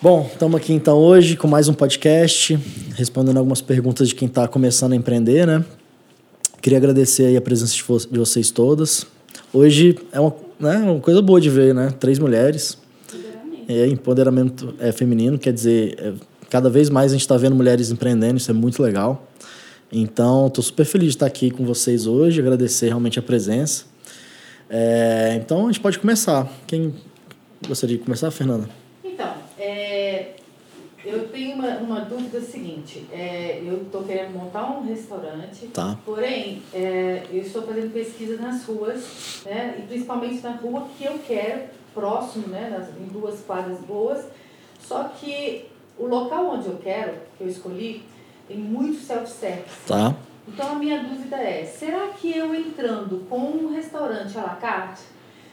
Bom, 0.00 0.30
estamos 0.32 0.60
aqui 0.60 0.72
então 0.72 0.96
hoje 0.96 1.36
com 1.36 1.48
mais 1.48 1.68
um 1.68 1.74
podcast, 1.74 2.56
respondendo 2.94 3.36
algumas 3.36 3.60
perguntas 3.60 4.08
de 4.08 4.14
quem 4.14 4.28
está 4.28 4.46
começando 4.46 4.92
a 4.92 4.96
empreender, 4.96 5.44
né? 5.44 5.64
Queria 6.62 6.78
agradecer 6.78 7.24
aí 7.24 7.36
a 7.36 7.40
presença 7.40 7.74
de, 7.74 7.82
vo 7.82 7.98
de 7.98 8.16
vocês 8.16 8.52
todas. 8.52 9.04
Hoje 9.52 9.98
é 10.12 10.20
uma, 10.20 10.36
né, 10.60 10.76
uma 10.76 11.00
coisa 11.00 11.20
boa 11.20 11.40
de 11.40 11.50
ver, 11.50 11.74
né? 11.74 11.92
Três 11.98 12.20
mulheres. 12.20 12.78
Empoderamento. 13.12 13.64
É, 13.68 13.86
empoderamento 13.88 14.74
é, 14.78 14.92
feminino, 14.92 15.36
quer 15.36 15.52
dizer, 15.52 15.96
é, 15.98 16.12
cada 16.48 16.70
vez 16.70 16.88
mais 16.88 17.10
a 17.10 17.14
gente 17.16 17.22
está 17.22 17.36
vendo 17.36 17.56
mulheres 17.56 17.90
empreendendo, 17.90 18.36
isso 18.36 18.52
é 18.52 18.54
muito 18.54 18.80
legal. 18.80 19.26
Então, 19.90 20.46
estou 20.46 20.62
super 20.62 20.84
feliz 20.84 21.08
de 21.08 21.16
estar 21.16 21.26
aqui 21.26 21.50
com 21.50 21.64
vocês 21.64 22.06
hoje, 22.06 22.40
agradecer 22.40 22.86
realmente 22.86 23.18
a 23.18 23.22
presença. 23.22 23.84
É, 24.70 25.36
então, 25.42 25.64
a 25.64 25.72
gente 25.72 25.80
pode 25.80 25.98
começar. 25.98 26.48
Quem 26.68 26.94
gostaria 27.66 27.98
de 27.98 28.04
começar, 28.04 28.30
Fernanda? 28.30 28.77
Eu 31.04 31.28
tenho 31.28 31.54
uma, 31.54 31.68
uma 31.78 32.00
dúvida 32.00 32.40
seguinte. 32.40 33.06
É, 33.12 33.62
eu 33.64 33.82
estou 33.82 34.02
querendo 34.02 34.32
montar 34.32 34.64
um 34.70 34.84
restaurante, 34.84 35.66
tá. 35.68 35.96
porém, 36.04 36.62
é, 36.74 37.22
eu 37.30 37.40
estou 37.40 37.62
fazendo 37.62 37.92
pesquisa 37.92 38.36
nas 38.36 38.64
ruas, 38.64 39.42
né, 39.44 39.76
e 39.78 39.82
principalmente 39.82 40.42
na 40.42 40.50
rua 40.52 40.88
que 40.96 41.04
eu 41.04 41.18
quero, 41.26 41.62
próximo, 41.94 42.48
né, 42.48 42.68
nas, 42.68 42.88
em 43.00 43.06
duas 43.06 43.40
quadras 43.40 43.78
boas. 43.80 44.26
Só 44.80 45.04
que 45.04 45.66
o 45.96 46.06
local 46.06 46.46
onde 46.46 46.66
eu 46.66 46.76
quero, 46.76 47.14
que 47.36 47.44
eu 47.44 47.48
escolhi, 47.48 48.02
tem 48.48 48.56
muito 48.56 49.00
self-service. 49.00 49.86
Tá. 49.86 50.14
Então 50.48 50.72
a 50.72 50.74
minha 50.74 51.02
dúvida 51.02 51.36
é, 51.36 51.64
será 51.64 52.08
que 52.08 52.36
eu 52.36 52.54
entrando 52.54 53.26
com 53.28 53.38
um 53.38 53.72
restaurante 53.72 54.36
à 54.36 54.42
la 54.42 54.56
carte, 54.56 55.02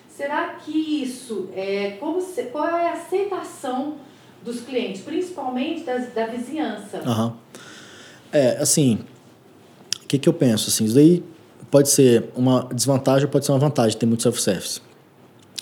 será 0.09 0.55
que 0.55 1.03
isso 1.03 1.49
é 1.53 1.97
como 1.99 2.21
qual 2.51 2.67
é 2.67 2.89
a 2.89 2.93
aceitação 2.93 3.97
dos 4.45 4.61
clientes, 4.61 5.01
principalmente 5.01 5.83
das, 5.83 6.13
da 6.13 6.27
vizinhança. 6.27 7.01
Uhum. 7.03 7.33
É, 8.31 8.57
assim, 8.57 8.99
o 10.03 10.07
que, 10.07 10.19
que 10.19 10.29
eu 10.29 10.33
penso? 10.33 10.69
Assim, 10.69 10.85
isso 10.85 10.93
daí 10.93 11.23
pode 11.71 11.89
ser 11.89 12.25
uma 12.35 12.69
desvantagem 12.71 13.25
ou 13.25 13.31
pode 13.31 13.45
ser 13.45 13.51
uma 13.51 13.59
vantagem 13.59 13.97
ter 13.97 14.05
muito 14.05 14.21
self-service. 14.21 14.79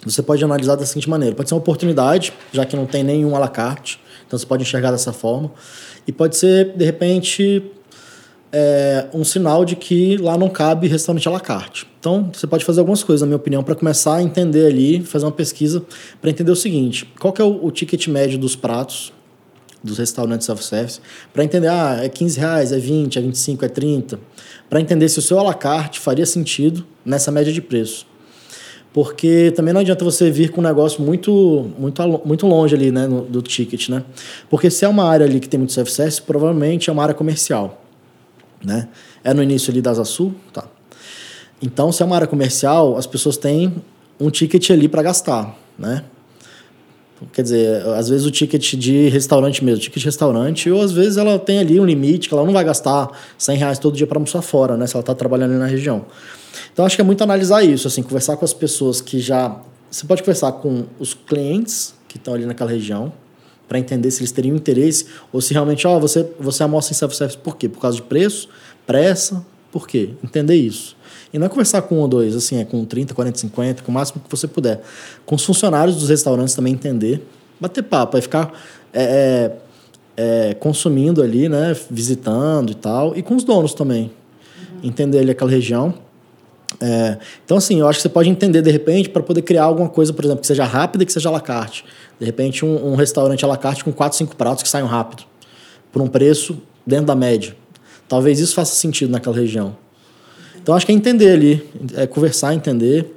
Você 0.05 0.21
pode 0.21 0.43
analisar 0.43 0.75
da 0.75 0.85
seguinte 0.85 1.09
maneira: 1.09 1.33
pode 1.33 1.47
ser 1.47 1.55
uma 1.55 1.61
oportunidade, 1.61 2.33
já 2.51 2.65
que 2.65 2.75
não 2.75 2.85
tem 2.85 3.03
nenhum 3.03 3.35
à 3.37 3.39
la 3.39 3.47
carte, 3.47 4.01
então 4.27 4.37
você 4.37 4.45
pode 4.45 4.63
enxergar 4.63 4.91
dessa 4.91 5.13
forma, 5.13 5.49
e 6.05 6.11
pode 6.11 6.35
ser, 6.35 6.75
de 6.75 6.83
repente, 6.83 7.63
é, 8.55 9.07
um 9.11 9.23
sinal 9.23 9.65
de 9.65 9.75
que 9.75 10.15
lá 10.17 10.37
não 10.37 10.47
cabe 10.47 10.87
restaurante 10.87 11.27
à 11.27 11.31
la 11.31 11.39
carte. 11.39 11.87
Então, 11.99 12.29
você 12.31 12.45
pode 12.45 12.63
fazer 12.63 12.81
algumas 12.81 13.03
coisas, 13.03 13.21
na 13.21 13.27
minha 13.27 13.37
opinião, 13.37 13.63
para 13.63 13.73
começar 13.73 14.17
a 14.17 14.21
entender 14.21 14.67
ali, 14.67 15.01
fazer 15.01 15.25
uma 15.25 15.31
pesquisa 15.31 15.83
para 16.21 16.29
entender 16.29 16.51
o 16.51 16.55
seguinte: 16.55 17.11
qual 17.19 17.33
é 17.39 17.43
o, 17.43 17.65
o 17.65 17.71
ticket 17.71 18.07
médio 18.07 18.37
dos 18.37 18.55
pratos 18.55 19.11
dos 19.83 19.97
restaurantes 19.97 20.45
self-service, 20.45 21.01
para 21.33 21.43
entender, 21.43 21.67
ah, 21.67 21.99
é 22.01 22.07
15 22.07 22.39
reais, 22.39 22.71
é 22.71 22.77
20, 22.77 23.19
é 23.19 23.21
25, 23.21 23.65
é 23.65 23.67
30, 23.67 24.19
para 24.69 24.79
entender 24.79 25.09
se 25.09 25.19
o 25.19 25.21
seu 25.21 25.37
à 25.39 25.43
la 25.43 25.53
carte 25.53 25.99
faria 25.99 26.25
sentido 26.25 26.85
nessa 27.03 27.31
média 27.31 27.51
de 27.51 27.61
preço. 27.61 28.07
Porque 28.93 29.51
também 29.53 29.73
não 29.73 29.81
adianta 29.81 30.05
você 30.05 30.31
vir 30.31 30.51
com 30.51 30.61
um 30.61 30.63
negócio 30.63 31.01
muito, 31.01 31.69
muito, 31.77 32.21
muito 32.23 32.47
longe 32.47 32.75
ali, 32.75 32.91
né, 32.91 33.07
no, 33.07 33.23
do 33.23 33.41
ticket, 33.41 33.89
né? 33.89 34.05
Porque 34.49 34.69
se 34.69 34.85
é 34.85 34.87
uma 34.87 35.03
área 35.03 35.25
ali 35.25 35.41
que 35.41 35.49
tem 35.49 35.57
muito 35.57 35.73
self-service, 35.73 36.21
provavelmente 36.21 36.89
é 36.89 36.93
uma 36.93 37.03
área 37.03 37.15
comercial 37.15 37.82
né? 38.63 38.87
É 39.23 39.33
no 39.33 39.43
início 39.43 39.71
ali 39.71 39.81
da 39.81 39.91
Asa? 39.91 40.03
Tá. 40.51 40.65
Então, 41.61 41.91
se 41.91 42.01
é 42.01 42.05
uma 42.05 42.15
área 42.15 42.27
comercial, 42.27 42.97
as 42.97 43.07
pessoas 43.07 43.37
têm 43.37 43.73
um 44.19 44.29
ticket 44.29 44.69
ali 44.69 44.87
para 44.87 45.01
gastar, 45.01 45.57
né? 45.77 46.03
Quer 47.31 47.41
dizer, 47.41 47.87
às 47.87 48.09
vezes 48.09 48.25
o 48.25 48.31
ticket 48.31 48.73
de 48.75 49.07
restaurante 49.07 49.63
mesmo, 49.63 49.79
ticket 49.79 49.99
de 49.99 50.05
restaurante, 50.05 50.69
ou 50.69 50.81
às 50.81 50.91
vezes 50.91 51.15
ela 51.15 51.39
tem 51.39 51.59
ali 51.59 51.79
um 51.79 51.85
limite 51.85 52.27
que 52.27 52.33
ela 52.33 52.45
não 52.45 52.51
vai 52.51 52.65
gastar 52.65 53.09
100 53.37 53.57
reais 53.57 53.79
todo 53.79 53.95
dia 53.95 54.05
para 54.05 54.17
almoçar 54.17 54.41
fora, 54.41 54.75
né? 54.75 54.85
Se 54.87 54.95
ela 54.95 55.01
está 55.01 55.15
trabalhando 55.15 55.51
ali 55.51 55.59
na 55.59 55.67
região. 55.67 56.05
Então, 56.73 56.85
acho 56.85 56.95
que 56.95 57.01
é 57.01 57.05
muito 57.05 57.23
analisar 57.23 57.63
isso, 57.63 57.87
assim, 57.87 58.03
conversar 58.03 58.35
com 58.35 58.43
as 58.43 58.53
pessoas 58.53 58.99
que 58.99 59.19
já... 59.19 59.57
Você 59.89 60.05
pode 60.05 60.21
conversar 60.21 60.51
com 60.53 60.85
os 60.99 61.13
clientes 61.13 61.93
que 62.07 62.17
estão 62.17 62.33
ali 62.33 62.45
naquela 62.45 62.69
região, 62.69 63.13
para 63.73 63.79
entender 63.79 64.11
se 64.11 64.21
eles 64.21 64.31
teriam 64.31 64.55
interesse 64.55 65.07
ou 65.31 65.41
se 65.41 65.51
realmente, 65.51 65.87
ó, 65.87 65.97
oh, 65.97 65.99
você, 65.99 66.29
você 66.39 66.61
amostra 66.61 66.93
em 66.93 66.95
self-service 66.95 67.39
por 67.39 67.57
quê? 67.57 67.67
Por 67.67 67.79
causa 67.79 67.95
de 67.95 68.03
preço, 68.03 68.47
pressa, 68.85 69.43
por 69.71 69.87
quê? 69.87 70.11
Entender 70.23 70.53
isso. 70.53 70.95
E 71.33 71.39
não 71.39 71.47
é 71.47 71.49
conversar 71.49 71.81
com 71.81 71.95
um 71.95 72.01
ou 72.01 72.07
dois, 72.07 72.35
assim, 72.35 72.59
é 72.59 72.65
com 72.65 72.85
30, 72.85 73.15
40, 73.15 73.39
50, 73.39 73.81
com 73.81 73.91
o 73.91 73.95
máximo 73.95 74.21
que 74.23 74.29
você 74.29 74.47
puder. 74.47 74.79
Com 75.25 75.33
os 75.33 75.43
funcionários 75.43 75.95
dos 75.95 76.09
restaurantes 76.09 76.53
também 76.53 76.71
entender, 76.71 77.25
bater 77.59 77.81
papo, 77.81 78.15
aí 78.15 78.21
ficar 78.21 78.53
é, 78.93 79.51
é, 80.15 80.49
é, 80.49 80.53
consumindo 80.53 81.23
ali, 81.23 81.49
né, 81.49 81.75
visitando 81.89 82.69
e 82.69 82.75
tal, 82.75 83.17
e 83.17 83.23
com 83.23 83.35
os 83.35 83.43
donos 83.43 83.73
também. 83.73 84.03
Uhum. 84.03 84.81
Entender 84.83 85.17
ali 85.17 85.31
aquela 85.31 85.49
região. 85.49 85.95
É, 86.81 87.17
então, 87.43 87.57
assim, 87.57 87.79
eu 87.79 87.87
acho 87.87 87.99
que 87.99 88.03
você 88.03 88.09
pode 88.09 88.29
entender 88.29 88.61
de 88.61 88.71
repente 88.71 89.09
para 89.09 89.21
poder 89.21 89.41
criar 89.41 89.63
alguma 89.63 89.89
coisa, 89.89 90.13
por 90.13 90.23
exemplo, 90.23 90.41
que 90.41 90.47
seja 90.47 90.63
rápida 90.63 91.03
e 91.03 91.05
que 91.05 91.13
seja 91.13 91.29
à 91.29 91.31
la 91.31 91.41
carte. 91.41 91.85
De 92.19 92.25
repente, 92.25 92.65
um, 92.65 92.93
um 92.93 92.95
restaurante 92.95 93.43
à 93.43 93.47
la 93.47 93.57
carte 93.57 93.83
com 93.83 93.91
4, 93.91 94.17
5 94.17 94.35
pratos 94.35 94.63
que 94.63 94.69
saiam 94.69 94.87
rápido, 94.87 95.23
por 95.91 96.01
um 96.01 96.07
preço 96.07 96.61
dentro 96.85 97.05
da 97.05 97.15
média. 97.15 97.55
Talvez 98.07 98.39
isso 98.39 98.53
faça 98.53 98.75
sentido 98.75 99.11
naquela 99.11 99.35
região. 99.35 99.75
Então, 100.61 100.75
acho 100.75 100.85
que 100.85 100.91
é 100.91 100.95
entender 100.95 101.31
ali, 101.31 101.69
é 101.95 102.07
conversar, 102.07 102.53
entender, 102.53 103.13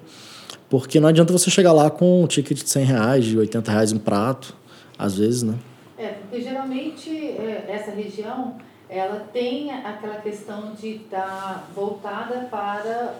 porque 0.68 0.98
não 0.98 1.08
adianta 1.08 1.32
você 1.32 1.50
chegar 1.50 1.72
lá 1.72 1.90
com 1.90 2.22
um 2.22 2.26
ticket 2.26 2.62
de 2.62 2.68
100 2.68 2.84
reais, 2.84 3.24
de 3.24 3.38
80 3.38 3.70
reais 3.70 3.92
um 3.92 3.98
prato, 3.98 4.56
às 4.98 5.16
vezes, 5.16 5.42
né? 5.42 5.54
É, 5.96 6.08
porque 6.08 6.42
geralmente 6.42 7.10
é, 7.10 7.66
essa 7.68 7.90
região 7.90 8.56
ela 8.88 9.20
tem 9.32 9.72
aquela 9.72 10.16
questão 10.16 10.72
de 10.80 10.96
estar 10.96 11.20
tá 11.20 11.64
voltada 11.74 12.46
para 12.50 13.14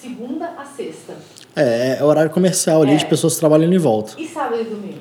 segunda 0.00 0.46
a 0.58 0.64
sexta. 0.64 1.14
É, 1.54 1.98
é 1.98 2.04
horário 2.04 2.30
comercial 2.30 2.82
ali 2.82 2.92
é. 2.92 2.96
de 2.96 3.06
pessoas 3.06 3.36
trabalhando 3.36 3.74
em 3.74 3.78
volta. 3.78 4.12
E 4.18 4.26
sábado 4.26 4.60
e 4.60 4.64
domingo? 4.64 4.98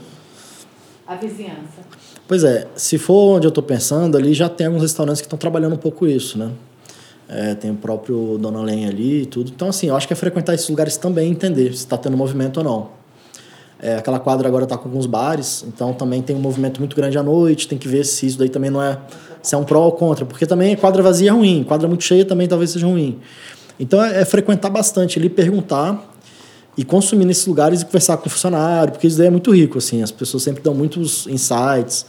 A 1.07 1.15
vizinhança? 1.15 1.81
Pois 2.27 2.43
é, 2.43 2.67
se 2.75 2.97
for 2.97 3.37
onde 3.37 3.45
eu 3.45 3.49
estou 3.49 3.63
pensando, 3.63 4.17
ali 4.17 4.33
já 4.33 4.49
tem 4.49 4.67
alguns 4.67 4.81
restaurantes 4.81 5.21
que 5.21 5.27
estão 5.27 5.37
trabalhando 5.37 5.73
um 5.73 5.77
pouco 5.77 6.07
isso, 6.07 6.39
né? 6.39 6.51
É, 7.27 7.55
tem 7.55 7.71
o 7.71 7.75
próprio 7.75 8.37
Dona 8.39 8.61
Lenha 8.61 8.89
ali 8.89 9.23
e 9.23 9.25
tudo. 9.25 9.51
Então, 9.53 9.69
assim, 9.69 9.87
eu 9.87 9.95
acho 9.95 10.07
que 10.07 10.13
é 10.13 10.15
frequentar 10.15 10.53
esses 10.53 10.69
lugares 10.69 10.97
também 10.97 11.29
entender 11.29 11.69
se 11.69 11.79
está 11.79 11.97
tendo 11.97 12.17
movimento 12.17 12.57
ou 12.57 12.63
não. 12.63 12.89
É, 13.79 13.97
aquela 13.97 14.19
quadra 14.19 14.47
agora 14.47 14.63
está 14.63 14.77
com 14.77 14.87
alguns 14.87 15.05
bares, 15.05 15.63
então 15.67 15.93
também 15.93 16.21
tem 16.21 16.35
um 16.35 16.39
movimento 16.39 16.79
muito 16.79 16.95
grande 16.95 17.17
à 17.17 17.23
noite, 17.23 17.67
tem 17.67 17.77
que 17.77 17.87
ver 17.87 18.05
se 18.05 18.25
isso 18.25 18.39
daí 18.39 18.49
também 18.49 18.69
não 18.69 18.81
é 18.81 18.97
se 19.43 19.53
é 19.53 19.57
um 19.57 19.63
pró 19.63 19.81
ou 19.81 19.91
contra, 19.91 20.25
porque 20.25 20.45
também 20.45 20.75
quadra 20.75 21.03
vazia 21.03 21.29
é 21.29 21.33
ruim, 21.33 21.63
quadra 21.63 21.87
muito 21.87 22.03
cheia 22.03 22.25
também 22.25 22.47
talvez 22.47 22.71
seja 22.71 22.87
ruim. 22.87 23.19
Então 23.79 24.03
é, 24.03 24.21
é 24.21 24.25
frequentar 24.25 24.69
bastante 24.69 25.19
ali, 25.19 25.29
perguntar 25.29 26.13
e 26.77 26.83
consumir 26.83 27.25
nesses 27.25 27.45
lugares 27.45 27.81
e 27.81 27.85
conversar 27.85 28.17
com 28.17 28.27
o 28.27 28.29
funcionário, 28.29 28.91
porque 28.91 29.07
isso 29.07 29.17
daí 29.17 29.27
é 29.27 29.29
muito 29.29 29.51
rico, 29.53 29.77
assim, 29.77 30.01
as 30.01 30.11
pessoas 30.11 30.43
sempre 30.43 30.61
dão 30.61 30.73
muitos 30.73 31.25
insights, 31.27 32.05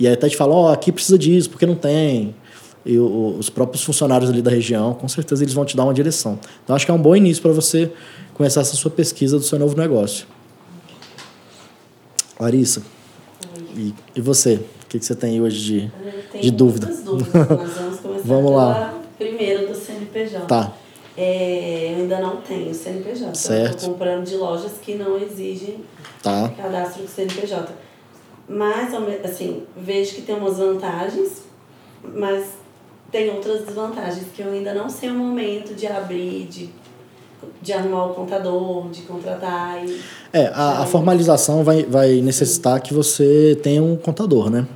e 0.00 0.06
aí 0.06 0.14
até 0.14 0.28
te 0.28 0.36
falam, 0.36 0.56
ó, 0.56 0.70
oh, 0.70 0.72
aqui 0.72 0.90
precisa 0.90 1.18
disso, 1.18 1.50
porque 1.50 1.66
não 1.66 1.74
tem. 1.74 2.34
E 2.84 2.98
o, 2.98 3.36
os 3.38 3.50
próprios 3.50 3.82
funcionários 3.82 4.30
ali 4.30 4.40
da 4.40 4.50
região, 4.50 4.94
com 4.94 5.08
certeza 5.08 5.42
eles 5.42 5.52
vão 5.52 5.64
te 5.64 5.76
dar 5.76 5.84
uma 5.84 5.92
direção. 5.92 6.38
Então 6.62 6.74
acho 6.76 6.84
que 6.84 6.90
é 6.90 6.94
um 6.94 7.00
bom 7.00 7.16
início 7.16 7.42
para 7.42 7.52
você 7.52 7.92
começar 8.32 8.60
essa 8.60 8.76
sua 8.76 8.90
pesquisa 8.90 9.38
do 9.38 9.44
seu 9.44 9.58
novo 9.58 9.76
negócio. 9.76 10.26
Larissa, 12.38 12.82
e, 13.74 13.92
e 14.14 14.20
você? 14.20 14.54
O 14.54 14.88
que, 14.88 14.98
que 14.98 15.04
você 15.04 15.16
tem 15.16 15.40
hoje 15.40 15.58
de, 15.58 16.40
de 16.40 16.50
dúvida? 16.50 16.86
dúvidas. 16.86 17.34
Nós 17.34 17.72
vamos 17.74 17.98
começar 18.00 18.22
vamos 18.24 18.52
lá. 18.52 18.94
primeiro 19.18 19.66
do 19.68 19.74
CNPJ. 19.74 20.46
Tá. 20.46 20.72
É, 21.16 21.92
eu 21.92 22.02
ainda 22.02 22.20
não 22.20 22.36
tenho 22.42 22.74
CNPJ. 22.74 23.34
Certo. 23.34 23.76
Estou 23.76 23.92
comprando 23.92 24.24
de 24.24 24.36
lojas 24.36 24.72
que 24.82 24.94
não 24.94 25.16
exigem 25.16 25.84
tá. 26.22 26.52
cadastro 26.56 27.02
do 27.02 27.08
CNPJ. 27.08 27.72
Mas, 28.48 28.92
assim, 29.24 29.64
vejo 29.76 30.14
que 30.14 30.22
tem 30.22 30.36
umas 30.36 30.58
vantagens, 30.58 31.42
mas 32.14 32.50
tem 33.10 33.30
outras 33.30 33.64
desvantagens 33.64 34.26
que 34.34 34.42
eu 34.42 34.52
ainda 34.52 34.74
não 34.74 34.88
sei 34.88 35.10
o 35.10 35.14
momento 35.14 35.74
de 35.74 35.86
abrir, 35.86 36.46
de 36.46 36.70
de 37.60 37.72
arrumar 37.72 38.06
o 38.06 38.14
contador, 38.14 38.88
de 38.90 39.02
contratar 39.02 39.84
e... 39.84 40.00
É, 40.32 40.46
a, 40.54 40.82
a 40.82 40.86
formalização 40.86 41.64
vai, 41.64 41.84
vai 41.84 42.20
necessitar 42.20 42.76
Sim. 42.76 42.82
que 42.82 42.94
você 42.94 43.58
tenha 43.62 43.82
um 43.82 43.96
contador, 43.96 44.50
né? 44.50 44.66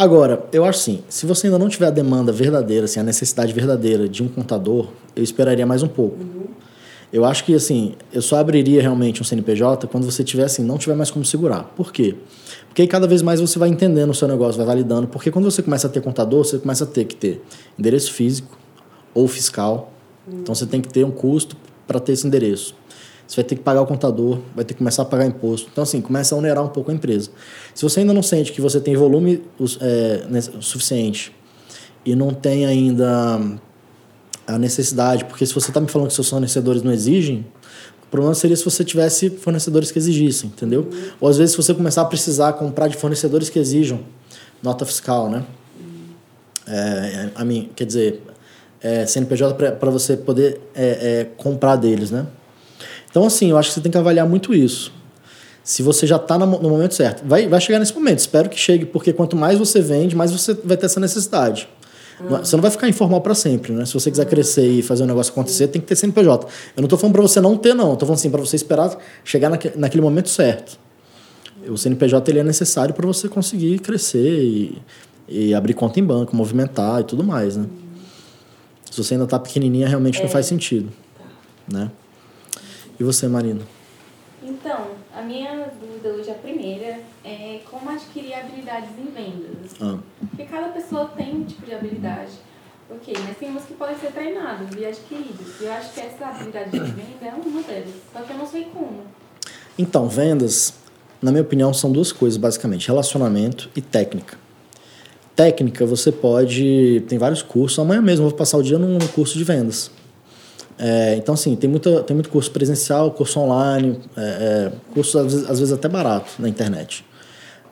Agora, 0.00 0.46
eu 0.50 0.64
acho 0.64 0.78
assim, 0.78 1.00
se 1.10 1.26
você 1.26 1.46
ainda 1.46 1.58
não 1.58 1.68
tiver 1.68 1.88
a 1.88 1.90
demanda 1.90 2.32
verdadeira, 2.32 2.86
assim, 2.86 2.98
a 2.98 3.02
necessidade 3.02 3.52
verdadeira 3.52 4.08
de 4.08 4.22
um 4.22 4.28
contador, 4.28 4.88
eu 5.14 5.22
esperaria 5.22 5.66
mais 5.66 5.82
um 5.82 5.88
pouco. 5.88 6.16
Uhum. 6.16 6.46
Eu 7.12 7.22
acho 7.22 7.44
que, 7.44 7.54
assim, 7.54 7.96
eu 8.10 8.22
só 8.22 8.38
abriria 8.38 8.80
realmente 8.80 9.20
um 9.20 9.24
CNPJ 9.26 9.86
quando 9.88 10.04
você 10.04 10.24
tiver, 10.24 10.44
assim, 10.44 10.64
não 10.64 10.78
tiver 10.78 10.94
mais 10.94 11.10
como 11.10 11.22
segurar. 11.22 11.64
Por 11.76 11.92
quê? 11.92 12.14
Porque 12.66 12.80
aí 12.80 12.88
cada 12.88 13.06
vez 13.06 13.20
mais 13.20 13.42
você 13.42 13.58
vai 13.58 13.68
entendendo 13.68 14.08
o 14.08 14.14
seu 14.14 14.26
negócio, 14.26 14.56
vai 14.56 14.64
validando. 14.64 15.06
Porque 15.06 15.30
quando 15.30 15.44
você 15.50 15.62
começa 15.62 15.86
a 15.86 15.90
ter 15.90 16.00
contador, 16.00 16.46
você 16.46 16.56
começa 16.56 16.84
a 16.84 16.86
ter 16.86 17.04
que 17.04 17.14
ter 17.14 17.42
endereço 17.78 18.10
físico 18.14 18.56
ou 19.12 19.28
fiscal. 19.28 19.92
Uhum. 20.26 20.38
Então 20.40 20.54
você 20.54 20.64
tem 20.64 20.80
que 20.80 20.88
ter 20.88 21.04
um 21.04 21.10
custo 21.10 21.58
para 21.86 22.00
ter 22.00 22.12
esse 22.12 22.26
endereço. 22.26 22.74
Você 23.30 23.36
vai 23.36 23.44
ter 23.44 23.54
que 23.54 23.62
pagar 23.62 23.80
o 23.80 23.86
contador, 23.86 24.40
vai 24.56 24.64
ter 24.64 24.74
que 24.74 24.78
começar 24.78 25.02
a 25.02 25.04
pagar 25.04 25.24
imposto. 25.24 25.68
Então, 25.70 25.84
assim, 25.84 26.00
começa 26.00 26.34
a 26.34 26.38
onerar 26.38 26.64
um 26.64 26.68
pouco 26.68 26.90
a 26.90 26.94
empresa. 26.94 27.30
Se 27.72 27.84
você 27.84 28.00
ainda 28.00 28.12
não 28.12 28.24
sente 28.24 28.50
que 28.50 28.60
você 28.60 28.80
tem 28.80 28.96
volume 28.96 29.40
é, 29.80 30.40
suficiente 30.60 31.32
e 32.04 32.16
não 32.16 32.34
tem 32.34 32.66
ainda 32.66 33.40
a 34.48 34.58
necessidade, 34.58 35.26
porque 35.26 35.46
se 35.46 35.54
você 35.54 35.70
está 35.70 35.80
me 35.80 35.86
falando 35.86 36.08
que 36.08 36.14
seus 36.14 36.28
fornecedores 36.28 36.82
não 36.82 36.90
exigem, 36.90 37.46
o 38.02 38.06
problema 38.10 38.34
seria 38.34 38.56
se 38.56 38.64
você 38.64 38.82
tivesse 38.82 39.30
fornecedores 39.30 39.92
que 39.92 39.98
exigissem, 40.00 40.50
entendeu? 40.50 40.90
Ou 41.20 41.28
às 41.28 41.38
vezes 41.38 41.52
se 41.52 41.56
você 41.56 41.72
começar 41.72 42.02
a 42.02 42.06
precisar 42.06 42.54
comprar 42.54 42.88
de 42.88 42.96
fornecedores 42.96 43.48
que 43.48 43.60
exijam 43.60 44.00
nota 44.60 44.84
fiscal, 44.84 45.30
né? 45.30 45.44
É, 46.66 47.30
a 47.36 47.44
mim, 47.44 47.70
quer 47.76 47.84
dizer, 47.84 48.22
é, 48.82 49.06
CNPJ 49.06 49.54
para 49.74 49.90
você 49.90 50.16
poder 50.16 50.60
é, 50.74 51.20
é, 51.20 51.24
comprar 51.36 51.76
deles, 51.76 52.10
né? 52.10 52.26
Então, 53.10 53.26
assim, 53.26 53.50
eu 53.50 53.58
acho 53.58 53.70
que 53.70 53.74
você 53.74 53.80
tem 53.80 53.90
que 53.90 53.98
avaliar 53.98 54.28
muito 54.28 54.54
isso. 54.54 54.92
Se 55.62 55.82
você 55.82 56.06
já 56.06 56.16
está 56.16 56.38
no 56.38 56.46
momento 56.46 56.94
certo. 56.94 57.22
Vai, 57.26 57.46
vai 57.46 57.60
chegar 57.60 57.78
nesse 57.78 57.94
momento, 57.94 58.18
espero 58.18 58.48
que 58.48 58.58
chegue, 58.58 58.86
porque 58.86 59.12
quanto 59.12 59.36
mais 59.36 59.58
você 59.58 59.80
vende, 59.80 60.16
mais 60.16 60.32
você 60.32 60.54
vai 60.64 60.76
ter 60.76 60.86
essa 60.86 61.00
necessidade. 61.00 61.68
Hum. 62.20 62.28
Você 62.28 62.56
não 62.56 62.62
vai 62.62 62.70
ficar 62.70 62.88
informal 62.88 63.20
para 63.20 63.34
sempre, 63.34 63.72
né? 63.72 63.84
Se 63.84 63.94
você 63.94 64.10
quiser 64.10 64.26
crescer 64.26 64.66
e 64.66 64.82
fazer 64.82 65.02
um 65.02 65.06
negócio 65.06 65.32
acontecer, 65.32 65.68
tem 65.68 65.80
que 65.80 65.86
ter 65.86 65.96
CNPJ. 65.96 66.46
Eu 66.76 66.80
não 66.80 66.84
estou 66.84 66.98
falando 66.98 67.14
para 67.14 67.22
você 67.22 67.40
não 67.40 67.56
ter, 67.56 67.74
não. 67.74 67.94
Estou 67.94 68.06
falando 68.06 68.18
assim, 68.18 68.30
para 68.30 68.40
você 68.40 68.56
esperar 68.56 68.96
chegar 69.24 69.48
naque, 69.48 69.72
naquele 69.76 70.02
momento 70.02 70.28
certo. 70.28 70.78
O 71.68 71.76
CNPJ 71.76 72.30
ele 72.30 72.40
é 72.40 72.44
necessário 72.44 72.94
para 72.94 73.06
você 73.06 73.28
conseguir 73.28 73.78
crescer 73.80 74.42
e, 74.42 74.78
e 75.28 75.54
abrir 75.54 75.74
conta 75.74 76.00
em 76.00 76.04
banco, 76.04 76.34
movimentar 76.34 77.00
e 77.00 77.04
tudo 77.04 77.22
mais, 77.22 77.56
né? 77.56 77.66
Se 78.90 79.02
você 79.02 79.14
ainda 79.14 79.24
está 79.24 79.38
pequenininha, 79.38 79.86
realmente 79.86 80.18
é. 80.18 80.22
não 80.22 80.28
faz 80.28 80.46
sentido, 80.46 80.90
né? 81.70 81.90
E 83.00 83.02
você, 83.02 83.26
Marina? 83.26 83.62
Então, 84.42 84.88
a 85.16 85.22
minha 85.22 85.70
dúvida 85.80 86.10
hoje, 86.10 86.30
a 86.30 86.34
primeira, 86.34 86.98
é 87.24 87.60
como 87.70 87.88
adquirir 87.88 88.34
habilidades 88.34 88.90
em 88.98 89.06
vendas. 89.06 89.72
Ah. 89.80 89.98
Porque 90.28 90.44
cada 90.44 90.68
pessoa 90.68 91.06
tem 91.16 91.34
um 91.34 91.44
tipo 91.44 91.64
de 91.64 91.74
habilidade. 91.74 92.32
Ok, 92.90 93.14
mas 93.26 93.38
tem 93.38 93.48
umas 93.48 93.64
que 93.64 93.72
podem 93.72 93.96
ser 93.96 94.12
treinadas 94.12 94.68
e 94.76 94.84
adquiridas. 94.84 95.60
E 95.60 95.64
eu 95.64 95.72
acho 95.72 95.94
que 95.94 96.00
essa 96.00 96.26
habilidade 96.26 96.70
de 96.70 96.78
venda 96.78 97.24
é 97.24 97.32
uma 97.32 97.62
delas. 97.62 97.94
Só 98.12 98.20
que 98.20 98.32
eu 98.32 98.36
não 98.36 98.46
sei 98.46 98.64
como. 98.64 99.02
Então, 99.78 100.06
vendas, 100.06 100.74
na 101.22 101.30
minha 101.30 101.42
opinião, 101.42 101.72
são 101.72 101.90
duas 101.90 102.12
coisas, 102.12 102.36
basicamente: 102.36 102.86
relacionamento 102.86 103.70
e 103.74 103.80
técnica. 103.80 104.36
Técnica, 105.34 105.86
você 105.86 106.12
pode. 106.12 107.02
Tem 107.08 107.16
vários 107.18 107.40
cursos. 107.40 107.78
Amanhã 107.78 108.02
mesmo 108.02 108.26
eu 108.26 108.28
vou 108.28 108.36
passar 108.36 108.58
o 108.58 108.62
dia 108.62 108.78
num 108.78 108.98
curso 109.08 109.38
de 109.38 109.44
vendas. 109.44 109.90
É, 110.82 111.14
então, 111.16 111.34
assim, 111.34 111.54
tem, 111.56 111.68
muita, 111.68 112.02
tem 112.02 112.14
muito 112.14 112.30
curso 112.30 112.50
presencial, 112.50 113.10
curso 113.10 113.38
online, 113.38 114.00
é, 114.16 114.22
é, 114.22 114.72
curso 114.94 115.18
às 115.18 115.24
vezes, 115.30 115.50
às 115.50 115.58
vezes, 115.58 115.74
até 115.74 115.86
barato 115.88 116.30
na 116.38 116.48
internet. 116.48 117.04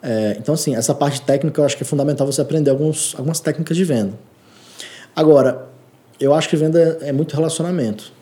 É, 0.03 0.37
então, 0.39 0.55
assim, 0.55 0.77
essa 0.77 0.95
parte 0.95 1.23
técnica 1.23 1.59
eu 1.59 1.65
acho 1.65 1.75
que 1.75 1.83
é 1.83 1.87
fundamental 1.87 2.27
você 2.27 2.43
aprender 2.43 2.71
alguns, 2.71 3.15
algumas 3.17 3.41
técnicas 3.41 3.75
de 3.75 3.83
venda. 3.83 4.13
Agora, 5.17 5.69
eu 6.21 6.35
acho 6.35 6.51
que 6.51 6.57
venda 6.57 6.99
é 7.01 7.11
muito 7.11 7.35
relacionamento. 7.35 8.13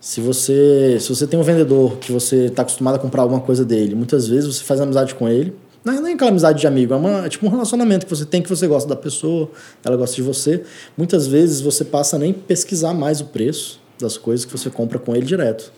Se 0.00 0.20
você, 0.20 0.98
se 1.00 1.08
você 1.08 1.24
tem 1.24 1.38
um 1.38 1.44
vendedor 1.44 1.96
que 1.98 2.10
você 2.10 2.46
está 2.46 2.62
acostumado 2.62 2.96
a 2.96 2.98
comprar 2.98 3.22
alguma 3.22 3.40
coisa 3.40 3.64
dele, 3.64 3.94
muitas 3.94 4.26
vezes 4.26 4.56
você 4.56 4.64
faz 4.64 4.80
amizade 4.80 5.14
com 5.14 5.28
ele, 5.28 5.54
não 5.84 5.94
é 5.94 6.00
nem 6.00 6.14
aquela 6.14 6.30
amizade 6.30 6.58
de 6.58 6.66
amigo, 6.66 6.92
é, 6.94 6.96
uma, 6.96 7.26
é 7.26 7.28
tipo 7.28 7.46
um 7.46 7.48
relacionamento 7.48 8.06
que 8.06 8.10
você 8.14 8.24
tem, 8.24 8.42
que 8.42 8.48
você 8.48 8.66
gosta 8.66 8.88
da 8.88 8.96
pessoa, 8.96 9.48
ela 9.84 9.96
gosta 9.96 10.16
de 10.16 10.22
você. 10.22 10.64
Muitas 10.96 11.28
vezes 11.28 11.60
você 11.60 11.84
passa 11.84 12.16
a 12.16 12.18
nem 12.18 12.32
pesquisar 12.32 12.92
mais 12.92 13.20
o 13.20 13.26
preço 13.26 13.83
das 14.00 14.16
coisas 14.16 14.44
que 14.44 14.52
você 14.52 14.70
compra 14.70 14.98
com 14.98 15.14
ele 15.14 15.26
direto. 15.26 15.72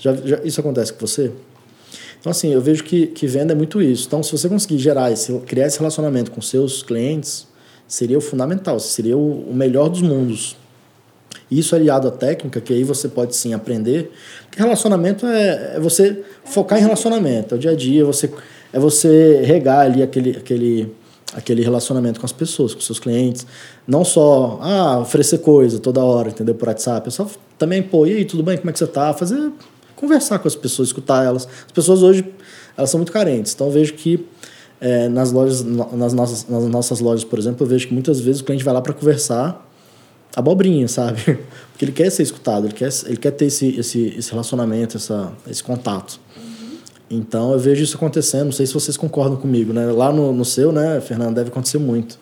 Já, 0.00 0.14
já, 0.14 0.40
isso 0.44 0.60
acontece 0.60 0.92
com 0.92 1.06
você? 1.06 1.30
Então, 2.20 2.30
assim, 2.30 2.52
eu 2.52 2.60
vejo 2.60 2.82
que, 2.84 3.08
que 3.08 3.26
venda 3.26 3.52
é 3.52 3.56
muito 3.56 3.82
isso. 3.82 4.06
Então, 4.06 4.22
se 4.22 4.32
você 4.32 4.48
conseguir 4.48 4.78
gerar 4.78 5.12
esse, 5.12 5.32
criar 5.40 5.66
esse 5.66 5.78
relacionamento 5.78 6.30
com 6.30 6.40
seus 6.40 6.82
clientes, 6.82 7.46
seria 7.86 8.16
o 8.16 8.20
fundamental, 8.20 8.80
seria 8.80 9.16
o, 9.16 9.50
o 9.50 9.54
melhor 9.54 9.88
dos 9.88 10.00
mundos. 10.00 10.56
Isso 11.50 11.76
aliado 11.76 12.08
à 12.08 12.10
técnica, 12.10 12.60
que 12.60 12.72
aí 12.72 12.82
você 12.82 13.08
pode 13.08 13.36
sim 13.36 13.52
aprender. 13.52 14.10
Porque 14.46 14.62
relacionamento 14.62 15.26
é, 15.26 15.76
é 15.76 15.80
você 15.80 16.22
focar 16.44 16.78
em 16.78 16.82
relacionamento, 16.82 17.54
é 17.54 17.58
o 17.58 17.60
dia 17.60 17.72
a 17.72 17.76
dia, 17.76 18.04
você 18.04 18.30
é 18.72 18.78
você 18.78 19.42
regar 19.44 19.80
ali 19.80 20.02
aquele, 20.02 20.30
aquele, 20.30 20.92
aquele 21.34 21.62
relacionamento 21.62 22.20
com 22.20 22.26
as 22.26 22.32
pessoas, 22.32 22.74
com 22.74 22.80
seus 22.80 22.98
clientes. 22.98 23.46
Não 23.86 24.04
só 24.04 24.58
ah, 24.62 25.00
oferecer 25.00 25.38
coisa 25.38 25.78
toda 25.78 26.02
hora, 26.02 26.28
entendeu? 26.28 26.54
Por 26.54 26.68
WhatsApp. 26.68 27.08
É 27.08 27.10
só 27.10 27.28
também, 27.58 27.82
pô, 27.82 28.06
e 28.06 28.16
aí, 28.16 28.24
tudo 28.24 28.42
bem? 28.42 28.56
Como 28.56 28.70
é 28.70 28.72
que 28.72 28.78
você 28.78 28.86
tá? 28.86 29.12
Fazer. 29.12 29.52
Conversar 29.96 30.38
com 30.38 30.48
as 30.48 30.56
pessoas, 30.56 30.88
escutar 30.88 31.24
elas. 31.24 31.46
As 31.66 31.72
pessoas 31.72 32.02
hoje, 32.02 32.24
elas 32.76 32.90
são 32.90 32.98
muito 32.98 33.12
carentes. 33.12 33.54
Então, 33.54 33.68
eu 33.68 33.72
vejo 33.72 33.94
que 33.94 34.24
é, 34.80 35.08
nas 35.08 35.32
lojas, 35.32 35.62
nas 35.62 36.12
nossas, 36.12 36.48
nas 36.48 36.64
nossas 36.64 37.00
lojas, 37.00 37.24
por 37.24 37.38
exemplo, 37.38 37.64
eu 37.64 37.68
vejo 37.68 37.88
que 37.88 37.94
muitas 37.94 38.20
vezes 38.20 38.40
o 38.40 38.44
cliente 38.44 38.64
vai 38.64 38.74
lá 38.74 38.82
para 38.82 38.92
conversar 38.92 39.64
abobrinha, 40.36 40.88
sabe? 40.88 41.22
Porque 41.72 41.84
ele 41.84 41.92
quer 41.92 42.10
ser 42.10 42.22
escutado, 42.22 42.66
ele 42.66 42.74
quer, 42.74 42.90
ele 43.06 43.16
quer 43.16 43.30
ter 43.30 43.46
esse, 43.46 43.78
esse, 43.78 44.14
esse 44.16 44.30
relacionamento, 44.30 44.96
essa, 44.96 45.32
esse 45.48 45.62
contato. 45.62 46.20
Então 47.14 47.52
eu 47.52 47.58
vejo 47.58 47.82
isso 47.82 47.96
acontecendo, 47.96 48.46
não 48.46 48.52
sei 48.52 48.66
se 48.66 48.74
vocês 48.74 48.96
concordam 48.96 49.36
comigo, 49.36 49.72
né? 49.72 49.86
Lá 49.86 50.12
no, 50.12 50.32
no 50.32 50.44
seu, 50.44 50.72
né, 50.72 51.00
Fernando, 51.00 51.34
deve 51.34 51.48
acontecer 51.48 51.78
muito. 51.78 52.18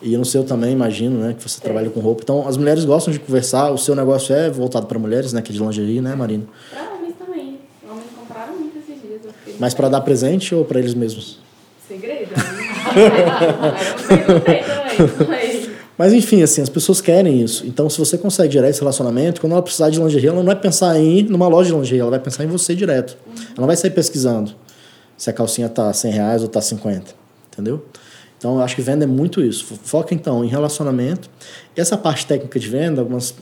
E 0.00 0.16
no 0.16 0.24
seu 0.24 0.44
também, 0.44 0.72
imagino, 0.72 1.18
né, 1.18 1.34
que 1.36 1.48
você 1.48 1.58
é. 1.60 1.62
trabalha 1.62 1.90
com 1.90 2.00
roupa. 2.00 2.22
Então 2.22 2.46
as 2.46 2.56
mulheres 2.56 2.84
gostam 2.84 3.12
de 3.12 3.18
conversar, 3.18 3.70
o 3.70 3.78
seu 3.78 3.94
negócio 3.94 4.34
é 4.34 4.50
voltado 4.50 4.86
para 4.86 4.98
mulheres, 4.98 5.32
né, 5.32 5.42
que 5.42 5.50
é 5.50 5.54
de 5.54 5.60
lingerie, 5.60 6.00
né, 6.00 6.14
Marina? 6.14 6.44
Para 6.70 6.94
homens 6.94 7.14
também. 7.18 7.58
Homens 7.88 8.06
compraram 8.18 8.58
muito 8.58 8.78
esses 8.78 9.00
dias. 9.00 9.20
Mas 9.58 9.74
para 9.74 9.88
dar 9.88 10.00
presente 10.00 10.54
ou 10.54 10.64
para 10.64 10.78
eles 10.78 10.94
mesmos? 10.94 11.38
Segredo. 11.86 12.30
eu 14.98 15.08
também. 15.08 15.28
Mas 15.28 15.57
enfim, 16.12 16.42
assim, 16.42 16.62
as 16.62 16.68
pessoas 16.68 17.00
querem 17.00 17.42
isso. 17.42 17.66
Então, 17.66 17.90
se 17.90 17.98
você 17.98 18.16
consegue 18.16 18.52
gerar 18.52 18.68
esse 18.68 18.78
relacionamento, 18.78 19.40
quando 19.40 19.52
ela 19.52 19.62
precisar 19.62 19.90
de 19.90 20.00
lingerie, 20.00 20.28
ela 20.28 20.36
não 20.36 20.44
vai 20.44 20.54
pensar 20.54 20.96
em 20.96 21.18
ir 21.18 21.22
numa 21.24 21.48
loja 21.48 21.70
de 21.70 21.76
lingerie, 21.76 22.00
ela 22.00 22.10
vai 22.10 22.20
pensar 22.20 22.44
em 22.44 22.46
você 22.46 22.72
direto. 22.72 23.18
Uhum. 23.26 23.32
Ela 23.34 23.54
não 23.58 23.66
vai 23.66 23.76
sair 23.76 23.90
pesquisando 23.90 24.54
se 25.16 25.28
a 25.28 25.32
calcinha 25.32 25.68
tá 25.68 25.92
100 25.92 26.12
reais 26.12 26.42
ou 26.42 26.48
tá 26.48 26.60
50. 26.60 27.12
Entendeu? 27.52 27.84
Então, 28.38 28.54
eu 28.54 28.62
acho 28.62 28.76
que 28.76 28.82
venda 28.82 29.02
é 29.02 29.08
muito 29.08 29.42
isso. 29.42 29.76
Foca, 29.82 30.14
então, 30.14 30.44
em 30.44 30.48
relacionamento. 30.48 31.28
E 31.76 31.80
essa 31.80 31.98
parte 31.98 32.24
técnica 32.24 32.60
de 32.60 32.68
venda, 32.68 33.00
algumas, 33.00 33.34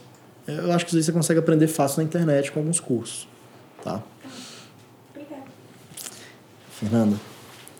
eu 0.48 0.72
acho 0.72 0.86
que 0.86 0.96
você 1.02 1.12
consegue 1.12 1.38
aprender 1.38 1.66
fácil 1.66 1.98
na 1.98 2.04
internet 2.04 2.50
com 2.50 2.60
alguns 2.60 2.80
cursos. 2.80 3.28
Tá? 3.84 4.02
Obrigada. 5.10 5.42
Fernanda. 6.70 7.16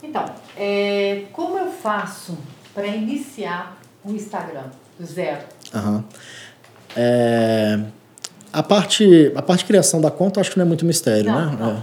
Então, 0.03 0.27
é, 0.59 1.25
como 1.33 1.59
eu 1.59 1.73
faço 1.73 2.37
para 2.75 2.87
iniciar 2.89 3.86
o 4.07 4.13
Instagram, 4.15 4.65
do 4.99 5.07
zero? 5.07 5.41
Uhum. 5.75 6.05
É, 6.97 7.81
a, 8.53 8.63
parte, 8.63 9.33
a 9.35 9.43
parte 9.43 9.61
de 9.61 9.67
criação 9.67 10.01
da 10.01 10.11
conta 10.11 10.39
eu 10.39 10.41
acho 10.41 10.51
que 10.51 10.59
não 10.59 10.65
é 10.65 10.69
muito 10.69 10.85
mistério, 10.87 11.31
não, 11.31 11.51
né? 11.51 11.57
Não. 11.59 11.71
É. 11.73 11.83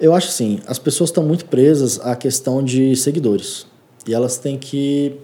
Eu 0.00 0.14
acho 0.14 0.28
assim, 0.28 0.60
as 0.66 0.78
pessoas 0.78 1.10
estão 1.10 1.24
muito 1.24 1.44
presas 1.46 1.98
à 2.00 2.14
questão 2.14 2.62
de 2.62 2.94
seguidores. 2.94 3.66
E 4.06 4.14
elas 4.14 4.38
têm 4.38 4.56
que 4.56 5.18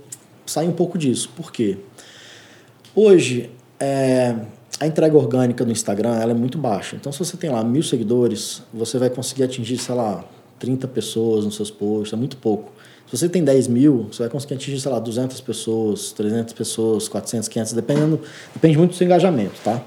sair 0.44 0.68
um 0.68 0.72
pouco 0.72 0.98
disso. 0.98 1.30
Por 1.36 1.52
quê? 1.52 1.78
Hoje, 2.94 3.50
é, 3.78 4.34
a 4.80 4.86
entrega 4.86 5.16
orgânica 5.16 5.64
do 5.64 5.70
Instagram 5.70 6.16
ela 6.16 6.32
é 6.32 6.34
muito 6.34 6.58
baixa. 6.58 6.96
Então, 6.96 7.12
se 7.12 7.18
você 7.18 7.36
tem 7.36 7.50
lá 7.50 7.62
mil 7.62 7.82
seguidores, 7.82 8.62
você 8.72 8.98
vai 8.98 9.10
conseguir 9.10 9.44
atingir, 9.44 9.78
sei 9.78 9.94
lá, 9.94 10.24
30 10.64 10.88
pessoas 10.88 11.44
nos 11.44 11.56
seus 11.56 11.70
posts, 11.70 12.14
é 12.14 12.16
muito 12.16 12.38
pouco. 12.38 12.72
Se 13.06 13.18
você 13.18 13.28
tem 13.28 13.44
10 13.44 13.68
mil, 13.68 14.08
você 14.10 14.22
vai 14.22 14.30
conseguir 14.30 14.54
atingir, 14.54 14.80
sei 14.80 14.90
lá, 14.90 14.98
200 14.98 15.38
pessoas, 15.42 16.10
300 16.12 16.54
pessoas, 16.54 17.06
400, 17.06 17.48
500, 17.48 17.72
dependendo, 17.74 18.20
depende 18.54 18.78
muito 18.78 18.92
do 18.92 18.96
seu 18.96 19.04
engajamento, 19.04 19.60
tá? 19.62 19.84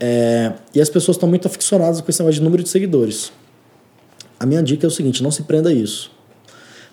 É, 0.00 0.52
e 0.74 0.80
as 0.80 0.88
pessoas 0.88 1.16
estão 1.16 1.28
muito 1.28 1.46
aficionadas 1.46 2.00
com 2.00 2.10
esse 2.10 2.20
negócio 2.20 2.40
de 2.40 2.44
número 2.44 2.62
de 2.64 2.68
seguidores. 2.68 3.32
A 4.38 4.44
minha 4.44 4.62
dica 4.62 4.84
é 4.84 4.88
o 4.88 4.90
seguinte, 4.90 5.22
não 5.22 5.30
se 5.30 5.44
prenda 5.44 5.70
a 5.70 5.72
isso. 5.72 6.10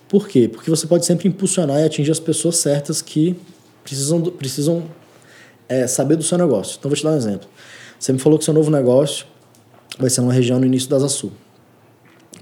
Por 0.08 0.28
quê? 0.28 0.48
Porque 0.48 0.70
você 0.70 0.86
pode 0.86 1.04
sempre 1.04 1.28
impulsionar 1.28 1.80
e 1.80 1.84
atingir 1.84 2.12
as 2.12 2.20
pessoas 2.20 2.58
certas 2.58 3.02
que 3.02 3.34
precisam, 3.82 4.22
precisam 4.22 4.84
é, 5.68 5.88
saber 5.88 6.14
do 6.14 6.22
seu 6.22 6.38
negócio. 6.38 6.76
Então, 6.78 6.88
vou 6.88 6.96
te 6.96 7.02
dar 7.02 7.10
um 7.10 7.16
exemplo. 7.16 7.48
Você 7.98 8.12
me 8.12 8.20
falou 8.20 8.38
que 8.38 8.44
seu 8.44 8.54
novo 8.54 8.70
negócio 8.70 9.26
vai 9.98 10.08
ser 10.08 10.20
uma 10.20 10.32
região 10.32 10.60
no 10.60 10.66
início 10.66 10.88
da 10.88 10.96
Asa 10.96 11.08
Sul, 11.08 11.32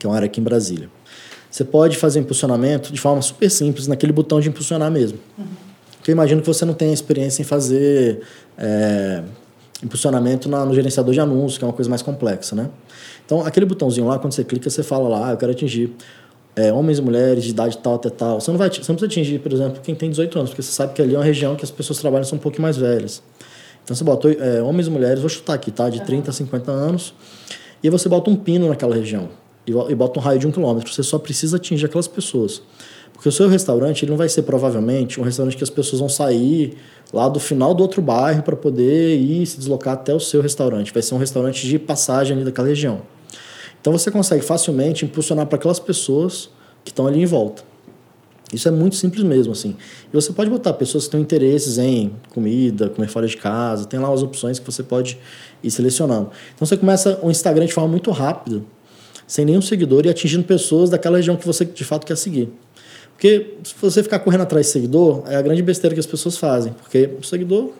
que 0.00 0.06
é 0.06 0.08
uma 0.08 0.16
área 0.16 0.26
aqui 0.26 0.40
em 0.40 0.42
Brasília. 0.42 0.88
Você 1.50 1.64
pode 1.64 1.96
fazer 1.96 2.20
impulsionamento 2.20 2.92
de 2.92 3.00
forma 3.00 3.20
super 3.20 3.50
simples, 3.50 3.86
naquele 3.86 4.12
botão 4.12 4.40
de 4.40 4.48
impulsionar 4.48 4.90
mesmo. 4.90 5.18
Uhum. 5.36 5.44
Porque 5.96 6.10
eu 6.10 6.14
imagino 6.14 6.40
que 6.40 6.46
você 6.46 6.64
não 6.64 6.72
tenha 6.72 6.92
experiência 6.92 7.42
em 7.42 7.44
fazer 7.44 8.22
é, 8.56 9.22
impulsionamento 9.82 10.48
na, 10.48 10.64
no 10.64 10.74
gerenciador 10.74 11.12
de 11.12 11.20
anúncios, 11.20 11.58
que 11.58 11.64
é 11.64 11.66
uma 11.66 11.74
coisa 11.74 11.90
mais 11.90 12.00
complexa, 12.00 12.56
né? 12.56 12.70
Então, 13.26 13.44
aquele 13.44 13.66
botãozinho 13.66 14.06
lá, 14.06 14.18
quando 14.18 14.32
você 14.32 14.42
clica, 14.42 14.70
você 14.70 14.82
fala 14.82 15.08
lá, 15.08 15.28
ah, 15.28 15.30
eu 15.32 15.36
quero 15.36 15.52
atingir 15.52 15.92
é, 16.56 16.72
homens 16.72 16.98
e 16.98 17.02
mulheres 17.02 17.44
de 17.44 17.50
idade 17.50 17.76
tal 17.78 17.96
até 17.96 18.08
tal. 18.08 18.40
Você 18.40 18.50
não, 18.50 18.58
vai, 18.58 18.68
você 18.70 18.78
não 18.78 18.96
precisa 18.96 19.06
atingir, 19.06 19.40
por 19.40 19.52
exemplo, 19.52 19.80
quem 19.82 19.94
tem 19.94 20.08
18 20.08 20.38
anos, 20.38 20.50
porque 20.50 20.62
você 20.62 20.72
sabe 20.72 20.94
que 20.94 21.02
ali 21.02 21.14
é 21.14 21.18
uma 21.18 21.24
região 21.24 21.54
que 21.56 21.64
as 21.64 21.70
pessoas 21.70 21.98
trabalham 21.98 22.24
são 22.24 22.38
um 22.38 22.40
pouquinho 22.40 22.62
mais 22.62 22.76
velhas. 22.76 23.22
Então, 23.84 23.94
você 23.96 24.04
botou 24.04 24.30
é, 24.30 24.62
homens 24.62 24.86
e 24.86 24.90
mulheres, 24.90 25.20
vou 25.20 25.28
chutar 25.28 25.54
aqui, 25.54 25.70
tá? 25.70 25.90
De 25.90 26.00
30 26.00 26.30
a 26.30 26.32
50 26.32 26.70
anos 26.70 27.12
E 27.82 27.90
você 27.90 28.08
bota 28.08 28.30
um 28.30 28.36
pino 28.36 28.68
naquela 28.68 28.94
região 28.94 29.28
e 29.88 29.94
bota 29.94 30.18
um 30.18 30.22
raio 30.22 30.38
de 30.38 30.46
um 30.46 30.50
quilômetro. 30.50 30.92
Você 30.92 31.02
só 31.02 31.18
precisa 31.18 31.56
atingir 31.56 31.86
aquelas 31.86 32.08
pessoas. 32.08 32.62
Porque 33.12 33.28
o 33.28 33.32
seu 33.32 33.48
restaurante 33.48 34.04
ele 34.04 34.10
não 34.10 34.16
vai 34.16 34.28
ser 34.28 34.42
provavelmente 34.42 35.20
um 35.20 35.22
restaurante 35.22 35.56
que 35.56 35.62
as 35.62 35.68
pessoas 35.68 36.00
vão 36.00 36.08
sair 36.08 36.76
lá 37.12 37.28
do 37.28 37.38
final 37.38 37.74
do 37.74 37.82
outro 37.82 38.00
bairro 38.00 38.42
para 38.42 38.56
poder 38.56 39.16
ir 39.18 39.44
se 39.46 39.58
deslocar 39.58 39.94
até 39.94 40.14
o 40.14 40.20
seu 40.20 40.40
restaurante. 40.40 40.92
Vai 40.92 41.02
ser 41.02 41.14
um 41.14 41.18
restaurante 41.18 41.66
de 41.66 41.78
passagem 41.78 42.34
ali 42.34 42.44
daquela 42.44 42.68
região. 42.68 43.02
Então 43.80 43.92
você 43.92 44.10
consegue 44.10 44.44
facilmente 44.44 45.04
impulsionar 45.04 45.46
para 45.46 45.56
aquelas 45.56 45.78
pessoas 45.78 46.50
que 46.84 46.90
estão 46.90 47.06
ali 47.06 47.20
em 47.20 47.26
volta. 47.26 47.62
Isso 48.52 48.66
é 48.66 48.70
muito 48.70 48.96
simples 48.96 49.22
mesmo, 49.22 49.52
assim. 49.52 49.76
E 50.12 50.14
você 50.14 50.32
pode 50.32 50.50
botar 50.50 50.72
pessoas 50.72 51.04
que 51.04 51.10
têm 51.10 51.20
interesses 51.20 51.78
em 51.78 52.12
comida, 52.34 52.88
comer 52.88 53.08
fora 53.08 53.26
de 53.26 53.36
casa, 53.36 53.84
tem 53.84 54.00
lá 54.00 54.12
as 54.12 54.22
opções 54.22 54.58
que 54.58 54.66
você 54.66 54.82
pode 54.82 55.18
ir 55.62 55.70
selecionando. 55.70 56.30
Então 56.54 56.66
você 56.66 56.76
começa 56.76 57.18
o 57.22 57.30
Instagram 57.30 57.66
de 57.66 57.72
forma 57.72 57.88
muito 57.88 58.10
rápida, 58.10 58.62
sem 59.30 59.44
nenhum 59.44 59.62
seguidor 59.62 60.04
e 60.06 60.08
atingindo 60.08 60.42
pessoas 60.42 60.90
daquela 60.90 61.16
região 61.16 61.36
que 61.36 61.46
você 61.46 61.64
de 61.64 61.84
fato 61.84 62.04
quer 62.04 62.16
seguir. 62.16 62.48
Porque 63.12 63.54
se 63.62 63.72
você 63.80 64.02
ficar 64.02 64.18
correndo 64.18 64.40
atrás 64.40 64.66
de 64.66 64.72
seguidor, 64.72 65.22
é 65.28 65.36
a 65.36 65.42
grande 65.42 65.62
besteira 65.62 65.94
que 65.94 66.00
as 66.00 66.06
pessoas 66.06 66.36
fazem. 66.36 66.72
Porque 66.72 67.08
o 67.16 67.22
seguidor 67.22 67.70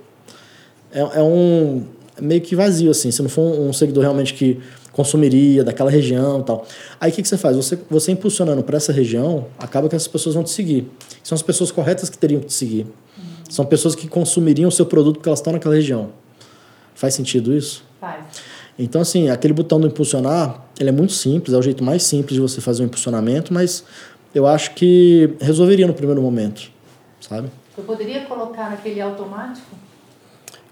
é, 0.93 1.01
é 1.01 1.23
um 1.23 1.83
é 2.17 2.23
meio 2.23 2.41
que 2.41 2.55
vazio, 2.55 2.93
assim. 2.93 3.11
Se 3.11 3.21
não 3.21 3.29
for 3.29 3.43
um, 3.43 3.71
um 3.71 3.73
seguidor 3.73 4.05
realmente 4.05 4.33
que 4.33 4.61
consumiria 4.93 5.65
daquela 5.65 5.91
região 5.91 6.41
tal. 6.41 6.65
Aí 7.01 7.11
o 7.11 7.15
que, 7.15 7.21
que 7.21 7.29
você 7.29 7.37
faz? 7.37 7.57
Você, 7.57 7.77
você 7.91 8.13
impulsionando 8.13 8.63
para 8.63 8.77
essa 8.77 8.93
região, 8.93 9.47
acaba 9.59 9.89
que 9.89 9.97
essas 9.97 10.07
pessoas 10.07 10.37
vão 10.37 10.45
te 10.45 10.51
seguir. 10.51 10.89
São 11.21 11.35
as 11.35 11.43
pessoas 11.43 11.73
corretas 11.73 12.09
que 12.09 12.17
teriam 12.17 12.41
que 12.41 12.47
te 12.47 12.55
seguir. 12.55 12.87
São 13.49 13.67
pessoas 13.67 13.97
que 13.97 14.07
consumiriam 14.07 14.69
o 14.69 14.73
seu 14.73 14.87
produto 14.87 15.17
porque 15.17 15.29
elas 15.29 15.41
estão 15.41 15.53
naquela 15.53 15.75
região. 15.75 16.11
Faz 16.95 17.15
sentido 17.15 17.53
isso? 17.53 17.83
Faz. 18.01 18.25
Então, 18.83 19.03
assim, 19.03 19.29
aquele 19.29 19.53
botão 19.53 19.79
do 19.79 19.87
impulsionar, 19.87 20.65
ele 20.79 20.89
é 20.89 20.93
muito 20.93 21.13
simples, 21.13 21.55
é 21.55 21.59
o 21.59 21.63
jeito 21.63 21.85
mais 21.85 22.03
simples 22.03 22.35
de 22.35 22.41
você 22.41 22.63
fazer 22.63 22.83
um 22.83 22.87
impulsionamento, 22.87 23.53
mas 23.53 23.85
eu 24.35 24.47
acho 24.47 24.75
que 24.75 25.35
resolveria 25.39 25.87
no 25.87 25.93
primeiro 25.93 26.23
momento, 26.23 26.71
sabe? 27.21 27.51
Eu 27.77 27.85
poderia 27.85 28.25
colocar 28.25 28.71
naquele 28.71 29.01
automático? 29.01 29.67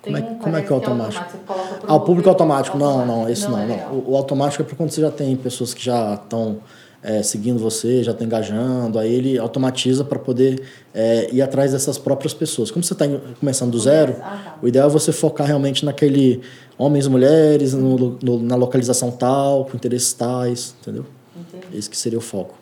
Como 0.00 0.16
é, 0.16 0.22
como 0.22 0.56
é 0.56 0.62
que 0.62 0.68
é 0.68 0.70
o 0.70 0.74
automático? 0.76 1.22
automático 1.22 1.86
ah, 1.86 1.94
o 1.94 2.00
público 2.00 2.28
automático. 2.30 2.78
Não, 2.78 3.04
não, 3.04 3.28
esse 3.28 3.42
não. 3.42 3.50
não, 3.50 3.60
é 3.60 3.66
não. 3.66 3.92
O, 3.92 4.12
o, 4.12 4.16
automático 4.16 4.62
é 4.62 4.64
para 4.64 4.76
quando 4.76 4.90
você 4.90 5.02
já 5.02 5.10
tem 5.10 5.36
pessoas 5.36 5.74
que 5.74 5.84
já 5.84 6.14
estão 6.14 6.58
é, 7.02 7.22
seguindo 7.22 7.58
você, 7.58 8.02
já 8.02 8.12
estão 8.12 8.26
engajando, 8.26 8.98
aí 8.98 9.12
ele 9.12 9.38
automatiza 9.38 10.04
para 10.04 10.18
poder 10.18 10.62
é, 10.94 11.28
ir 11.32 11.42
atrás 11.42 11.72
dessas 11.72 11.98
próprias 11.98 12.32
pessoas. 12.32 12.70
Como 12.70 12.82
você 12.82 12.92
está 12.92 13.06
começando 13.38 13.70
do 13.70 13.78
zero, 13.78 14.16
ah, 14.20 14.38
tá. 14.44 14.58
o 14.62 14.68
ideal 14.68 14.88
é 14.88 14.90
você 14.90 15.12
focar 15.12 15.46
realmente 15.46 15.84
naquele 15.84 16.40
homens 16.78 17.06
e 17.06 17.10
mulheres, 17.10 17.74
no, 17.74 18.18
no, 18.22 18.38
na 18.40 18.54
localização 18.54 19.10
tal, 19.10 19.64
com 19.64 19.76
interesses 19.76 20.12
tais, 20.12 20.76
entendeu? 20.80 21.04
Entendi. 21.36 21.76
Esse 21.76 21.90
que 21.90 21.96
seria 21.96 22.18
o 22.18 22.22
foco. 22.22 22.54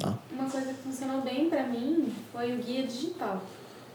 Tá? 0.00 0.14
Uma 0.32 0.48
coisa 0.48 0.66
que 0.66 0.82
funcionou 0.82 1.22
bem 1.22 1.48
para 1.48 1.66
mim 1.66 2.12
foi 2.32 2.52
o 2.52 2.58
guia 2.58 2.86
digital. 2.86 3.42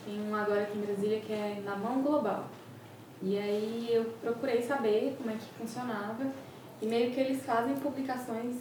Tem 0.06 0.20
um 0.30 0.36
agora 0.36 0.64
aqui 0.64 0.78
em 0.78 0.82
Brasília 0.82 1.20
que 1.20 1.32
é 1.32 1.62
na 1.64 1.76
mão 1.76 2.02
global. 2.02 2.50
E 3.22 3.38
aí 3.38 3.90
eu 3.90 4.06
procurei 4.22 4.62
saber 4.62 5.16
como 5.18 5.30
é 5.30 5.34
que 5.34 5.46
funcionava 5.58 6.26
e 6.82 6.86
meio 6.86 7.12
que 7.12 7.20
eles 7.20 7.42
fazem 7.44 7.76
publicações. 7.76 8.56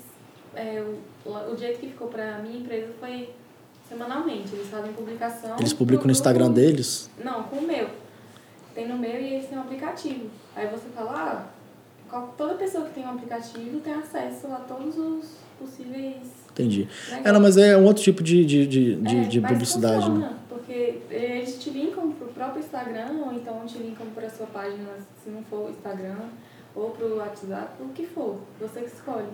É, 0.55 0.85
o, 1.25 1.31
o 1.31 1.57
jeito 1.57 1.81
que 1.81 1.89
ficou 1.89 2.09
para 2.09 2.39
minha 2.39 2.59
empresa 2.59 2.93
foi 3.01 3.31
semanalmente. 3.89 4.55
Eles 4.55 4.69
fazem 4.69 4.93
publicação. 4.93 5.57
Eles 5.59 5.73
publicam 5.73 6.07
no 6.07 6.13
Instagram 6.13 6.53
deles? 6.53 7.11
Não, 7.23 7.43
com 7.45 7.57
o 7.57 7.67
meu. 7.67 7.89
Tem 8.75 8.87
no 8.87 8.97
meu 8.97 9.21
e 9.21 9.35
eles 9.35 9.49
têm 9.49 9.59
um 9.59 9.63
aplicativo. 9.63 10.31
Aí 10.55 10.67
você 10.69 10.89
fala, 10.95 11.51
ah, 12.11 12.27
toda 12.37 12.55
pessoa 12.55 12.87
que 12.87 12.95
tem 12.95 13.05
um 13.05 13.11
aplicativo 13.11 13.81
tem 13.81 13.95
acesso 13.95 14.47
a 14.49 14.57
todos 14.57 14.99
os 14.99 15.37
possíveis 15.59 16.43
Entendi. 16.53 16.87
É, 17.25 17.33
não, 17.33 17.41
mas 17.41 17.57
é 17.57 17.77
um 17.77 17.85
outro 17.85 18.03
tipo 18.03 18.23
de, 18.23 18.45
de, 18.45 18.67
de, 18.67 18.97
de, 18.97 19.17
é, 19.17 19.25
de 19.25 19.41
publicidade. 19.41 20.05
Funciona, 20.05 20.29
né? 20.29 20.37
Porque 20.49 21.01
eles 21.11 21.59
te 21.59 21.71
linkam 21.71 22.13
pro 22.13 22.29
próprio 22.29 22.61
Instagram, 22.61 23.13
ou 23.25 23.33
então 23.33 23.65
te 23.67 23.79
linkam 23.79 24.07
para 24.15 24.29
sua 24.29 24.47
página, 24.47 24.91
se 25.25 25.31
não 25.31 25.43
for 25.45 25.69
o 25.69 25.71
Instagram, 25.71 26.29
ou 26.75 26.91
pro 26.91 27.17
WhatsApp, 27.17 27.71
o 27.81 27.89
que 27.89 28.07
for. 28.07 28.39
Você 28.61 28.81
que 28.81 28.95
escolhe. 28.95 29.29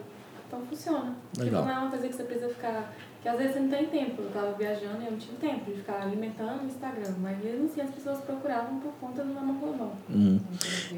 Então 0.47 0.61
funciona. 0.71 1.17
Legal. 1.37 1.63
Porque 1.63 1.69
não 1.69 1.71
é 1.71 1.79
uma 1.79 1.91
coisa 1.91 2.09
que 2.09 2.15
você 2.15 2.23
precisa 2.23 2.49
ficar. 2.51 2.95
Que 3.23 3.29
às 3.29 3.37
vezes 3.37 3.55
você 3.55 3.61
não 3.61 3.69
tem 3.69 3.87
tempo. 3.87 4.23
Eu 4.23 4.29
estava 4.29 4.53
viajando 4.53 5.03
e 5.03 5.07
eu 5.07 5.11
não 5.13 5.19
tinha 5.19 5.37
tempo 5.41 5.71
de 5.71 5.79
ficar 5.79 6.03
alimentando 6.03 6.63
o 6.63 6.67
Instagram. 6.67 7.15
Mas 7.21 7.43
mesmo 7.43 7.67
assim 7.67 7.81
as 7.81 7.91
pessoas 7.91 8.19
procuravam 8.21 8.79
por 8.79 8.93
conta 9.01 9.23
do 9.23 9.35
Mama 9.35 9.55
Global. 9.55 9.93
Uhum. 10.09 10.41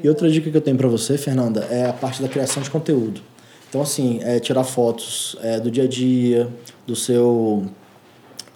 E 0.03 0.07
outra 0.07 0.29
dica 0.29 0.49
que 0.49 0.57
eu 0.57 0.61
tenho 0.61 0.77
para 0.77 0.87
você, 0.87 1.17
Fernanda, 1.17 1.61
é 1.71 1.89
a 1.89 1.93
parte 1.93 2.21
da 2.21 2.27
criação 2.27 2.61
de 2.61 2.69
conteúdo. 2.69 3.21
Então, 3.69 3.81
assim, 3.81 4.19
é 4.21 4.39
tirar 4.39 4.65
fotos 4.65 5.37
é, 5.41 5.59
do 5.59 5.71
dia 5.71 5.85
a 5.85 5.87
dia, 5.87 6.49
do 6.85 6.95
seu. 6.95 7.65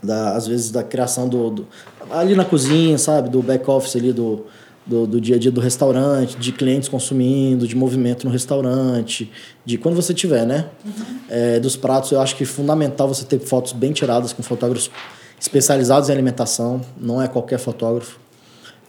Da, 0.04 0.36
às 0.36 0.46
vezes 0.46 0.70
da 0.70 0.84
criação 0.84 1.28
do, 1.28 1.50
do 1.50 1.68
ali 2.12 2.36
na 2.36 2.46
cozinha, 2.46 2.98
sabe? 2.98 3.30
Do 3.30 3.42
back-office 3.42 3.96
ali 3.96 4.14
do, 4.14 4.46
do, 4.86 5.08
do, 5.08 5.20
dia 5.20 5.36
a 5.36 5.40
dia 5.40 5.52
do 5.52 5.60
restaurante, 5.60 6.38
de 6.38 6.52
clientes 6.52 6.88
consumindo, 6.88 7.68
de 7.68 7.76
movimento 7.76 8.26
no 8.26 8.32
restaurante, 8.32 9.32
de 9.66 9.78
quando 9.78 9.96
você 9.96 10.14
tiver, 10.14 10.46
né? 10.46 10.70
Uhum. 10.86 11.20
É, 11.28 11.60
dos 11.60 11.76
pratos, 11.76 12.12
eu 12.12 12.22
acho 12.22 12.36
que 12.36 12.44
é 12.44 12.46
fundamental 12.46 13.08
você 13.08 13.26
ter 13.26 13.40
fotos 13.40 13.74
bem 13.74 13.92
tiradas 13.92 14.32
com 14.32 14.44
fotógrafos 14.44 14.92
especializados 15.40 16.10
em 16.10 16.12
alimentação, 16.12 16.82
não 17.00 17.22
é 17.22 17.28
qualquer 17.28 17.58
fotógrafo. 17.58 18.20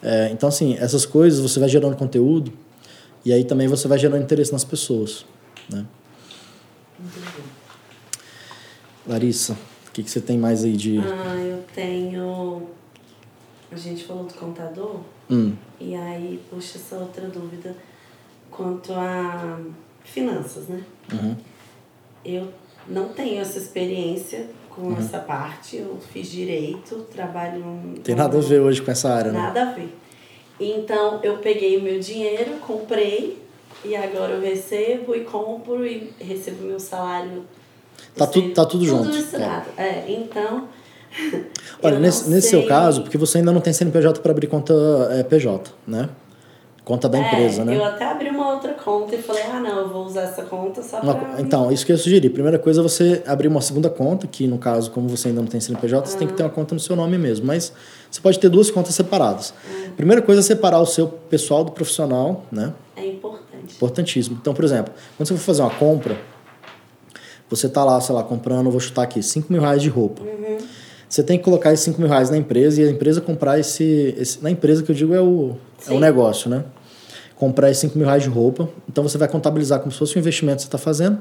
É, 0.02 0.28
então, 0.30 0.48
assim, 0.48 0.76
essas 0.78 1.06
coisas 1.06 1.40
você 1.40 1.58
vai 1.58 1.68
gerando 1.68 1.96
conteúdo 1.96 2.52
e 3.24 3.32
aí 3.32 3.44
também 3.44 3.66
você 3.66 3.88
vai 3.88 3.98
gerando 3.98 4.22
interesse 4.22 4.52
nas 4.52 4.64
pessoas, 4.64 5.24
né? 5.70 5.84
Larissa, 9.06 9.56
o 9.88 9.92
que, 9.92 10.02
que 10.02 10.10
você 10.10 10.20
tem 10.20 10.36
mais 10.36 10.64
aí 10.64 10.76
de. 10.76 10.98
Ah, 10.98 11.36
eu 11.36 11.64
tenho. 11.74 12.68
A 13.70 13.76
gente 13.76 14.04
falou 14.04 14.24
do 14.24 14.34
contador. 14.34 15.00
Hum. 15.30 15.54
E 15.80 15.94
aí 15.94 16.40
puxa 16.50 16.78
essa 16.78 16.96
outra 16.96 17.28
dúvida 17.28 17.76
quanto 18.50 18.92
a 18.92 19.60
finanças, 20.04 20.68
né? 20.68 20.82
Uhum. 21.12 21.36
Eu 22.24 22.48
não 22.88 23.08
tenho 23.08 23.40
essa 23.40 23.58
experiência 23.58 24.46
com 24.70 24.82
uhum. 24.82 24.98
essa 24.98 25.18
parte. 25.18 25.76
Eu 25.76 25.98
fiz 26.12 26.30
direito, 26.30 27.06
trabalho. 27.12 27.64
Tem 28.02 28.14
nada 28.14 28.38
a 28.38 28.40
ver 28.40 28.60
hoje 28.60 28.82
com 28.82 28.90
essa 28.90 29.12
área, 29.12 29.32
né? 29.32 29.38
Nada 29.38 29.62
a 29.62 29.72
ver. 29.72 29.94
Então 30.58 31.20
eu 31.22 31.38
peguei 31.38 31.76
o 31.76 31.82
meu 31.82 32.00
dinheiro, 32.00 32.54
comprei 32.60 33.42
e 33.84 33.94
agora 33.94 34.34
eu 34.34 34.40
recebo 34.40 35.14
e 35.14 35.20
compro 35.20 35.86
e 35.86 36.12
recebo 36.18 36.64
meu 36.64 36.80
salário. 36.80 37.44
Tá, 38.16 38.26
tu, 38.26 38.40
tá 38.52 38.64
tudo, 38.64 38.80
tudo 38.80 38.84
junto. 38.86 39.04
Tudo 39.04 39.14
misturado. 39.14 39.68
É. 39.76 39.82
é, 39.82 40.06
então. 40.08 40.68
Olha, 41.82 41.98
nesse, 41.98 42.28
nesse 42.28 42.50
seu 42.50 42.66
caso, 42.66 43.02
porque 43.02 43.18
você 43.18 43.38
ainda 43.38 43.52
não 43.52 43.60
tem 43.60 43.72
CNPJ 43.72 44.20
para 44.20 44.32
abrir 44.32 44.46
conta 44.46 44.74
é, 45.12 45.22
PJ, 45.22 45.70
né? 45.86 46.08
Conta 46.84 47.08
da 47.08 47.18
é, 47.18 47.20
empresa, 47.20 47.64
né? 47.64 47.76
Eu 47.76 47.84
até 47.84 48.04
abri 48.04 48.28
uma 48.28 48.54
outra 48.54 48.72
conta 48.74 49.16
e 49.16 49.20
falei, 49.20 49.42
ah, 49.42 49.58
não, 49.58 49.78
eu 49.80 49.88
vou 49.88 50.04
usar 50.04 50.22
essa 50.22 50.42
conta 50.42 50.80
só 50.82 51.00
para. 51.00 51.40
Então, 51.40 51.72
isso 51.72 51.84
que 51.84 51.90
eu 51.90 51.98
sugeri. 51.98 52.30
Primeira 52.30 52.60
coisa 52.60 52.80
é 52.80 52.82
você 52.82 53.24
abrir 53.26 53.48
uma 53.48 53.60
segunda 53.60 53.90
conta, 53.90 54.28
que 54.28 54.46
no 54.46 54.56
caso, 54.56 54.92
como 54.92 55.08
você 55.08 55.28
ainda 55.28 55.40
não 55.40 55.48
tem 55.48 55.60
CNPJ, 55.60 56.08
você 56.08 56.16
tem 56.16 56.28
que 56.28 56.34
ter 56.34 56.44
uma 56.44 56.48
conta 56.48 56.74
no 56.76 56.80
seu 56.80 56.94
nome 56.94 57.18
mesmo. 57.18 57.44
Mas 57.44 57.72
você 58.08 58.20
pode 58.20 58.38
ter 58.38 58.48
duas 58.48 58.70
contas 58.70 58.94
separadas. 58.94 59.52
Primeira 59.96 60.22
coisa 60.22 60.40
é 60.40 60.44
separar 60.44 60.78
o 60.78 60.86
seu 60.86 61.08
pessoal 61.08 61.64
do 61.64 61.72
profissional, 61.72 62.44
né? 62.52 62.72
É 62.94 63.04
importante. 63.04 63.74
Importantíssimo. 63.74 64.38
Então, 64.40 64.54
por 64.54 64.64
exemplo, 64.64 64.94
quando 65.16 65.26
você 65.26 65.34
for 65.34 65.40
fazer 65.40 65.62
uma 65.62 65.70
compra, 65.70 66.16
você 67.50 67.66
está 67.66 67.84
lá, 67.84 68.00
sei 68.00 68.14
lá, 68.14 68.22
comprando, 68.22 68.70
vou 68.70 68.78
chutar 68.78 69.02
aqui, 69.02 69.22
5 69.22 69.52
mil 69.52 69.60
reais 69.60 69.82
de 69.82 69.88
roupa. 69.88 70.22
Uhum. 70.22 70.58
Você 71.16 71.22
tem 71.22 71.38
que 71.38 71.44
colocar 71.44 71.72
esses 71.72 71.82
5 71.86 71.98
mil 71.98 72.10
reais 72.10 72.28
na 72.28 72.36
empresa 72.36 72.82
e 72.82 72.84
a 72.84 72.90
empresa 72.90 73.22
comprar 73.22 73.58
esse, 73.58 74.14
esse. 74.18 74.42
Na 74.42 74.50
empresa 74.50 74.82
que 74.82 74.90
eu 74.90 74.94
digo 74.94 75.14
é 75.14 75.20
o, 75.20 75.56
é 75.88 75.92
o 75.94 75.98
negócio, 75.98 76.50
né? 76.50 76.62
Comprar 77.36 77.70
esses 77.70 77.80
5 77.80 77.96
mil 77.96 78.06
reais 78.06 78.22
de 78.22 78.28
roupa. 78.28 78.68
Então 78.86 79.02
você 79.02 79.16
vai 79.16 79.26
contabilizar 79.26 79.80
como 79.80 79.90
se 79.90 79.98
fosse 79.98 80.18
um 80.18 80.20
investimento 80.20 80.56
que 80.56 80.62
você 80.64 80.68
está 80.68 80.76
fazendo 80.76 81.18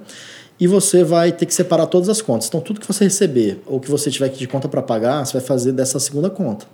e 0.59 0.67
você 0.67 1.01
vai 1.01 1.31
ter 1.31 1.45
que 1.45 1.53
separar 1.53 1.85
todas 1.85 2.09
as 2.09 2.21
contas. 2.21 2.49
Então 2.49 2.59
tudo 2.59 2.81
que 2.81 2.85
você 2.85 3.05
receber 3.05 3.61
ou 3.65 3.79
que 3.79 3.89
você 3.89 4.11
tiver 4.11 4.27
de 4.27 4.45
conta 4.49 4.67
para 4.67 4.81
pagar, 4.81 5.25
você 5.25 5.31
vai 5.31 5.41
fazer 5.41 5.71
dessa 5.71 5.97
segunda 5.97 6.29
conta 6.29 6.65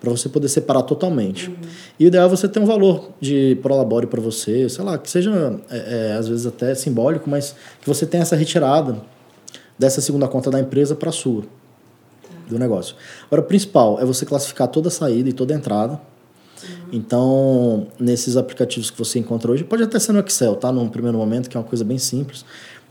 para 0.00 0.10
você 0.10 0.28
poder 0.28 0.48
separar 0.48 0.82
totalmente. 0.82 1.50
Uhum. 1.50 1.56
E 2.00 2.04
o 2.04 2.08
ideal 2.08 2.26
é 2.26 2.28
você 2.28 2.48
ter 2.48 2.58
um 2.58 2.66
valor 2.66 3.10
de 3.20 3.56
prolabore 3.62 4.08
para 4.08 4.20
você, 4.20 4.68
sei 4.68 4.84
lá, 4.84 4.98
que 4.98 5.08
seja 5.08 5.60
é, 5.70 6.10
é, 6.10 6.16
às 6.18 6.26
vezes 6.26 6.46
até 6.46 6.74
simbólico, 6.74 7.30
mas 7.30 7.54
que 7.80 7.86
você 7.86 8.04
tenha 8.04 8.22
essa 8.22 8.34
retirada 8.34 9.00
dessa 9.78 10.00
segunda 10.00 10.26
conta 10.26 10.50
da 10.50 10.58
empresa 10.58 10.96
para 10.96 11.10
a 11.10 11.12
sua. 11.12 11.44
Do 12.48 12.58
negócio. 12.58 12.96
Agora, 13.26 13.42
o 13.42 13.44
principal 13.44 13.98
é 14.00 14.04
você 14.04 14.24
classificar 14.24 14.68
toda 14.68 14.88
a 14.88 14.90
saída 14.90 15.28
e 15.28 15.32
toda 15.32 15.54
a 15.54 15.56
entrada. 15.56 16.00
Uhum. 16.62 16.88
Então, 16.92 17.86
nesses 17.98 18.36
aplicativos 18.36 18.90
que 18.90 18.98
você 18.98 19.18
encontra 19.18 19.50
hoje, 19.50 19.64
pode 19.64 19.82
até 19.82 19.98
ser 19.98 20.12
no 20.12 20.20
Excel, 20.20 20.56
tá? 20.56 20.72
Num 20.72 20.88
primeiro 20.88 21.18
momento, 21.18 21.48
que 21.48 21.56
é 21.56 21.60
uma 21.60 21.66
coisa 21.66 21.84
bem 21.84 21.98
simples. 21.98 22.44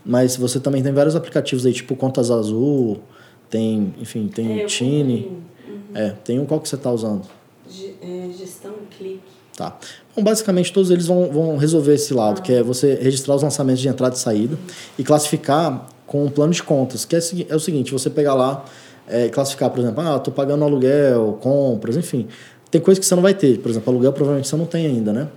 Mas 0.04 0.36
você 0.36 0.60
também 0.60 0.82
tem 0.82 0.92
vários 0.92 1.16
aplicativos 1.16 1.64
aí, 1.64 1.72
tipo 1.72 1.96
Contas 1.96 2.30
Azul, 2.30 3.00
tem, 3.48 3.94
enfim, 4.00 4.28
tem 4.28 4.60
é, 4.60 4.66
Tine. 4.66 5.32
É, 5.94 6.10
tem 6.10 6.38
um 6.38 6.44
qual 6.44 6.60
que 6.60 6.68
você 6.68 6.74
está 6.74 6.90
usando? 6.90 7.22
G 7.68 7.94
é, 8.02 8.30
gestão 8.36 8.72
clique. 8.96 9.22
Tá. 9.56 9.78
Bom, 10.14 10.22
basicamente, 10.22 10.72
todos 10.72 10.90
eles 10.90 11.06
vão, 11.06 11.30
vão 11.30 11.56
resolver 11.56 11.94
esse 11.94 12.12
lado, 12.12 12.40
ah. 12.40 12.42
que 12.42 12.52
é 12.52 12.62
você 12.62 12.94
registrar 12.96 13.36
os 13.36 13.42
lançamentos 13.42 13.80
de 13.80 13.88
entrada 13.88 14.14
e 14.14 14.18
saída 14.18 14.58
e 14.98 15.04
classificar 15.04 15.86
com 16.06 16.24
um 16.24 16.28
plano 16.28 16.52
de 16.52 16.62
contas, 16.62 17.04
que 17.04 17.16
é, 17.16 17.20
é 17.48 17.56
o 17.56 17.60
seguinte, 17.60 17.92
você 17.92 18.10
pegar 18.10 18.34
lá 18.34 18.64
é, 19.08 19.28
classificar, 19.28 19.70
por 19.70 19.80
exemplo, 19.80 20.02
ah, 20.02 20.16
estou 20.16 20.32
pagando 20.32 20.64
aluguel, 20.64 21.38
compras, 21.40 21.96
enfim. 21.96 22.26
Tem 22.70 22.80
coisas 22.80 22.98
que 22.98 23.06
você 23.06 23.14
não 23.14 23.22
vai 23.22 23.34
ter. 23.34 23.58
Por 23.58 23.70
exemplo, 23.70 23.92
aluguel 23.92 24.12
provavelmente 24.12 24.48
você 24.48 24.56
não 24.56 24.66
tem 24.66 24.86
ainda, 24.86 25.12
né? 25.12 25.28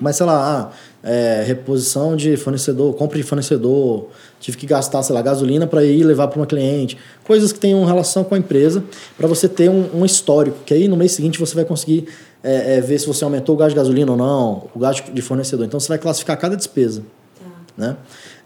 Mas, 0.00 0.16
sei 0.16 0.26
lá, 0.26 0.72
ah, 0.72 1.08
é, 1.08 1.42
reposição 1.46 2.16
de 2.16 2.36
fornecedor, 2.36 2.92
compra 2.94 3.16
de 3.16 3.22
fornecedor, 3.22 4.08
tive 4.38 4.56
que 4.56 4.66
gastar, 4.66 5.02
sei 5.02 5.14
lá, 5.14 5.22
gasolina 5.22 5.66
para 5.66 5.84
ir 5.84 6.04
levar 6.04 6.28
para 6.28 6.38
uma 6.38 6.46
cliente. 6.46 6.98
Coisas 7.24 7.52
que 7.52 7.58
tenham 7.58 7.82
relação 7.84 8.22
com 8.22 8.34
a 8.34 8.38
empresa, 8.38 8.84
para 9.16 9.26
você 9.26 9.48
ter 9.48 9.70
um, 9.70 10.00
um, 10.00 10.04
histórico, 10.04 10.58
que 10.66 10.74
aí 10.74 10.86
no 10.86 10.96
mês 10.96 11.12
seguinte 11.12 11.38
você 11.38 11.54
vai 11.54 11.64
conseguir 11.64 12.08
é, 12.42 12.76
é, 12.76 12.80
ver 12.80 12.98
se 12.98 13.06
você 13.06 13.24
aumentou 13.24 13.54
o 13.54 13.58
gasto 13.58 13.70
de 13.70 13.76
gasolina 13.76 14.10
ou 14.10 14.18
não, 14.18 14.68
o 14.74 14.78
gasto 14.78 15.10
de 15.10 15.22
fornecedor. 15.22 15.64
Então 15.64 15.80
você 15.80 15.88
vai 15.88 15.98
classificar 15.98 16.36
cada 16.36 16.56
despesa. 16.56 17.02
Tá. 17.38 17.46
Né? 17.78 17.96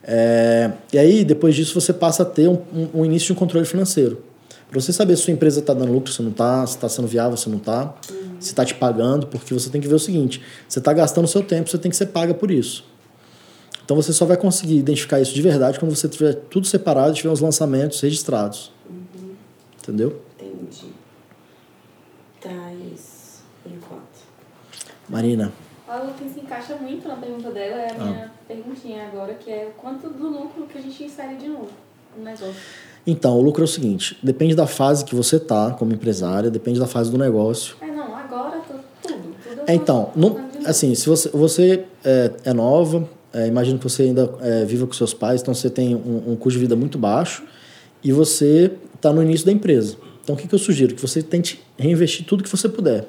É, 0.05 0.71
e 0.93 0.99
aí, 0.99 1.25
depois 1.25 1.55
disso, 1.55 1.79
você 1.79 1.93
passa 1.93 2.23
a 2.23 2.27
ter 2.27 2.49
um, 2.49 2.59
um, 2.73 3.01
um 3.01 3.05
início 3.05 3.27
de 3.27 3.33
um 3.33 3.37
controle 3.37 3.67
financeiro. 3.67 4.23
Para 4.71 4.81
você 4.81 4.93
saber 4.93 5.17
se 5.17 5.25
sua 5.25 5.33
empresa 5.33 5.59
está 5.59 5.75
dando 5.75 5.93
lucro, 5.93 6.13
se 6.13 6.23
não 6.23 6.31
está, 6.31 6.65
se 6.65 6.77
está 6.77 6.89
sendo 6.89 7.09
viável, 7.09 7.37
se 7.37 7.49
não 7.49 7.59
está, 7.59 7.93
uhum. 8.09 8.37
se 8.39 8.51
está 8.51 8.65
te 8.65 8.75
pagando, 8.75 9.27
porque 9.27 9.53
você 9.53 9.69
tem 9.69 9.81
que 9.81 9.89
ver 9.89 9.97
o 9.97 9.99
seguinte: 9.99 10.41
você 10.69 10.79
está 10.79 10.93
gastando 10.93 11.27
seu 11.27 11.43
tempo, 11.43 11.69
você 11.69 11.77
tem 11.77 11.91
que 11.91 11.97
ser 11.97 12.07
paga 12.07 12.33
por 12.33 12.53
isso. 12.53 12.85
Então 13.85 13.97
você 13.97 14.13
só 14.13 14.25
vai 14.25 14.37
conseguir 14.37 14.77
identificar 14.77 15.21
isso 15.21 15.35
de 15.35 15.43
verdade 15.43 15.81
quando 15.81 15.95
você 15.95 16.09
tiver 16.09 16.35
tudo 16.35 16.69
separado 16.69 17.11
e 17.11 17.15
tiver 17.15 17.33
os 17.33 17.41
lançamentos 17.41 18.01
registrados. 18.01 18.71
Uhum. 18.89 19.35
Entendeu? 19.83 20.23
Entendi. 20.39 20.93
Tá, 22.41 22.73
por 23.65 23.73
enquanto. 23.73 24.21
Marina. 25.09 25.53
Algo 25.89 26.15
que 26.15 26.29
se 26.29 26.39
encaixa 26.39 26.77
muito 26.77 27.09
na 27.09 27.17
pergunta 27.17 27.51
dela 27.51 27.83
é 27.83 27.91
a 27.91 27.95
minha 27.95 28.27
ah. 28.27 28.31
perguntinha 28.47 29.09
agora, 29.09 29.35
que 29.35 29.51
é 29.51 29.73
quanto 29.77 30.09
do 30.09 30.29
lucro 30.29 30.69
que 30.69 30.79
a 30.79 30.81
gente 30.81 31.03
insere 31.03 31.35
de 31.35 31.49
novo 31.49 31.71
no 32.17 32.23
negócio. 32.23 32.55
Então, 33.07 33.39
o 33.39 33.43
lucro 33.43 33.63
é 33.63 33.65
o 33.65 33.69
seguinte: 33.69 34.17
depende 34.23 34.55
da 34.55 34.67
fase 34.67 35.05
que 35.05 35.15
você 35.15 35.39
tá 35.39 35.73
como 35.73 35.93
empresária, 35.93 36.51
depende 36.51 36.79
da 36.79 36.87
fase 36.87 37.11
do 37.11 37.19
negócio. 37.19 37.77
É, 37.81 37.87
não, 37.87 38.15
agora 38.15 38.61
tudo. 38.67 38.81
tudo 39.03 39.63
é, 39.67 39.75
então, 39.75 40.11
no, 40.15 40.41
assim, 40.65 40.95
se 40.95 41.09
você, 41.09 41.29
você 41.31 41.85
é, 42.05 42.31
é 42.45 42.53
nova, 42.53 43.09
é, 43.33 43.47
imagino 43.47 43.79
que 43.79 43.85
você 43.85 44.05
ainda 44.05 44.33
é, 44.41 44.65
viva 44.65 44.87
com 44.87 44.93
seus 44.93 45.15
pais, 45.15 45.41
então 45.41 45.55
você 45.55 45.71
tem 45.71 45.95
um, 45.95 46.33
um 46.33 46.37
custo 46.37 46.59
de 46.59 46.65
vida 46.65 46.77
muito 46.77 46.99
baixo 46.99 47.45
e 48.03 48.13
você 48.13 48.73
está 48.95 49.13
no 49.13 49.23
início 49.23 49.47
da 49.47 49.53
empresa. 49.53 49.97
Então, 50.23 50.35
o 50.35 50.39
que, 50.39 50.47
que 50.47 50.55
eu 50.55 50.59
sugiro? 50.59 50.95
Que 50.95 51.01
você 51.01 51.23
tente 51.23 51.63
reinvestir 51.79 52.25
tudo 52.27 52.45
que 52.45 52.51
você 52.51 52.69
puder. 52.69 53.07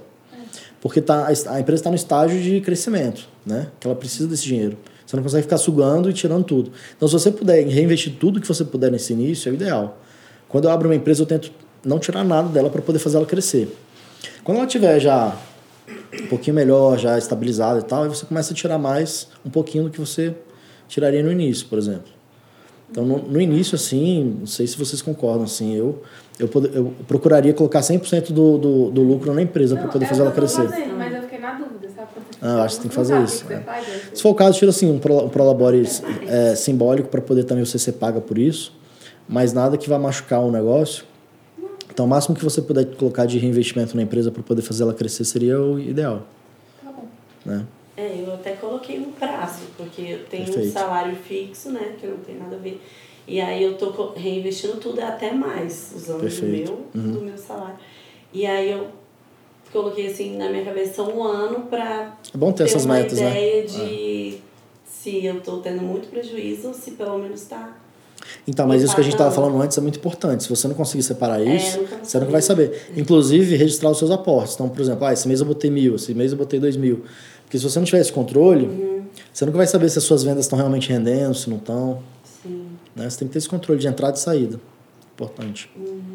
Porque 0.79 0.99
tá, 0.99 1.27
a 1.27 1.59
empresa 1.59 1.81
está 1.81 1.89
no 1.91 1.95
estágio 1.95 2.41
de 2.41 2.59
crescimento, 2.61 3.27
né? 3.45 3.67
Que 3.79 3.85
ela 3.85 3.95
precisa 3.95 4.27
desse 4.27 4.43
dinheiro. 4.43 4.75
Você 5.11 5.17
não 5.17 5.23
consegue 5.23 5.43
ficar 5.43 5.57
sugando 5.57 6.09
e 6.09 6.13
tirando 6.13 6.45
tudo. 6.45 6.71
Então, 6.95 7.05
se 7.05 7.13
você 7.13 7.29
puder 7.29 7.67
reinvestir 7.67 8.13
tudo 8.17 8.39
que 8.39 8.47
você 8.47 8.63
puder 8.63 8.89
nesse 8.89 9.11
início, 9.11 9.49
é 9.49 9.51
o 9.51 9.55
ideal. 9.55 9.99
Quando 10.47 10.65
eu 10.65 10.71
abro 10.71 10.87
uma 10.87 10.95
empresa, 10.95 11.21
eu 11.21 11.25
tento 11.25 11.51
não 11.83 11.99
tirar 11.99 12.23
nada 12.23 12.47
dela 12.47 12.69
para 12.69 12.81
poder 12.81 12.97
fazer 12.97 13.17
ela 13.17 13.25
crescer. 13.25 13.75
Quando 14.41 14.59
ela 14.59 14.67
tiver 14.67 15.01
já 15.01 15.35
um 16.17 16.27
pouquinho 16.27 16.55
melhor, 16.55 16.97
já 16.97 17.17
estabilizada 17.17 17.81
e 17.81 17.83
tal, 17.83 18.03
aí 18.03 18.07
você 18.07 18.25
começa 18.25 18.53
a 18.53 18.55
tirar 18.55 18.77
mais 18.77 19.27
um 19.45 19.49
pouquinho 19.49 19.83
do 19.83 19.89
que 19.89 19.99
você 19.99 20.33
tiraria 20.87 21.21
no 21.21 21.29
início, 21.29 21.67
por 21.67 21.77
exemplo. 21.77 22.07
Então, 22.89 23.05
no, 23.05 23.17
no 23.17 23.41
início, 23.41 23.75
assim, 23.75 24.37
não 24.39 24.47
sei 24.47 24.65
se 24.65 24.77
vocês 24.77 25.01
concordam, 25.01 25.43
assim, 25.43 25.75
eu, 25.75 26.01
eu, 26.39 26.49
eu 26.73 26.93
procuraria 27.05 27.53
colocar 27.53 27.81
100% 27.81 28.31
do, 28.31 28.57
do, 28.57 28.91
do 28.91 29.01
lucro 29.01 29.33
na 29.33 29.41
empresa 29.41 29.75
para 29.75 29.89
poder 29.89 30.05
fazer 30.05 30.21
ela 30.21 30.31
crescer. 30.31 30.69
Fazendo, 30.69 30.95
mas 30.95 31.13
eu 31.13 31.21
fiquei 31.23 31.39
na 31.39 31.55
dúvida, 31.55 31.89
Ah, 32.41 32.63
acho 32.63 32.77
que 32.77 32.81
tem 32.81 32.89
que 32.89 32.95
fazer 32.95 33.21
isso. 33.23 33.45
É. 33.51 33.61
Se 34.13 34.21
for 34.21 34.29
o 34.29 34.35
caso, 34.35 34.57
tira 34.57 34.71
assim 34.71 34.89
um, 34.91 34.97
pro, 34.97 35.25
um 35.25 35.29
prolabore 35.29 35.83
é, 36.27 36.55
simbólico 36.55 37.07
para 37.07 37.21
poder 37.21 37.43
também 37.43 37.63
você 37.63 37.77
ser 37.77 37.93
paga 37.93 38.19
por 38.19 38.37
isso, 38.37 38.73
mas 39.29 39.53
nada 39.53 39.77
que 39.77 39.87
vá 39.87 39.99
machucar 39.99 40.41
o 40.41 40.51
negócio. 40.51 41.05
Então, 41.93 42.05
o 42.05 42.09
máximo 42.09 42.35
que 42.35 42.43
você 42.43 42.61
puder 42.61 42.85
colocar 42.95 43.25
de 43.25 43.37
reinvestimento 43.37 43.95
na 43.95 44.01
empresa 44.01 44.31
para 44.31 44.41
poder 44.41 44.61
fazer 44.61 44.83
ela 44.83 44.93
crescer 44.93 45.25
seria 45.25 45.61
o 45.61 45.79
ideal. 45.79 46.23
Tá 46.83 46.91
bom. 46.91 47.05
Né? 47.45 47.65
É, 47.95 48.23
eu 48.25 48.33
até 48.33 48.53
coloquei 48.53 48.97
um 48.97 49.11
prazo, 49.11 49.63
porque 49.77 50.01
eu 50.01 50.25
tenho 50.25 50.45
Perfeito. 50.45 50.69
um 50.69 50.71
salário 50.71 51.15
fixo, 51.15 51.69
né, 51.71 51.95
que 51.99 52.07
não 52.07 52.17
tem 52.17 52.37
nada 52.37 52.55
a 52.55 52.59
ver. 52.59 52.81
E 53.27 53.39
aí 53.39 53.61
eu 53.63 53.77
tô 53.77 54.13
reinvestindo 54.15 54.77
tudo 54.77 54.99
até 55.01 55.31
mais, 55.31 55.93
usando 55.95 56.21
Perfeito. 56.21 56.71
do 56.71 56.99
meu, 56.99 57.05
uhum. 57.05 57.11
do 57.11 57.21
meu 57.21 57.37
salário. 57.37 57.77
E 58.33 58.45
aí 58.45 58.71
eu 58.71 58.87
coloquei 59.71 60.07
assim 60.07 60.37
na 60.37 60.49
minha 60.49 60.65
cabeça 60.65 61.01
um 61.03 61.23
ano 61.23 61.61
para 61.61 62.17
é 62.33 62.37
bom 62.37 62.51
ter, 62.51 62.63
ter 62.63 62.69
essas 62.69 62.85
uma 62.85 62.95
metas, 62.95 63.19
né? 63.19 63.29
ideia 63.29 63.61
né? 63.61 63.67
de 63.67 64.35
é. 64.35 64.37
se 64.85 65.25
eu 65.25 65.37
estou 65.37 65.59
tendo 65.59 65.81
muito 65.81 66.09
prejuízo, 66.09 66.73
se 66.73 66.91
pelo 66.91 67.17
menos 67.17 67.41
está 67.41 67.77
então, 68.47 68.67
mas 68.67 68.81
isso 68.81 68.93
que 68.93 69.01
a 69.01 69.03
gente 69.03 69.13
estava 69.13 69.31
falando 69.31 69.59
antes 69.61 69.77
é 69.77 69.81
muito 69.81 69.97
importante. 69.97 70.43
Se 70.43 70.49
você 70.49 70.67
não 70.67 70.75
conseguir 70.75 71.03
separar 71.03 71.41
é, 71.41 71.55
isso, 71.55 71.79
é, 71.79 72.03
você 72.03 72.19
não 72.19 72.27
vai 72.27 72.41
saber. 72.41 72.89
Inclusive, 72.95 73.55
registrar 73.55 73.89
os 73.89 73.97
seus 73.97 74.11
aportes. 74.11 74.53
Então, 74.55 74.69
por 74.69 74.81
exemplo, 74.81 75.05
ah, 75.05 75.13
esse 75.13 75.27
mês 75.27 75.39
eu 75.39 75.45
botei 75.45 75.69
mil, 75.69 75.95
esse 75.95 76.13
mês 76.13 76.31
eu 76.31 76.37
botei 76.37 76.59
dois 76.59 76.77
mil. 76.77 77.03
Porque 77.43 77.57
se 77.57 77.63
você 77.63 77.79
não 77.79 77.85
tiver 77.85 77.99
esse 77.99 78.11
controle, 78.11 78.65
uhum. 78.65 79.03
você 79.31 79.45
nunca 79.45 79.57
vai 79.57 79.67
saber 79.67 79.89
se 79.89 79.97
as 79.97 80.03
suas 80.03 80.23
vendas 80.23 80.45
estão 80.45 80.57
realmente 80.57 80.89
rendendo, 80.89 81.33
se 81.35 81.49
não 81.49 81.57
estão. 81.57 82.01
Sim. 82.41 82.67
Né? 82.95 83.09
Você 83.09 83.19
tem 83.19 83.27
que 83.27 83.33
ter 83.33 83.39
esse 83.39 83.49
controle 83.49 83.79
de 83.79 83.87
entrada 83.87 84.17
e 84.17 84.19
saída. 84.19 84.59
Importante. 85.13 85.69
Uhum 85.75 86.10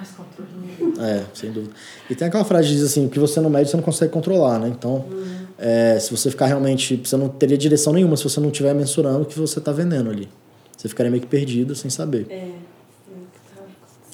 mais 0.00 0.10
controle. 0.10 0.98
É, 0.98 1.24
sem 1.34 1.52
dúvida. 1.52 1.74
E 2.08 2.14
tem 2.14 2.28
aquela 2.28 2.44
frase 2.44 2.68
que 2.68 2.74
diz 2.74 2.84
assim, 2.84 3.06
o 3.06 3.10
que 3.10 3.18
você 3.18 3.40
não 3.40 3.50
mede, 3.50 3.70
você 3.70 3.76
não 3.76 3.84
consegue 3.84 4.12
controlar, 4.12 4.58
né? 4.58 4.68
Então, 4.68 5.04
uhum. 5.10 5.46
é, 5.58 5.98
se 6.00 6.10
você 6.10 6.30
ficar 6.30 6.46
realmente... 6.46 6.96
Você 6.96 7.16
não 7.16 7.28
teria 7.28 7.58
direção 7.58 7.92
nenhuma 7.92 8.16
se 8.16 8.24
você 8.24 8.40
não 8.40 8.48
estiver 8.48 8.74
mensurando 8.74 9.22
o 9.22 9.26
que 9.26 9.38
você 9.38 9.58
está 9.58 9.72
vendendo 9.72 10.10
ali. 10.10 10.28
Você 10.76 10.88
ficaria 10.88 11.10
meio 11.10 11.22
que 11.22 11.28
perdido 11.28 11.74
sem 11.74 11.90
saber. 11.90 12.26
É. 12.30 12.50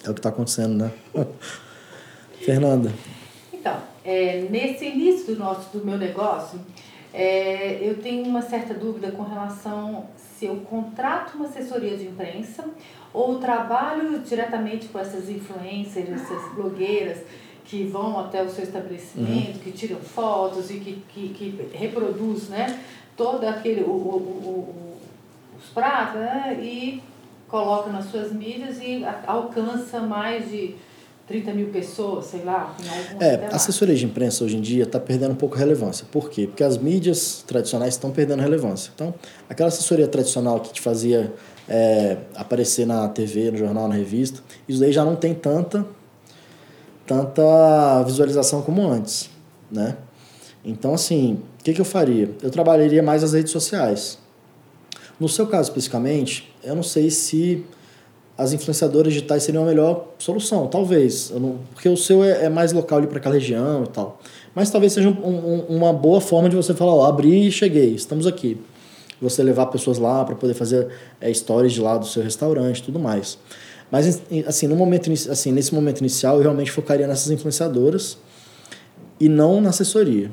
É 0.05 0.11
o 0.11 0.14
que 0.14 0.20
está 0.20 0.29
acontecendo, 0.29 0.75
né? 0.75 0.92
Fernanda. 2.44 2.92
Então, 3.53 3.77
é, 4.05 4.46
nesse 4.51 4.85
início 4.87 5.35
do, 5.35 5.38
nosso, 5.38 5.77
do 5.77 5.85
meu 5.85 5.99
negócio, 5.99 6.61
é, 7.12 7.79
eu 7.81 8.01
tenho 8.01 8.25
uma 8.25 8.42
certa 8.42 8.75
dúvida 8.75 9.11
com 9.11 9.22
relação 9.22 10.07
se 10.38 10.44
eu 10.44 10.57
contrato 10.57 11.35
uma 11.35 11.46
assessoria 11.46 11.96
de 11.96 12.05
imprensa 12.05 12.64
ou 13.16 13.38
trabalho 13.38 14.18
diretamente 14.18 14.88
com 14.88 14.98
essas 14.98 15.31
influencers, 15.31 16.07
essas 16.11 16.52
blogueiras 16.55 17.20
que 17.64 17.83
vão 17.85 18.20
até 18.20 18.42
o 18.42 18.50
seu 18.50 18.62
estabelecimento, 18.62 19.57
uhum. 19.57 19.62
que 19.64 19.72
tiram 19.72 19.96
fotos 19.96 20.70
e 20.70 20.74
que, 20.74 21.02
que, 21.09 21.29
que 21.31 21.68
reproduz 21.72 22.50
né, 22.50 22.79
todo 23.16 23.42
aquele, 23.44 23.81
o, 23.81 23.90
o, 23.90 24.16
o, 24.44 24.98
os 25.59 25.70
pratos 25.70 26.20
né, 26.20 26.59
e 26.61 27.02
coloca 27.48 27.88
nas 27.88 28.05
suas 28.11 28.31
mídias 28.33 28.76
e 28.83 29.02
alcança 29.26 30.00
mais 30.00 30.50
de 30.50 30.74
30 31.26 31.55
mil 31.55 31.68
pessoas, 31.68 32.26
sei 32.26 32.44
lá. 32.44 32.76
é, 33.18 33.46
a 33.50 33.57
assessoria 33.57 33.94
de 33.94 34.05
imprensa 34.05 34.44
hoje 34.44 34.59
em 34.59 34.61
dia 34.61 34.85
está 34.85 35.00
perdendo 35.00 35.33
um 35.33 35.37
pouco 35.37 35.57
de 35.57 35.62
relevância. 35.62 36.07
Por 36.12 36.29
quê? 36.29 36.46
Porque 36.46 36.62
as 36.62 36.76
mídias 36.76 37.42
tradicionais 37.46 37.94
estão 37.94 38.11
perdendo 38.11 38.42
relevância. 38.42 38.92
Então, 38.94 39.14
aquela 39.48 39.68
assessoria 39.68 40.07
tradicional 40.07 40.61
que 40.61 40.70
te 40.74 40.83
fazia 40.83 41.33
é, 41.68 42.18
aparecer 42.35 42.87
na 42.87 43.09
TV, 43.09 43.50
no 43.50 43.59
jornal, 43.59 43.88
na 43.88 43.94
revista, 43.94 44.40
isso 44.68 44.81
daí 44.81 44.92
já 44.92 45.05
não 45.05 45.16
tem 45.16 45.35
tanta, 45.35 45.87
tanta 47.07 48.02
visualização 48.05 48.62
como 48.62 48.87
antes, 48.88 49.31
né? 49.70 49.96
Então, 50.64 50.94
assim, 50.94 51.40
o 51.61 51.64
que, 51.64 51.72
que 51.72 51.81
eu 51.81 51.85
faria? 51.85 52.31
Eu 52.42 52.50
trabalharia 52.50 53.02
mais 53.02 53.22
as 53.22 53.33
redes 53.33 53.52
sociais. 53.52 54.18
No 55.18 55.29
seu 55.29 55.46
caso, 55.46 55.70
especificamente, 55.70 56.52
eu 56.62 56.74
não 56.74 56.83
sei 56.83 57.09
se 57.11 57.64
as 58.37 58.52
influenciadoras 58.52 59.12
digitais 59.12 59.44
seriam 59.44 59.62
a 59.62 59.66
melhor 59.66 60.09
solução, 60.18 60.66
talvez. 60.66 61.31
Não, 61.31 61.59
porque 61.72 61.88
o 61.88 61.96
seu 61.96 62.22
é, 62.22 62.46
é 62.46 62.48
mais 62.48 62.72
local 62.72 62.98
ali 62.98 63.07
para 63.07 63.18
aquela 63.18 63.35
região 63.35 63.85
e 63.85 63.88
tal. 63.88 64.20
Mas 64.55 64.68
talvez 64.68 64.92
seja 64.92 65.09
um, 65.09 65.12
um, 65.12 65.61
uma 65.68 65.92
boa 65.92 66.20
forma 66.20 66.48
de 66.48 66.57
você 66.57 66.74
falar, 66.74 66.94
ó, 66.94 67.07
abri 67.07 67.46
e 67.46 67.52
cheguei, 67.52 67.94
estamos 67.94 68.26
aqui 68.26 68.61
você 69.20 69.42
levar 69.42 69.66
pessoas 69.66 69.98
lá 69.98 70.24
para 70.24 70.35
poder 70.35 70.55
fazer 70.55 70.88
é, 71.20 71.33
stories 71.33 71.72
de 71.72 71.81
lá 71.81 71.96
do 71.96 72.07
seu 72.07 72.22
restaurante 72.22 72.83
tudo 72.83 72.98
mais. 72.98 73.38
Mas, 73.90 74.20
assim, 74.46 74.66
no 74.66 74.74
momento, 74.74 75.11
assim, 75.12 75.52
nesse 75.52 75.74
momento 75.74 76.00
inicial, 76.00 76.37
eu 76.37 76.42
realmente 76.42 76.72
focaria 76.72 77.07
nessas 77.07 77.31
influenciadoras 77.31 78.18
e 79.20 79.29
não 79.29 79.61
na 79.61 79.70
assessoria. 79.70 80.31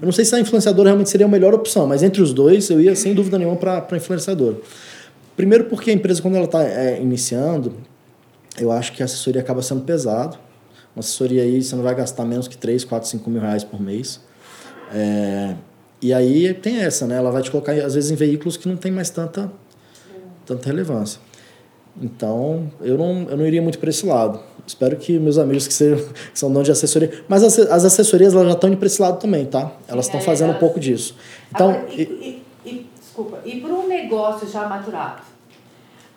Eu 0.00 0.06
não 0.06 0.12
sei 0.12 0.24
se 0.24 0.34
a 0.34 0.40
influenciadora 0.40 0.90
realmente 0.90 1.10
seria 1.10 1.26
a 1.26 1.28
melhor 1.28 1.54
opção, 1.54 1.86
mas 1.86 2.02
entre 2.02 2.22
os 2.22 2.32
dois, 2.32 2.70
eu 2.70 2.80
ia 2.80 2.94
sem 2.94 3.14
dúvida 3.14 3.38
nenhuma 3.38 3.56
para 3.56 3.86
a 3.90 3.96
influenciadora. 3.96 4.58
Primeiro 5.36 5.64
porque 5.64 5.90
a 5.90 5.92
empresa, 5.92 6.22
quando 6.22 6.36
ela 6.36 6.44
está 6.44 6.62
é, 6.62 7.00
iniciando, 7.00 7.74
eu 8.58 8.70
acho 8.70 8.92
que 8.92 9.02
a 9.02 9.04
assessoria 9.04 9.40
acaba 9.40 9.62
sendo 9.62 9.82
pesado. 9.82 10.38
Uma 10.94 11.00
assessoria 11.00 11.42
aí, 11.42 11.62
você 11.62 11.74
não 11.74 11.82
vai 11.82 11.94
gastar 11.94 12.24
menos 12.24 12.48
que 12.48 12.56
3, 12.56 12.84
4, 12.84 13.08
5 13.08 13.28
mil 13.28 13.40
reais 13.40 13.64
por 13.64 13.80
mês. 13.80 14.20
É, 14.92 15.54
e 16.00 16.12
aí 16.12 16.52
tem 16.52 16.78
essa, 16.78 17.06
né? 17.06 17.16
Ela 17.16 17.30
vai 17.30 17.42
te 17.42 17.50
colocar, 17.50 17.72
às 17.72 17.94
vezes, 17.94 18.10
em 18.10 18.14
veículos 18.14 18.56
que 18.56 18.68
não 18.68 18.76
tem 18.76 18.92
mais 18.92 19.10
tanta, 19.10 19.50
tanta 20.44 20.66
relevância. 20.66 21.20
Então, 22.00 22.70
eu 22.82 22.98
não, 22.98 23.26
eu 23.30 23.36
não 23.36 23.46
iria 23.46 23.62
muito 23.62 23.78
para 23.78 23.88
esse 23.88 24.04
lado. 24.04 24.38
Espero 24.66 24.96
que 24.96 25.18
meus 25.18 25.38
amigos 25.38 25.66
que, 25.66 25.72
sejam, 25.72 26.06
que 26.32 26.38
são 26.38 26.50
donos 26.50 26.66
de 26.66 26.72
assessoria. 26.72 27.24
Mas 27.28 27.42
as, 27.42 27.58
as 27.58 27.84
assessorias 27.84 28.34
elas 28.34 28.48
já 28.48 28.52
estão 28.52 28.68
indo 28.68 28.76
para 28.76 28.86
esse 28.86 29.00
lado 29.00 29.18
também, 29.18 29.46
tá? 29.46 29.72
Elas 29.88 30.06
estão 30.06 30.20
é, 30.20 30.22
fazendo 30.22 30.50
um 30.50 30.58
pouco 30.58 30.78
disso. 30.78 31.16
Então, 31.54 31.70
Agora, 31.70 31.92
e, 31.92 32.02
e, 32.02 32.42
e, 32.68 32.86
desculpa, 32.98 33.40
e 33.44 33.60
para 33.60 33.72
um 33.72 33.88
negócio 33.88 34.46
já 34.48 34.68
maturado? 34.68 35.22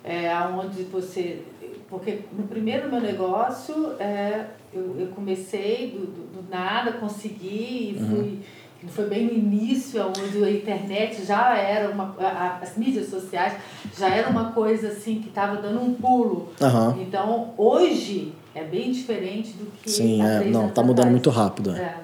É, 0.04 0.30
onde 0.54 0.82
você. 0.84 1.42
Porque 1.88 2.20
no 2.36 2.44
primeiro 2.44 2.88
meu 2.90 3.00
negócio, 3.00 3.94
é, 3.98 4.44
eu, 4.72 4.96
eu 4.98 5.06
comecei 5.08 5.90
do, 5.90 6.06
do, 6.06 6.42
do 6.42 6.50
nada, 6.50 6.92
consegui 6.92 7.96
e 7.96 7.98
uhum. 7.98 8.08
fui. 8.08 8.18
Uhum 8.18 8.40
foi 8.88 9.06
bem 9.06 9.26
no 9.26 9.32
início, 9.32 10.02
onde 10.06 10.42
a 10.42 10.50
internet 10.50 11.24
já 11.24 11.56
era 11.56 11.90
uma. 11.90 12.14
as 12.62 12.76
mídias 12.76 13.10
sociais 13.10 13.54
já 13.98 14.08
era 14.08 14.28
uma 14.28 14.52
coisa 14.52 14.88
assim 14.88 15.20
que 15.20 15.28
estava 15.28 15.60
dando 15.60 15.82
um 15.82 15.92
pulo. 15.92 16.48
Uhum. 16.60 17.02
Então, 17.02 17.50
hoje 17.58 18.32
é 18.54 18.64
bem 18.64 18.90
diferente 18.90 19.52
do 19.52 19.70
que. 19.82 19.90
Sim, 19.90 20.22
é, 20.22 20.44
não, 20.44 20.68
está 20.68 20.82
mudando 20.82 21.10
muito 21.10 21.28
rápido. 21.28 21.72
É. 21.72 21.80
é. 21.80 21.96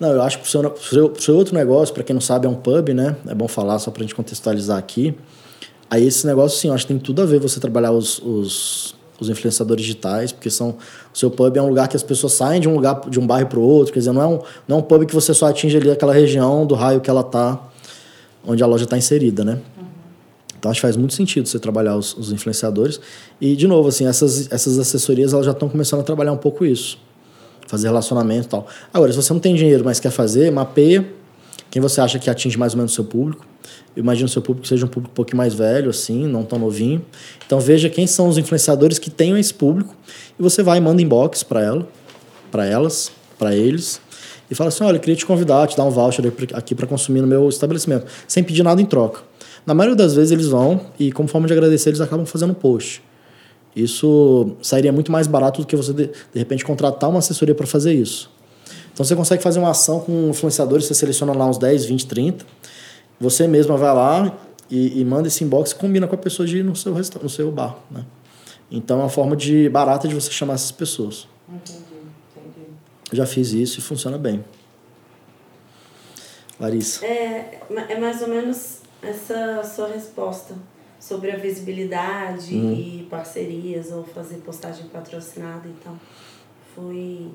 Não, 0.00 0.10
eu 0.10 0.20
acho 0.20 0.38
que 0.38 0.44
o 0.44 0.48
seu, 0.48 0.76
seu, 0.76 1.14
seu 1.14 1.36
outro 1.36 1.54
negócio, 1.54 1.94
para 1.94 2.02
quem 2.02 2.12
não 2.12 2.20
sabe, 2.20 2.46
é 2.46 2.50
um 2.50 2.54
pub, 2.54 2.88
né? 2.90 3.16
É 3.26 3.34
bom 3.34 3.48
falar 3.48 3.78
só 3.78 3.90
para 3.90 4.02
a 4.02 4.04
gente 4.04 4.14
contextualizar 4.14 4.76
aqui. 4.76 5.16
Aí 5.88 6.04
esse 6.04 6.26
negócio, 6.26 6.58
sim, 6.58 6.68
eu 6.68 6.74
acho 6.74 6.86
que 6.86 6.92
tem 6.92 7.00
tudo 7.00 7.22
a 7.22 7.24
ver 7.24 7.38
você 7.38 7.60
trabalhar 7.60 7.92
os, 7.92 8.18
os 8.18 8.95
os 9.20 9.28
influenciadores 9.28 9.84
digitais, 9.84 10.32
porque 10.32 10.50
são 10.50 10.76
o 11.12 11.18
seu 11.18 11.30
pub 11.30 11.56
é 11.56 11.62
um 11.62 11.68
lugar 11.68 11.88
que 11.88 11.96
as 11.96 12.02
pessoas 12.02 12.34
saem 12.34 12.60
de 12.60 12.68
um 12.68 12.74
lugar 12.74 13.08
de 13.08 13.18
um 13.18 13.26
bairro 13.26 13.48
para 13.48 13.58
o 13.58 13.62
outro, 13.62 13.92
quer 13.92 14.00
dizer, 14.00 14.12
não 14.12 14.22
é 14.22 14.26
um 14.26 14.40
não 14.68 14.76
é 14.76 14.80
um 14.80 14.82
pub 14.82 15.06
que 15.06 15.14
você 15.14 15.32
só 15.32 15.46
atinge 15.46 15.76
ali 15.76 15.90
aquela 15.90 16.12
região 16.12 16.66
do 16.66 16.74
raio 16.74 17.00
que 17.00 17.08
ela 17.08 17.22
tá 17.22 17.60
onde 18.46 18.62
a 18.62 18.66
loja 18.66 18.84
está 18.84 18.96
inserida, 18.96 19.44
né? 19.44 19.54
Uhum. 19.76 19.84
Então 20.58 20.70
acho 20.70 20.80
que 20.80 20.86
faz 20.86 20.96
muito 20.96 21.14
sentido 21.14 21.48
você 21.48 21.58
trabalhar 21.58 21.96
os, 21.96 22.16
os 22.16 22.32
influenciadores 22.32 23.00
e 23.40 23.56
de 23.56 23.66
novo 23.66 23.88
assim 23.88 24.06
essas 24.06 24.50
essas 24.52 24.78
assessorias 24.78 25.32
elas 25.32 25.46
já 25.46 25.52
estão 25.52 25.68
começando 25.68 26.00
a 26.00 26.04
trabalhar 26.04 26.32
um 26.32 26.38
pouco 26.38 26.64
isso, 26.64 26.98
fazer 27.66 27.88
relacionamento 27.88 28.46
e 28.46 28.50
tal. 28.50 28.66
Agora 28.92 29.10
se 29.12 29.16
você 29.16 29.32
não 29.32 29.40
tem 29.40 29.54
dinheiro 29.54 29.84
mas 29.84 29.98
quer 29.98 30.10
fazer, 30.10 30.50
mapeia 30.50 31.06
quem 31.70 31.80
você 31.82 32.00
acha 32.00 32.18
que 32.18 32.30
atinge 32.30 32.58
mais 32.58 32.72
ou 32.74 32.78
menos 32.78 32.92
o 32.92 32.94
seu 32.94 33.04
público 33.04 33.44
eu 33.94 34.02
imagino 34.02 34.28
seu 34.28 34.42
público 34.42 34.66
seja 34.66 34.86
um 34.86 34.88
público 34.88 35.12
um 35.12 35.14
pouquinho 35.14 35.38
mais 35.38 35.54
velho, 35.54 35.90
assim, 35.90 36.26
não 36.26 36.44
tão 36.44 36.58
novinho. 36.58 37.04
Então 37.46 37.60
veja 37.60 37.88
quem 37.88 38.06
são 38.06 38.28
os 38.28 38.38
influenciadores 38.38 38.98
que 38.98 39.10
tenham 39.10 39.36
esse 39.36 39.52
público 39.52 39.94
e 40.38 40.42
você 40.42 40.62
vai 40.62 40.78
e 40.78 40.80
manda 40.80 41.00
inbox 41.02 41.42
para 41.42 41.62
ela, 41.62 41.88
para 42.50 42.66
elas, 42.66 43.12
para 43.38 43.54
eles 43.54 44.00
e 44.50 44.54
fala 44.54 44.68
assim: 44.68 44.84
olha, 44.84 44.96
eu 44.96 45.00
queria 45.00 45.16
te 45.16 45.26
convidar, 45.26 45.66
te 45.66 45.76
dar 45.76 45.84
um 45.84 45.90
voucher 45.90 46.32
aqui 46.54 46.74
para 46.74 46.86
consumir 46.86 47.20
no 47.20 47.26
meu 47.26 47.48
estabelecimento, 47.48 48.06
sem 48.26 48.42
pedir 48.42 48.62
nada 48.62 48.80
em 48.80 48.86
troca. 48.86 49.20
Na 49.64 49.74
maioria 49.74 49.96
das 49.96 50.14
vezes 50.14 50.30
eles 50.30 50.46
vão 50.46 50.80
e, 50.98 51.10
como 51.10 51.28
forma 51.28 51.46
de 51.46 51.52
agradecer, 51.52 51.90
eles 51.90 52.00
acabam 52.00 52.24
fazendo 52.24 52.50
um 52.50 52.54
post. 52.54 53.02
Isso 53.74 54.52
sairia 54.62 54.92
muito 54.92 55.10
mais 55.10 55.26
barato 55.26 55.60
do 55.60 55.66
que 55.66 55.74
você, 55.76 55.92
de, 55.92 56.06
de 56.06 56.38
repente, 56.38 56.64
contratar 56.64 57.10
uma 57.10 57.18
assessoria 57.18 57.54
para 57.54 57.66
fazer 57.66 57.92
isso. 57.92 58.30
Então 58.92 59.04
você 59.04 59.14
consegue 59.14 59.42
fazer 59.42 59.58
uma 59.58 59.70
ação 59.70 60.00
com 60.00 60.30
influenciadores, 60.30 60.86
você 60.86 60.94
seleciona 60.94 61.32
lá 61.34 61.46
uns 61.46 61.58
10, 61.58 61.84
20, 61.84 62.06
30 62.06 62.46
você 63.18 63.46
mesma 63.46 63.76
vai 63.76 63.94
lá 63.94 64.38
e, 64.70 65.00
e 65.00 65.04
manda 65.04 65.28
esse 65.28 65.42
inbox 65.44 65.70
e 65.70 65.74
combina 65.74 66.06
com 66.06 66.14
a 66.14 66.18
pessoa 66.18 66.46
de 66.46 66.58
ir 66.58 66.62
no 66.62 66.74
seu, 66.76 66.94
no 66.94 67.28
seu 67.28 67.50
bar. 67.50 67.76
Né? 67.90 68.04
Então 68.70 68.98
é 68.98 69.02
uma 69.02 69.08
forma 69.08 69.36
de 69.36 69.68
barata 69.68 70.08
de 70.08 70.14
você 70.14 70.30
chamar 70.30 70.54
essas 70.54 70.72
pessoas. 70.72 71.28
Entendi, 71.48 71.78
entendi. 72.36 72.68
Já 73.12 73.26
fiz 73.26 73.52
isso 73.52 73.78
e 73.78 73.82
funciona 73.82 74.18
bem. 74.18 74.44
Larissa. 76.58 77.04
É, 77.04 77.60
é 77.88 77.98
mais 77.98 78.22
ou 78.22 78.28
menos 78.28 78.80
essa 79.02 79.62
sua 79.62 79.88
resposta 79.88 80.54
sobre 80.98 81.30
a 81.30 81.36
visibilidade 81.36 82.54
uhum. 82.54 82.72
e 82.72 83.06
parcerias 83.08 83.92
ou 83.92 84.02
fazer 84.04 84.36
postagem 84.38 84.86
patrocinada. 84.88 85.68
Então, 85.68 85.98
foi 86.74 87.30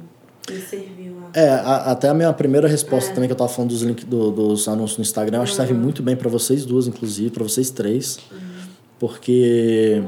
serviu. 0.50 1.18
É, 1.34 1.50
a, 1.50 1.92
até 1.92 2.10
a 2.10 2.14
minha 2.14 2.32
primeira 2.34 2.68
resposta 2.68 3.12
é. 3.12 3.14
também, 3.14 3.28
que 3.28 3.34
eu 3.34 3.38
tava 3.38 3.50
falando 3.50 3.70
dos, 3.72 3.82
link, 3.82 4.06
do, 4.06 4.32
dos 4.32 4.68
anúncios 4.68 4.98
no 4.98 5.02
Instagram, 5.02 5.38
eu 5.38 5.42
acho 5.44 5.52
que 5.52 5.58
serve 5.58 5.74
uhum. 5.74 5.80
muito 5.80 6.04
bem 6.04 6.16
para 6.16 6.30
vocês 6.30 6.66
duas, 6.66 6.88
inclusive, 6.88 7.30
para 7.30 7.44
vocês 7.44 7.70
três. 7.70 8.18
Uhum. 8.32 8.40
Porque. 9.00 10.04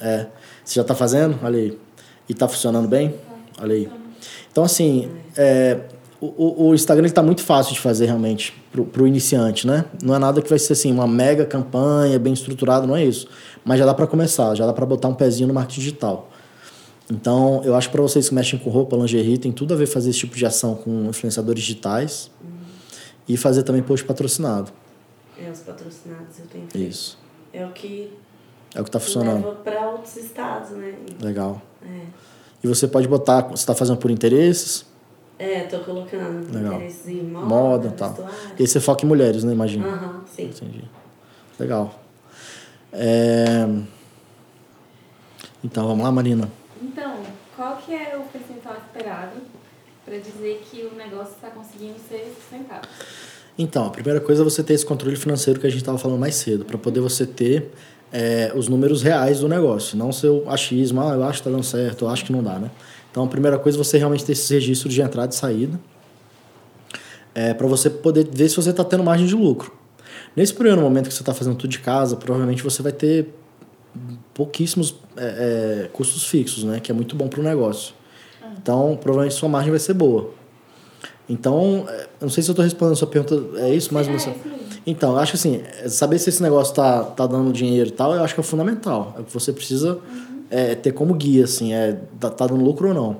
É. 0.00 0.26
Você 0.64 0.80
já 0.80 0.84
tá 0.84 0.94
fazendo? 0.94 1.38
Olha 1.42 1.58
aí. 1.58 1.78
E 2.28 2.34
tá 2.34 2.48
funcionando 2.48 2.88
bem? 2.88 3.14
Olha 3.60 3.74
aí. 3.74 3.88
Então, 4.50 4.64
assim, 4.64 5.10
é, 5.36 5.80
o, 6.20 6.68
o 6.68 6.74
Instagram 6.74 7.06
está 7.06 7.22
muito 7.22 7.42
fácil 7.42 7.74
de 7.74 7.80
fazer 7.80 8.06
realmente 8.06 8.54
para 8.92 9.02
o 9.02 9.06
iniciante, 9.06 9.66
né? 9.66 9.84
Não 10.02 10.14
é 10.14 10.18
nada 10.18 10.40
que 10.40 10.48
vai 10.48 10.58
ser 10.58 10.72
assim, 10.72 10.92
uma 10.92 11.06
mega 11.06 11.44
campanha, 11.44 12.18
bem 12.18 12.32
estruturado, 12.32 12.86
não 12.86 12.96
é 12.96 13.04
isso. 13.04 13.28
Mas 13.64 13.78
já 13.78 13.86
dá 13.86 13.94
para 13.94 14.06
começar, 14.06 14.54
já 14.54 14.66
dá 14.66 14.72
para 14.72 14.86
botar 14.86 15.08
um 15.08 15.14
pezinho 15.14 15.48
no 15.48 15.54
marketing 15.54 15.80
digital. 15.80 16.30
Então, 17.10 17.62
eu 17.64 17.74
acho 17.74 17.88
que 17.88 17.92
para 17.92 18.02
vocês 18.02 18.28
que 18.28 18.34
mexem 18.34 18.58
com 18.58 18.70
roupa, 18.70 18.96
lingerie, 18.96 19.36
tem 19.36 19.52
tudo 19.52 19.74
a 19.74 19.76
ver 19.76 19.86
fazer 19.86 20.10
esse 20.10 20.20
tipo 20.20 20.36
de 20.36 20.46
ação 20.46 20.74
com 20.74 21.06
influenciadores 21.08 21.62
digitais 21.62 22.30
uhum. 22.42 22.50
e 23.28 23.36
fazer 23.36 23.62
também 23.62 23.82
post 23.82 24.04
patrocinado. 24.06 24.72
É, 25.38 25.50
os 25.50 25.60
patrocinados 25.60 26.38
eu 26.38 26.46
tenho 26.46 26.66
feito. 26.70 26.90
Isso. 26.90 27.18
É 27.52 27.64
o 27.64 27.72
que 27.72 28.10
é 28.74 28.80
o 28.80 28.82
que 28.82 28.88
está 28.88 28.98
funcionando. 28.98 29.44
Leva 29.44 29.56
para 29.56 29.90
outros 29.90 30.16
estados, 30.16 30.70
né? 30.70 30.94
Legal. 31.20 31.62
É. 31.84 32.06
E 32.62 32.66
você 32.66 32.88
pode 32.88 33.06
botar, 33.06 33.42
você 33.42 33.54
está 33.54 33.74
fazendo 33.74 33.98
por 33.98 34.10
interesses? 34.10 34.84
É, 35.38 35.60
tô 35.60 35.80
colocando 35.80 36.52
Legal. 36.52 36.74
interesses 36.74 37.08
em 37.08 37.22
moda, 37.22 37.46
moda 37.46 37.90
tal. 37.90 38.28
E 38.58 38.62
aí 38.62 38.66
você 38.66 38.80
foca 38.80 39.04
em 39.04 39.08
mulheres, 39.08 39.44
né? 39.44 39.52
Imagina. 39.52 39.86
Aham, 39.86 40.06
uhum, 40.06 40.20
sim. 40.26 40.44
Entendi. 40.46 40.84
Legal. 41.58 42.00
É... 42.92 43.68
Então, 45.62 45.86
vamos 45.86 46.04
lá, 46.04 46.10
Marina. 46.10 46.50
Então, 46.84 47.22
qual 47.56 47.78
que 47.78 47.94
é 47.94 48.14
o 48.16 48.24
percentual 48.30 48.76
esperado 48.76 49.36
para 50.04 50.18
dizer 50.18 50.62
que 50.70 50.82
o 50.82 50.94
negócio 50.94 51.34
está 51.34 51.48
conseguindo 51.48 51.94
ser 52.08 52.30
sustentável? 52.38 52.88
Então, 53.56 53.86
a 53.86 53.90
primeira 53.90 54.20
coisa 54.20 54.42
é 54.42 54.44
você 54.44 54.62
ter 54.62 54.74
esse 54.74 54.84
controle 54.84 55.16
financeiro 55.16 55.58
que 55.58 55.66
a 55.66 55.70
gente 55.70 55.80
estava 55.80 55.96
falando 55.96 56.18
mais 56.18 56.34
cedo, 56.34 56.64
para 56.64 56.76
poder 56.76 57.00
você 57.00 57.24
ter 57.24 57.70
é, 58.12 58.52
os 58.54 58.68
números 58.68 59.02
reais 59.02 59.40
do 59.40 59.48
negócio, 59.48 59.96
não 59.96 60.12
seu 60.12 60.44
achismo, 60.50 61.00
ah, 61.00 61.14
eu 61.14 61.22
acho 61.22 61.42
que 61.42 61.48
está 61.48 61.50
dando 61.50 61.64
certo, 61.64 62.04
eu 62.04 62.08
acho 62.10 62.24
que 62.24 62.32
não 62.32 62.42
dá, 62.42 62.58
né? 62.58 62.70
Então, 63.10 63.24
a 63.24 63.28
primeira 63.28 63.58
coisa 63.58 63.78
é 63.78 63.82
você 63.82 63.96
realmente 63.96 64.24
ter 64.24 64.32
esses 64.32 64.50
registros 64.50 64.92
de 64.92 65.00
entrada 65.00 65.32
e 65.32 65.36
saída, 65.36 65.80
é, 67.34 67.54
para 67.54 67.66
você 67.66 67.88
poder 67.88 68.28
ver 68.30 68.48
se 68.48 68.56
você 68.56 68.70
está 68.70 68.84
tendo 68.84 69.02
margem 69.02 69.26
de 69.26 69.34
lucro. 69.34 69.72
Nesse 70.36 70.52
primeiro 70.52 70.82
momento 70.82 71.08
que 71.08 71.14
você 71.14 71.22
está 71.22 71.32
fazendo 71.32 71.56
tudo 71.56 71.70
de 71.70 71.78
casa, 71.78 72.16
provavelmente 72.16 72.62
você 72.62 72.82
vai 72.82 72.92
ter 72.92 73.32
pouquíssimos 74.32 74.94
é, 75.16 75.84
é, 75.84 75.88
custos 75.92 76.24
fixos, 76.26 76.64
né? 76.64 76.80
Que 76.80 76.90
é 76.90 76.94
muito 76.94 77.14
bom 77.14 77.28
para 77.28 77.40
o 77.40 77.42
negócio. 77.42 77.94
Então, 78.58 78.98
provavelmente 79.00 79.34
sua 79.34 79.48
margem 79.48 79.70
vai 79.70 79.80
ser 79.80 79.94
boa. 79.94 80.30
Então, 81.28 81.86
é, 81.88 82.02
eu 82.02 82.08
não 82.22 82.28
sei 82.28 82.42
se 82.42 82.50
eu 82.50 82.52
estou 82.52 82.64
respondendo 82.64 82.94
a 82.94 82.96
sua 82.96 83.08
pergunta, 83.08 83.60
é 83.60 83.74
isso? 83.74 83.92
Mas, 83.92 84.08
é, 84.08 84.34
então, 84.86 85.12
eu 85.12 85.18
acho 85.18 85.32
que 85.32 85.36
assim, 85.36 85.62
saber 85.88 86.18
se 86.18 86.28
esse 86.28 86.42
negócio 86.42 86.72
está 86.72 87.02
tá 87.02 87.26
dando 87.26 87.52
dinheiro 87.52 87.88
e 87.88 87.92
tal, 87.92 88.14
eu 88.14 88.22
acho 88.22 88.34
que 88.34 88.40
é 88.40 88.44
fundamental. 88.44 89.14
É 89.18 89.22
você 89.32 89.52
precisa 89.52 89.94
uhum. 89.94 90.42
é, 90.50 90.74
ter 90.74 90.92
como 90.92 91.14
guia, 91.14 91.44
assim, 91.44 91.72
é, 91.72 91.98
tá, 92.20 92.30
tá, 92.30 92.46
dando 92.46 92.62
lucro 92.62 92.88
ou 92.88 92.94
não. 92.94 93.16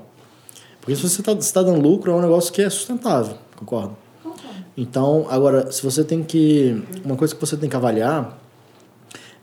Porque 0.79 0.95
se 0.95 1.01
você 1.01 1.21
está 1.21 1.35
tá 1.35 1.63
dando 1.63 1.81
lucro, 1.81 2.11
é 2.11 2.15
um 2.15 2.21
negócio 2.21 2.53
que 2.53 2.61
é 2.61 2.69
sustentável, 2.69 3.37
concorda? 3.55 3.93
Concordo. 4.21 4.45
Então, 4.77 5.25
agora, 5.29 5.71
se 5.71 5.81
você 5.81 6.03
tem 6.03 6.21
que... 6.21 6.83
Uma 7.03 7.15
coisa 7.15 7.33
que 7.33 7.41
você 7.41 7.57
tem 7.57 7.69
que 7.69 7.75
avaliar 7.75 8.37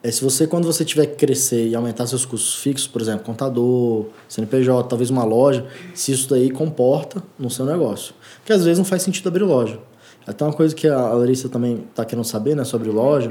é 0.03 0.11
se 0.11 0.23
você, 0.23 0.49
quando 0.49 0.67
você 0.67 0.85
tiver 0.85 1.07
que 1.07 1.15
crescer 1.15 1.69
e 1.69 1.77
aumentar 1.77 2.07
seus 2.07 2.25
custos 2.25 2.57
fixos, 2.57 2.89
por 2.89 3.01
exemplo, 3.01 3.25
contador, 3.25 4.07
CNPJ, 4.29 4.89
talvez 4.89 5.11
uma 5.11 5.25
loja, 5.25 5.65
se 5.95 6.11
isso 6.11 6.29
daí 6.29 6.51
comporta 6.51 7.23
no 7.39 7.49
seu 7.49 7.65
negócio. 7.65 8.13
Porque 8.39 8.53
às 8.53 8.65
vezes 8.65 8.79
não 8.79 8.85
faz 8.85 9.03
sentido 9.03 9.29
abrir 9.29 9.45
loja. 9.45 9.79
Até 10.27 10.45
uma 10.45 10.53
coisa 10.53 10.75
que 10.75 10.89
a 10.89 11.13
Larissa 11.13 11.49
também 11.49 11.85
está 11.89 12.05
querendo 12.05 12.25
saber, 12.25 12.57
né, 12.57 12.65
sobre 12.65 12.91
loja. 12.91 13.31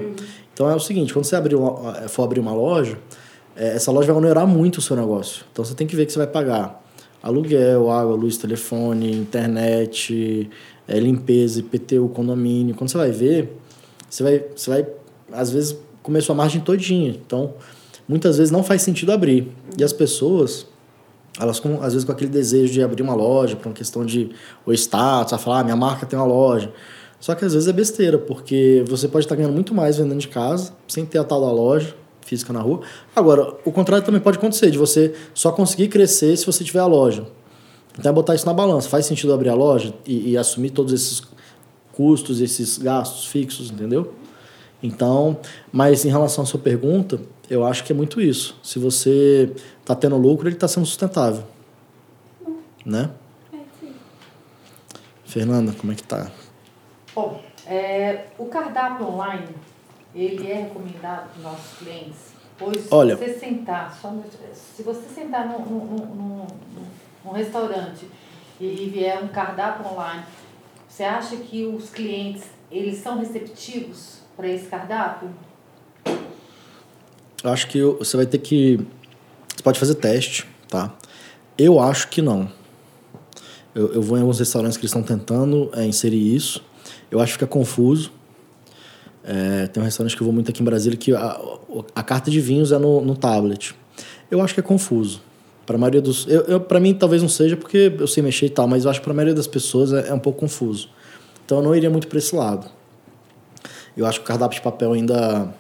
Então 0.54 0.70
é 0.70 0.76
o 0.76 0.80
seguinte, 0.80 1.14
quando 1.14 1.26
você 1.26 1.36
abrir 1.36 1.58
é, 2.02 2.08
for 2.08 2.24
abrir 2.24 2.40
uma 2.40 2.54
loja, 2.54 2.98
é, 3.56 3.76
essa 3.76 3.92
loja 3.92 4.08
vai 4.08 4.16
onerar 4.16 4.48
muito 4.48 4.78
o 4.78 4.82
seu 4.82 4.96
negócio. 4.96 5.44
Então 5.52 5.66
você 5.66 5.74
tem 5.74 5.86
que 5.86 5.96
ver 5.96 6.06
que 6.06 6.14
você 6.14 6.20
vai 6.20 6.28
pagar 6.28 6.82
aluguel, 7.22 7.92
água, 7.92 8.16
luz, 8.16 8.38
telefone, 8.38 9.12
internet, 9.12 10.50
é, 10.88 11.00
limpeza, 11.00 11.60
IPTU, 11.60 12.10
condomínio. 12.10 12.76
Quando 12.76 12.90
você 12.90 12.98
vai 12.98 13.12
ver, 13.12 13.58
você 14.10 14.24
vai, 14.24 14.46
você 14.56 14.70
vai 14.70 14.88
às 15.34 15.52
vezes 15.52 15.78
comer 16.02 16.22
sua 16.22 16.36
margem 16.36 16.62
todinha. 16.62 17.10
Então, 17.10 17.54
muitas 18.08 18.38
vezes 18.38 18.52
não 18.52 18.64
faz 18.64 18.82
sentido 18.82 19.12
abrir. 19.12 19.48
E 19.78 19.84
as 19.84 19.94
pessoas, 19.94 20.66
elas 21.40 21.60
com, 21.60 21.82
às 21.82 21.94
vezes 21.94 22.04
com 22.04 22.12
aquele 22.12 22.30
desejo 22.30 22.74
de 22.74 22.82
abrir 22.82 23.02
uma 23.04 23.16
loja, 23.16 23.56
por 23.56 23.68
uma 23.68 23.74
questão 23.74 24.06
de 24.06 24.32
o 24.66 24.74
status, 24.74 25.34
a 25.34 25.38
falar, 25.38 25.60
ah, 25.60 25.64
minha 25.64 25.76
marca 25.76 26.06
tem 26.06 26.18
uma 26.18 26.26
loja. 26.26 26.72
Só 27.20 27.36
que 27.36 27.46
às 27.46 27.54
vezes 27.54 27.68
é 27.68 27.74
besteira, 27.74 28.18
porque 28.18 28.84
você 28.88 29.08
pode 29.08 29.26
estar 29.26 29.36
ganhando 29.36 29.54
muito 29.54 29.74
mais 29.74 29.98
vendendo 29.98 30.20
de 30.20 30.28
casa, 30.28 30.74
sem 30.88 31.06
ter 31.06 31.20
a 31.20 31.24
tal 31.24 31.40
da 31.40 31.52
loja 31.52 31.96
física 32.26 32.52
na 32.54 32.62
rua. 32.62 32.82
Agora, 33.16 33.54
o 33.66 33.72
contrário 33.72 34.06
também 34.06 34.22
pode 34.22 34.38
acontecer, 34.38 34.72
de 34.72 34.78
você 34.78 35.14
só 35.34 35.52
conseguir 35.52 35.88
crescer 35.88 36.36
se 36.38 36.46
você 36.46 36.64
tiver 36.64 36.80
a 36.80 36.86
loja. 36.86 37.28
Então 37.98 38.10
é 38.10 38.14
botar 38.14 38.36
isso 38.36 38.46
na 38.46 38.54
balança. 38.54 38.90
Faz 38.90 39.06
sentido 39.06 39.34
abrir 39.34 39.50
a 39.50 39.54
loja 39.54 39.94
e, 40.06 40.32
e 40.32 40.38
assumir 40.38 40.70
todos 40.70 40.94
esses 40.94 41.22
custos, 41.92 42.40
esses 42.40 42.78
gastos 42.78 43.26
fixos, 43.26 43.70
entendeu? 43.70 44.14
Então, 44.84 45.38
mas 45.72 46.06
em 46.06 46.10
relação 46.10 46.44
à 46.44 46.48
sua 46.48 46.60
pergunta, 46.60 47.20
eu 47.50 47.66
acho 47.66 47.84
que 47.84 47.92
é 47.92 47.96
muito 47.96 48.20
isso. 48.20 48.58
Se 48.64 48.80
você 48.80 49.52
está 49.80 49.94
tendo 49.96 50.18
lucro, 50.18 50.48
ele 50.48 50.56
está 50.56 50.68
sendo 50.68 50.86
sustentável. 50.86 51.44
né? 52.86 53.12
É, 53.54 53.58
sim. 53.80 53.94
Fernanda, 55.24 55.72
como 55.74 55.92
é 55.92 55.96
que 55.96 56.04
tá? 56.04 56.32
Bom, 57.14 57.42
é, 57.68 58.26
o 58.40 58.46
cardápio 58.46 59.08
online, 59.08 59.50
ele 60.16 60.50
é 60.50 60.56
recomendado 60.64 61.30
para 61.30 61.38
os 61.38 61.44
nossos 61.44 61.78
clientes? 61.78 62.32
Pois 62.58 62.92
Olha- 62.92 63.18
se 63.18 63.24
você 63.26 63.40
sentar, 63.40 63.98
só 64.02 64.10
no- 64.12 64.24
se 64.54 64.82
você 64.84 65.02
sentar 65.14 65.48
num, 65.48 65.60
num- 65.66 66.48
num 67.26 67.32
restaurante 67.32 68.08
e, 68.60 68.66
e 68.66 68.90
vier 68.90 69.24
um 69.24 69.28
cardápio 69.28 69.92
online, 69.92 70.24
você 70.88 71.04
acha 71.04 71.36
que 71.38 71.66
os 71.66 71.90
clientes, 71.90 72.44
eles 72.72 72.98
são 73.00 73.20
receptivos 73.20 74.21
para 74.36 74.48
esse 74.48 74.66
cardápio? 74.66 75.30
Eu 77.44 77.50
acho 77.50 77.68
que 77.68 77.82
você 77.82 78.18
vai 78.18 78.26
ter 78.26 78.38
que. 78.38 78.80
Você 79.56 79.64
pode 79.64 79.80
fazer 79.80 79.96
teste, 79.96 80.48
tá? 80.68 80.94
Eu 81.58 81.80
acho 81.80 82.08
que 82.10 82.22
não. 82.22 82.50
Eu, 83.74 83.94
eu 83.94 84.02
vou 84.02 84.18
em 84.18 84.22
alguns 84.22 84.40
restaurantes 84.40 84.78
que 84.78 84.82
eles 84.82 84.96
estão 84.96 85.04
tentando 85.04 85.70
é, 85.74 85.86
inserir 85.86 86.36
isso. 86.36 86.64
Eu 87.10 87.20
acho 87.20 87.34
que 87.34 87.40
fica 87.40 87.48
confuso. 87.48 88.12
É, 89.24 89.68
tem 89.68 89.82
um 89.82 89.86
restaurante 89.86 90.16
que 90.16 90.22
eu 90.22 90.26
vou 90.26 90.34
muito 90.34 90.50
aqui 90.50 90.62
em 90.62 90.66
Brasília 90.66 90.98
que 90.98 91.14
a, 91.14 91.40
a 91.94 92.04
carta 92.04 92.30
de 92.32 92.40
vinhos 92.40 92.72
é 92.72 92.78
no, 92.78 93.02
no 93.02 93.16
tablet. 93.16 93.76
Eu 94.30 94.42
acho 94.42 94.54
que 94.54 94.60
é 94.60 94.64
confuso. 94.64 95.22
Para 95.66 95.76
a 95.76 95.80
maioria 95.80 96.02
dos. 96.02 96.28
Eu, 96.28 96.42
eu, 96.42 96.60
para 96.60 96.80
mim, 96.80 96.94
talvez 96.94 97.22
não 97.22 97.30
seja 97.30 97.56
porque 97.56 97.94
eu 97.98 98.08
sei 98.08 98.24
mexer 98.24 98.48
e 98.48 98.50
tal, 98.50 98.68
mas 98.68 98.84
eu 98.84 98.92
acho 98.92 99.00
que 99.00 99.04
para 99.04 99.14
a 99.14 99.16
maioria 99.16 99.36
das 99.36 99.48
pessoas 99.48 99.94
é, 99.94 100.10
é 100.10 100.14
um 100.14 100.20
pouco 100.20 100.40
confuso. 100.40 100.90
Então 101.46 101.60
eu 101.60 101.64
não 101.64 101.76
iria 101.76 101.90
muito 101.90 102.08
para 102.08 102.18
esse 102.18 102.36
lado. 102.36 102.68
Eu 103.96 104.06
acho 104.06 104.20
que 104.20 104.26
o 104.26 104.28
cardápio 104.28 104.58
de 104.58 104.62
papel 104.62 104.94
ainda 104.94 105.54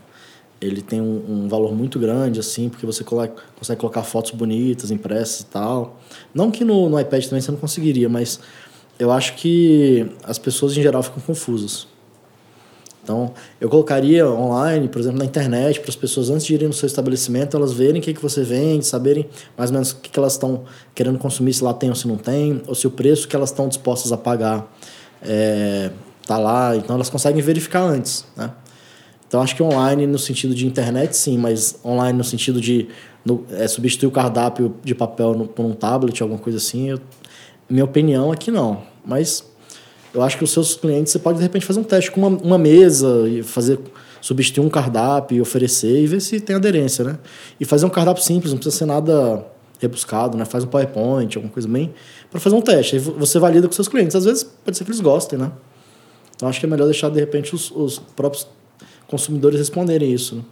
ele 0.62 0.82
tem 0.82 1.02
um, 1.02 1.24
um 1.28 1.48
valor 1.48 1.74
muito 1.74 1.98
grande, 1.98 2.40
assim, 2.40 2.70
porque 2.70 2.86
você 2.86 3.04
coloca, 3.04 3.42
consegue 3.58 3.80
colocar 3.80 4.04
fotos 4.04 4.32
bonitas, 4.32 4.92
impressas 4.92 5.42
e 5.42 5.46
tal. 5.46 6.00
Não 6.34 6.52
que 6.52 6.64
no, 6.64 6.88
no 6.88 7.00
iPad 7.00 7.26
também 7.26 7.42
você 7.42 7.50
não 7.50 7.58
conseguiria, 7.58 8.08
mas 8.08 8.40
eu 9.00 9.12
acho 9.12 9.36
que 9.36 10.06
as 10.24 10.38
pessoas 10.38 10.78
em 10.78 10.82
geral 10.84 11.02
ficam 11.02 11.20
confusas. 11.20 11.88
Então, 13.04 13.34
eu 13.60 13.68
colocaria 13.68 14.30
online, 14.30 14.88
por 14.88 15.00
exemplo, 15.00 15.18
na 15.18 15.26
internet, 15.26 15.80
para 15.80 15.90
as 15.90 15.96
pessoas 15.96 16.30
antes 16.30 16.46
de 16.46 16.54
irem 16.54 16.68
no 16.68 16.74
seu 16.74 16.86
estabelecimento, 16.86 17.58
elas 17.58 17.74
verem 17.74 18.00
o 18.00 18.04
que, 18.04 18.14
que 18.14 18.22
você 18.22 18.44
vende, 18.44 18.86
saberem 18.86 19.28
mais 19.58 19.72
ou 19.72 19.74
menos 19.74 19.92
o 19.92 19.96
que, 19.96 20.12
que 20.12 20.20
elas 20.20 20.34
estão 20.34 20.66
querendo 20.94 21.18
consumir, 21.18 21.52
se 21.54 21.64
lá 21.64 21.74
tem 21.74 21.90
ou 21.90 21.96
se 21.96 22.08
não 22.08 22.18
tem, 22.18 22.62
ou 22.68 22.76
se 22.76 22.86
o 22.86 22.92
preço 22.92 23.28
que 23.28 23.36
elas 23.36 23.50
estão 23.50 23.68
dispostas 23.68 24.12
a 24.12 24.18
pagar 24.18 24.72
é, 25.24 25.90
tá 26.26 26.38
lá. 26.38 26.76
Então, 26.76 26.96
elas 26.96 27.10
conseguem 27.10 27.42
verificar 27.42 27.82
antes, 27.82 28.26
né? 28.36 28.52
Então, 29.28 29.42
acho 29.42 29.56
que 29.56 29.64
online 29.64 30.06
no 30.06 30.20
sentido 30.20 30.54
de 30.54 30.68
internet, 30.68 31.16
sim, 31.16 31.38
mas 31.38 31.80
online 31.86 32.18
no 32.18 32.24
sentido 32.24 32.60
de 32.60 32.90
no, 33.24 33.46
é, 33.52 33.66
substituir 33.66 34.08
o 34.08 34.12
cardápio 34.12 34.76
de 34.84 34.94
papel 34.94 35.34
no, 35.34 35.48
por 35.48 35.66
um 35.66 35.74
tablet, 35.74 36.22
alguma 36.22 36.40
coisa 36.40 36.58
assim, 36.58 36.90
eu, 36.90 37.00
minha 37.70 37.86
opinião 37.86 38.34
é 38.34 38.36
que 38.36 38.52
não. 38.52 38.82
Mas 39.06 39.46
eu 40.14 40.22
acho 40.22 40.38
que 40.38 40.44
os 40.44 40.52
seus 40.52 40.76
clientes, 40.76 41.14
você 41.14 41.20
pode 41.20 41.38
de 41.38 41.44
repente 41.44 41.66
fazer 41.66 41.80
um 41.80 41.84
teste 41.84 42.12
com 42.12 42.20
uma, 42.20 42.38
uma 42.42 42.58
mesa 42.58 43.26
e 43.30 43.42
fazer 43.42 43.80
substituir 44.20 44.66
um 44.66 44.70
cardápio 44.70 45.38
e 45.38 45.42
oferecer 45.42 46.04
e 46.04 46.08
ver 46.08 46.20
se 46.20 46.40
tem 46.42 46.56
aderência, 46.56 47.04
né? 47.04 47.18
E 47.60 47.66
fazer 47.66 47.86
um 47.86 47.90
cardápio 47.90 48.22
simples, 48.22 48.52
não 48.52 48.58
precisa 48.58 48.78
ser 48.78 48.86
nada 48.86 49.46
rebuscado, 49.80 50.38
né? 50.38 50.46
Faz 50.46 50.64
um 50.64 50.68
PowerPoint, 50.68 51.38
alguma 51.38 51.52
coisa 51.52 51.68
bem 51.68 51.94
para 52.30 52.40
fazer 52.40 52.56
um 52.56 52.62
teste. 52.62 52.98
Aí 52.98 53.02
você 53.02 53.40
valida 53.40 53.68
com 53.68 53.74
seus 53.74 53.88
clientes. 53.88 54.16
Às 54.16 54.26
vezes 54.26 54.44
pode 54.44 54.78
ser 54.78 54.84
que 54.84 54.92
eles 54.92 55.02
gostem, 55.02 55.40
né? 55.40 55.52
Então 56.42 56.50
acho 56.50 56.60
que 56.60 56.66
é 56.66 56.70
melhor 56.70 56.86
deixar 56.86 57.12
de 57.12 57.20
repente 57.20 57.54
os, 57.54 57.70
os 57.70 58.00
próprios 58.00 58.48
consumidores 59.06 59.60
responderem 59.60 60.12
isso, 60.12 60.38
né? 60.38 60.44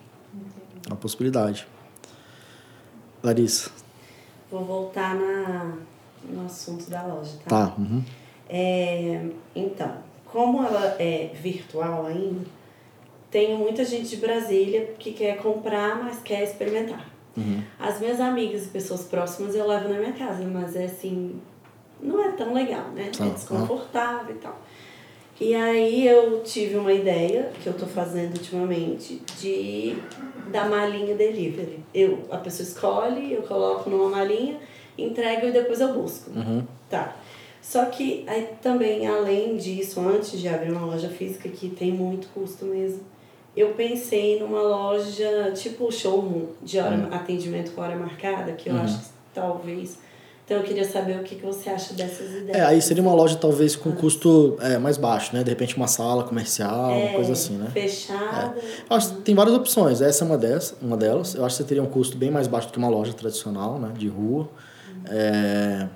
É 0.85 0.89
uma 0.89 0.95
possibilidade. 0.95 1.65
Larissa. 3.23 3.71
Vou 4.51 4.63
voltar 4.63 5.15
na, 5.15 5.77
no 6.29 6.45
assunto 6.45 6.87
da 6.91 7.03
loja, 7.07 7.31
tá? 7.43 7.69
Tá. 7.69 7.75
uhum. 7.75 8.03
É, 8.47 9.29
então, 9.55 9.95
como 10.25 10.63
ela 10.63 10.95
é 10.99 11.31
virtual 11.33 12.05
ainda, 12.05 12.45
tem 13.31 13.57
muita 13.57 13.83
gente 13.83 14.09
de 14.09 14.17
Brasília 14.17 14.93
que 14.99 15.11
quer 15.11 15.37
comprar, 15.37 16.03
mas 16.03 16.21
quer 16.21 16.43
experimentar. 16.43 17.09
Uhum. 17.35 17.63
As 17.79 17.99
minhas 17.99 18.19
amigas 18.19 18.67
e 18.67 18.69
pessoas 18.69 19.05
próximas 19.05 19.55
eu 19.55 19.65
levo 19.65 19.89
na 19.89 19.97
minha 19.97 20.13
casa, 20.13 20.45
mas 20.45 20.75
é 20.75 20.85
assim, 20.85 21.41
não 21.99 22.23
é 22.23 22.31
tão 22.33 22.53
legal, 22.53 22.89
né? 22.89 23.09
Ah, 23.19 23.25
É 23.25 23.29
desconfortável 23.31 24.35
e 24.35 24.37
tal. 24.37 24.61
E 25.39 25.55
aí 25.55 26.05
eu 26.05 26.41
tive 26.43 26.75
uma 26.75 26.91
ideia 26.91 27.51
que 27.61 27.67
eu 27.67 27.73
tô 27.73 27.85
fazendo 27.85 28.33
ultimamente 28.37 29.21
de 29.39 29.95
da 30.51 30.65
malinha 30.65 31.15
delivery. 31.15 31.79
Eu, 31.93 32.19
a 32.29 32.37
pessoa 32.37 32.67
escolhe, 32.67 33.33
eu 33.33 33.43
coloco 33.43 33.89
numa 33.89 34.09
malinha, 34.09 34.57
entrego 34.97 35.47
e 35.47 35.51
depois 35.51 35.79
eu 35.79 35.93
busco. 35.93 36.31
Uhum. 36.31 36.63
Tá. 36.89 37.15
Só 37.61 37.85
que 37.85 38.23
aí 38.27 38.49
também, 38.61 39.07
além 39.07 39.55
disso, 39.57 39.99
antes 40.01 40.39
de 40.39 40.47
abrir 40.47 40.71
uma 40.71 40.85
loja 40.85 41.09
física, 41.09 41.47
que 41.47 41.69
tem 41.69 41.91
muito 41.91 42.27
custo 42.33 42.65
mesmo, 42.65 43.01
eu 43.55 43.73
pensei 43.73 44.39
numa 44.39 44.61
loja 44.61 45.51
tipo 45.55 45.91
showroom 45.91 46.47
de 46.61 46.79
hora, 46.79 47.07
atendimento 47.11 47.71
com 47.71 47.81
hora 47.81 47.95
marcada, 47.95 48.53
que 48.53 48.69
eu 48.69 48.73
Uhum. 48.75 48.81
acho 48.81 48.99
que 48.99 49.05
talvez. 49.33 49.99
Então 50.49 50.57
eu 50.57 50.63
queria 50.63 50.83
saber 50.83 51.19
o 51.19 51.23
que, 51.23 51.35
que 51.35 51.45
você 51.45 51.69
acha 51.69 51.93
dessas 51.93 52.27
ideias. 52.31 52.57
É, 52.57 52.65
aí 52.65 52.81
seria 52.81 53.03
uma 53.03 53.13
loja 53.13 53.35
talvez 53.35 53.75
com 53.75 53.91
custo 53.91 54.57
é, 54.59 54.79
mais 54.79 54.97
baixo, 54.97 55.35
né? 55.35 55.43
De 55.43 55.49
repente 55.51 55.77
uma 55.77 55.85
sala 55.85 56.23
comercial, 56.23 56.97
uma 56.97 57.13
coisa 57.13 57.33
assim, 57.33 57.55
né? 57.55 57.69
Fechada. 57.71 58.55
Eu 58.89 58.95
acho 58.97 59.13
que 59.13 59.21
tem 59.21 59.35
várias 59.35 59.55
opções. 59.55 60.01
Essa 60.01 60.23
é 60.23 60.27
uma, 60.27 60.39
dessas, 60.39 60.75
uma 60.81 60.97
delas. 60.97 61.35
Eu 61.35 61.45
acho 61.45 61.55
que 61.55 61.61
você 61.61 61.67
teria 61.67 61.83
um 61.83 61.85
custo 61.85 62.17
bem 62.17 62.31
mais 62.31 62.47
baixo 62.47 62.67
do 62.67 62.71
que 62.73 62.79
uma 62.79 62.89
loja 62.89 63.13
tradicional, 63.13 63.77
né? 63.77 63.91
De 63.95 64.07
rua. 64.07 64.49
É, 65.05 65.87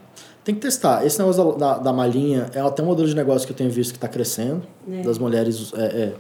Tem 0.43 0.53
que 0.53 0.61
testar. 0.61 1.03
Esse 1.03 1.17
negócio 1.17 1.57
da, 1.57 1.73
da, 1.73 1.77
da 1.79 1.91
malinha 1.91 2.45
é 2.53 2.59
até 2.59 2.83
um 2.83 2.85
modelo 2.85 3.07
de 3.07 3.15
negócio 3.15 3.47
que 3.47 3.53
eu 3.53 3.57
tenho 3.57 3.71
visto 3.71 3.89
que 3.89 3.97
está 3.97 4.07
crescendo. 4.07 4.61
É. 4.87 5.01
Das 5.01 5.17
mulheres, 5.17 5.73
é, 5.75 5.83
é, 5.83 6.13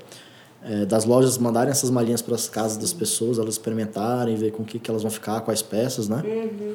é, 0.81 0.85
das 0.85 1.05
lojas 1.05 1.37
mandarem 1.37 1.69
essas 1.69 1.91
malinhas 1.91 2.23
para 2.23 2.33
as 2.33 2.49
casas 2.49 2.77
das 2.77 2.93
pessoas, 2.93 3.37
elas 3.37 3.53
experimentarem, 3.53 4.35
ver 4.35 4.51
com 4.53 4.63
o 4.63 4.65
que, 4.65 4.79
que 4.79 4.89
elas 4.89 5.03
vão 5.03 5.11
ficar, 5.11 5.41
quais 5.41 5.61
peças, 5.61 6.09
né? 6.09 6.23
Uhum. 6.25 6.73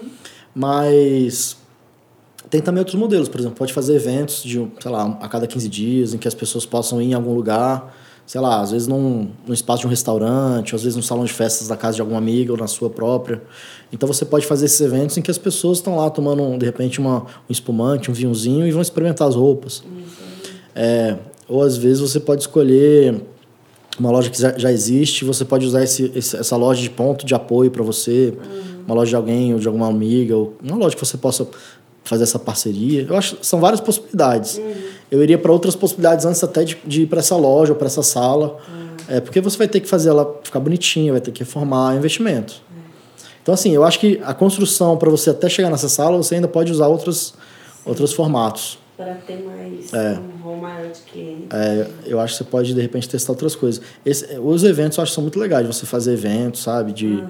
Mas 0.54 1.56
tem 2.50 2.60
também 2.60 2.78
outros 2.80 2.96
modelos, 2.98 3.28
por 3.28 3.38
exemplo, 3.40 3.56
pode 3.58 3.72
fazer 3.72 3.94
eventos 3.94 4.42
de, 4.42 4.66
sei 4.80 4.90
lá, 4.90 5.18
a 5.20 5.28
cada 5.28 5.46
15 5.46 5.68
dias, 5.68 6.14
em 6.14 6.18
que 6.18 6.26
as 6.26 6.34
pessoas 6.34 6.64
possam 6.64 7.00
ir 7.02 7.06
em 7.10 7.14
algum 7.14 7.34
lugar, 7.34 7.94
sei 8.26 8.40
lá, 8.40 8.60
às 8.60 8.70
vezes 8.70 8.86
num, 8.88 9.28
num 9.46 9.54
espaço 9.54 9.80
de 9.82 9.86
um 9.86 9.90
restaurante, 9.90 10.74
às 10.74 10.82
vezes 10.82 10.96
num 10.96 11.02
salão 11.02 11.24
de 11.24 11.32
festas 11.32 11.68
da 11.68 11.76
casa 11.76 11.96
de 11.96 12.00
alguma 12.00 12.18
amiga 12.18 12.52
ou 12.52 12.58
na 12.58 12.66
sua 12.66 12.88
própria. 12.90 13.42
Então 13.92 14.06
você 14.06 14.24
pode 14.24 14.46
fazer 14.46 14.66
esses 14.66 14.80
eventos 14.80 15.16
em 15.18 15.22
que 15.22 15.30
as 15.30 15.38
pessoas 15.38 15.78
estão 15.78 15.96
lá 15.96 16.08
tomando, 16.10 16.58
de 16.58 16.64
repente, 16.66 16.98
uma, 17.00 17.20
um 17.48 17.50
espumante, 17.52 18.10
um 18.10 18.14
vinhozinho 18.14 18.66
e 18.66 18.70
vão 18.72 18.82
experimentar 18.82 19.28
as 19.28 19.34
roupas. 19.34 19.82
É, 20.74 21.16
ou 21.48 21.62
às 21.62 21.76
vezes 21.76 22.00
você 22.00 22.20
pode 22.20 22.42
escolher 22.42 23.20
uma 23.98 24.10
loja 24.10 24.30
que 24.30 24.40
já- 24.40 24.56
já 24.56 24.70
existe, 24.70 25.24
você 25.24 25.44
pode 25.44 25.66
usar 25.66 25.82
esse, 25.82 26.12
esse- 26.14 26.36
essa 26.36 26.56
loja 26.56 26.80
de 26.80 26.88
ponto 26.90 27.26
de 27.26 27.34
apoio 27.34 27.70
para 27.70 27.82
você, 27.82 28.32
uma 28.88 28.94
loja 28.94 29.10
de 29.10 29.16
alguém 29.16 29.52
ou 29.52 29.60
de 29.60 29.66
alguma 29.68 29.86
amiga, 29.86 30.34
ou 30.34 30.56
uma 30.62 30.76
loja 30.76 30.96
que 30.96 31.04
você 31.04 31.18
possa 31.18 31.46
fazer 32.02 32.22
essa 32.22 32.38
parceria. 32.38 33.06
Eu 33.06 33.14
acho 33.16 33.36
que 33.36 33.46
são 33.46 33.60
várias 33.60 33.80
possibilidades. 33.82 34.58
Eu 35.10 35.22
iria 35.22 35.36
para 35.36 35.52
outras 35.52 35.76
possibilidades 35.76 36.24
antes 36.24 36.42
até 36.42 36.64
de, 36.64 36.78
de 36.86 37.02
ir 37.02 37.06
para 37.06 37.18
essa 37.18 37.36
loja 37.36 37.72
ou 37.72 37.78
para 37.78 37.86
essa 37.86 38.02
sala, 38.02 38.56
é, 39.06 39.20
porque 39.20 39.40
você 39.42 39.58
vai 39.58 39.68
ter 39.68 39.80
que 39.80 39.88
fazer 39.88 40.08
ela 40.08 40.40
ficar 40.42 40.58
bonitinha, 40.60 41.12
vai 41.12 41.20
ter 41.20 41.30
que 41.32 41.40
reformar, 41.40 41.94
é 41.94 41.98
investimento. 41.98 42.62
Então, 43.42 43.52
assim, 43.52 43.72
eu 43.72 43.84
acho 43.84 43.98
que 44.00 44.20
a 44.24 44.32
construção 44.32 44.96
para 44.96 45.10
você 45.10 45.30
até 45.30 45.48
chegar 45.50 45.70
nessa 45.70 45.88
sala, 45.88 46.16
você 46.16 46.34
ainda 46.36 46.48
pode 46.48 46.72
usar 46.72 46.86
outros, 46.86 47.34
outros 47.84 48.12
formatos. 48.14 48.78
Para 48.96 49.14
ter 49.14 49.42
mais 49.44 49.92
É. 49.94 50.18
um 50.44 50.56
maior 50.56 50.88
de 50.90 51.00
clientes. 51.02 51.46
É, 51.52 51.86
eu 52.06 52.18
acho 52.20 52.34
que 52.36 52.44
você 52.44 52.50
pode, 52.50 52.74
de 52.74 52.80
repente, 52.80 53.08
testar 53.08 53.32
outras 53.32 53.54
coisas. 53.54 53.80
Esse- 54.04 54.38
os 54.40 54.64
eventos 54.64 54.98
eu 54.98 55.02
acho 55.02 55.12
que 55.12 55.14
são 55.14 55.22
muito 55.22 55.38
legais, 55.38 55.66
de 55.66 55.72
você 55.74 55.86
fazer 55.86 56.12
eventos, 56.14 56.62
sabe? 56.62 56.92
De, 56.92 57.22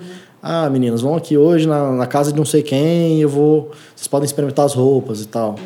ah, 0.42 0.70
meninas, 0.70 1.00
vão 1.00 1.16
aqui 1.16 1.36
hoje 1.36 1.66
na, 1.66 1.92
na 1.92 2.06
casa 2.06 2.32
de 2.32 2.38
não 2.38 2.44
sei 2.44 2.62
quem, 2.62 3.20
eu 3.20 3.28
vou... 3.28 3.72
Vocês 3.94 4.06
podem 4.06 4.24
experimentar 4.24 4.64
as 4.64 4.74
roupas 4.74 5.20
e 5.20 5.26
tal. 5.26 5.56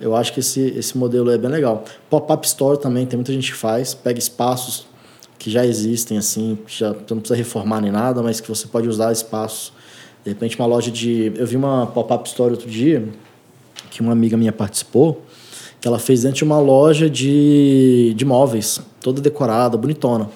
Eu 0.00 0.16
acho 0.16 0.32
que 0.32 0.40
esse, 0.40 0.60
esse 0.60 0.96
modelo 0.96 1.30
é 1.30 1.36
bem 1.36 1.50
legal. 1.50 1.84
Pop-up 2.08 2.46
store 2.46 2.78
também, 2.78 3.04
tem 3.04 3.16
muita 3.16 3.32
gente 3.32 3.52
que 3.52 3.58
faz. 3.58 3.92
Pega 3.94 4.18
espaços 4.18 4.86
que 5.38 5.50
já 5.50 5.64
existem, 5.66 6.16
assim, 6.16 6.58
que 6.66 6.78
já 6.78 6.92
você 6.92 7.14
não 7.14 7.20
precisa 7.20 7.36
reformar 7.36 7.80
nem 7.80 7.90
nada, 7.92 8.22
mas 8.22 8.40
que 8.40 8.48
você 8.48 8.66
pode 8.66 8.88
usar 8.88 9.12
espaços. 9.12 9.72
De 10.24 10.30
repente, 10.30 10.56
uma 10.58 10.66
loja 10.66 10.90
de... 10.90 11.32
Eu 11.36 11.46
vi 11.46 11.56
uma 11.56 11.86
pop-up 11.86 12.26
store 12.28 12.52
outro 12.52 12.68
dia, 12.68 13.06
que 13.90 14.00
uma 14.00 14.12
amiga 14.12 14.36
minha 14.36 14.52
participou, 14.52 15.22
que 15.80 15.86
ela 15.86 15.98
fez 15.98 16.22
dentro 16.22 16.38
de 16.38 16.44
uma 16.44 16.58
loja 16.58 17.10
de, 17.10 18.14
de 18.16 18.24
móveis, 18.24 18.80
toda 19.00 19.20
decorada, 19.20 19.76
bonitona. 19.76 20.30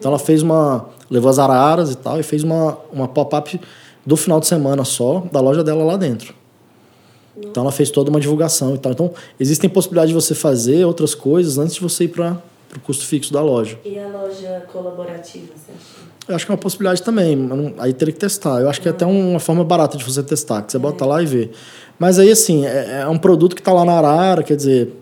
Então 0.00 0.10
ela 0.10 0.18
fez 0.18 0.42
uma. 0.42 0.86
levou 1.10 1.28
as 1.30 1.38
araras 1.38 1.92
e 1.92 1.96
tal, 1.96 2.18
e 2.18 2.22
fez 2.22 2.42
uma, 2.42 2.78
uma 2.90 3.06
pop-up 3.06 3.60
do 4.04 4.16
final 4.16 4.40
de 4.40 4.46
semana 4.46 4.82
só, 4.82 5.22
da 5.30 5.40
loja 5.40 5.62
dela 5.62 5.84
lá 5.84 5.96
dentro. 5.98 6.34
Então 7.36 7.62
ela 7.62 7.72
fez 7.72 7.90
toda 7.90 8.10
uma 8.10 8.18
divulgação 8.18 8.74
e 8.74 8.78
tal. 8.78 8.92
Então 8.92 9.12
existem 9.38 9.68
possibilidades 9.68 10.08
de 10.08 10.14
você 10.14 10.34
fazer 10.34 10.84
outras 10.86 11.14
coisas 11.14 11.58
antes 11.58 11.74
de 11.74 11.80
você 11.80 12.04
ir 12.04 12.08
para 12.08 12.42
o 12.74 12.80
custo 12.80 13.04
fixo 13.04 13.32
da 13.32 13.42
loja. 13.42 13.78
E 13.84 13.98
a 13.98 14.08
loja 14.08 14.64
colaborativa, 14.72 15.48
você 15.54 15.72
acha? 15.72 16.10
Eu 16.28 16.36
acho 16.36 16.46
que 16.46 16.52
é 16.52 16.54
uma 16.54 16.60
possibilidade 16.60 17.02
também. 17.02 17.36
Aí 17.78 17.92
teria 17.92 18.14
que 18.14 18.20
testar. 18.20 18.60
Eu 18.60 18.70
acho 18.70 18.80
que 18.80 18.88
é 18.88 18.90
até 18.90 19.04
uma 19.04 19.40
forma 19.40 19.64
barata 19.64 19.98
de 19.98 20.04
você 20.04 20.22
testar, 20.22 20.62
que 20.62 20.72
você 20.72 20.78
bota 20.78 21.04
lá 21.04 21.22
e 21.22 21.26
vê. 21.26 21.50
Mas 21.98 22.18
aí, 22.18 22.30
assim, 22.30 22.64
é, 22.64 23.00
é 23.02 23.08
um 23.08 23.18
produto 23.18 23.54
que 23.54 23.60
está 23.60 23.72
lá 23.72 23.84
na 23.84 23.94
arara, 23.94 24.42
quer 24.42 24.56
dizer, 24.56 24.92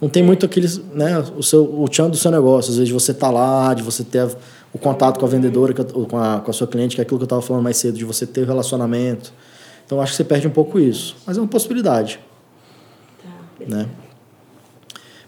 não 0.00 0.08
tem 0.08 0.22
muito 0.22 0.46
aqueles, 0.46 0.78
né, 0.94 1.18
o 1.36 1.42
seu 1.42 1.62
o 1.62 1.86
tchan 1.88 2.08
do 2.08 2.16
seu 2.16 2.30
negócio, 2.30 2.70
às 2.70 2.78
vezes 2.78 2.92
você 2.92 3.12
tá 3.12 3.30
lá, 3.30 3.74
de 3.74 3.82
você 3.82 4.02
ter 4.02 4.26
o 4.72 4.78
contato 4.78 5.18
com 5.18 5.26
a 5.26 5.28
vendedora, 5.28 5.74
com 5.74 6.16
a, 6.16 6.40
com 6.40 6.50
a 6.50 6.54
sua 6.54 6.66
cliente, 6.66 6.94
que 6.94 7.00
é 7.00 7.04
aquilo 7.04 7.18
que 7.18 7.24
eu 7.24 7.26
estava 7.26 7.42
falando 7.42 7.62
mais 7.62 7.76
cedo, 7.76 7.98
de 7.98 8.04
você 8.04 8.26
ter 8.26 8.42
o 8.42 8.46
relacionamento. 8.46 9.32
Então 9.84 9.98
eu 9.98 10.02
acho 10.02 10.12
que 10.12 10.16
você 10.16 10.24
perde 10.24 10.46
um 10.46 10.52
pouco 10.52 10.78
isso, 10.78 11.16
mas 11.26 11.36
é 11.36 11.40
uma 11.40 11.48
possibilidade. 11.48 12.18
Tá, 13.22 13.66
né? 13.66 13.88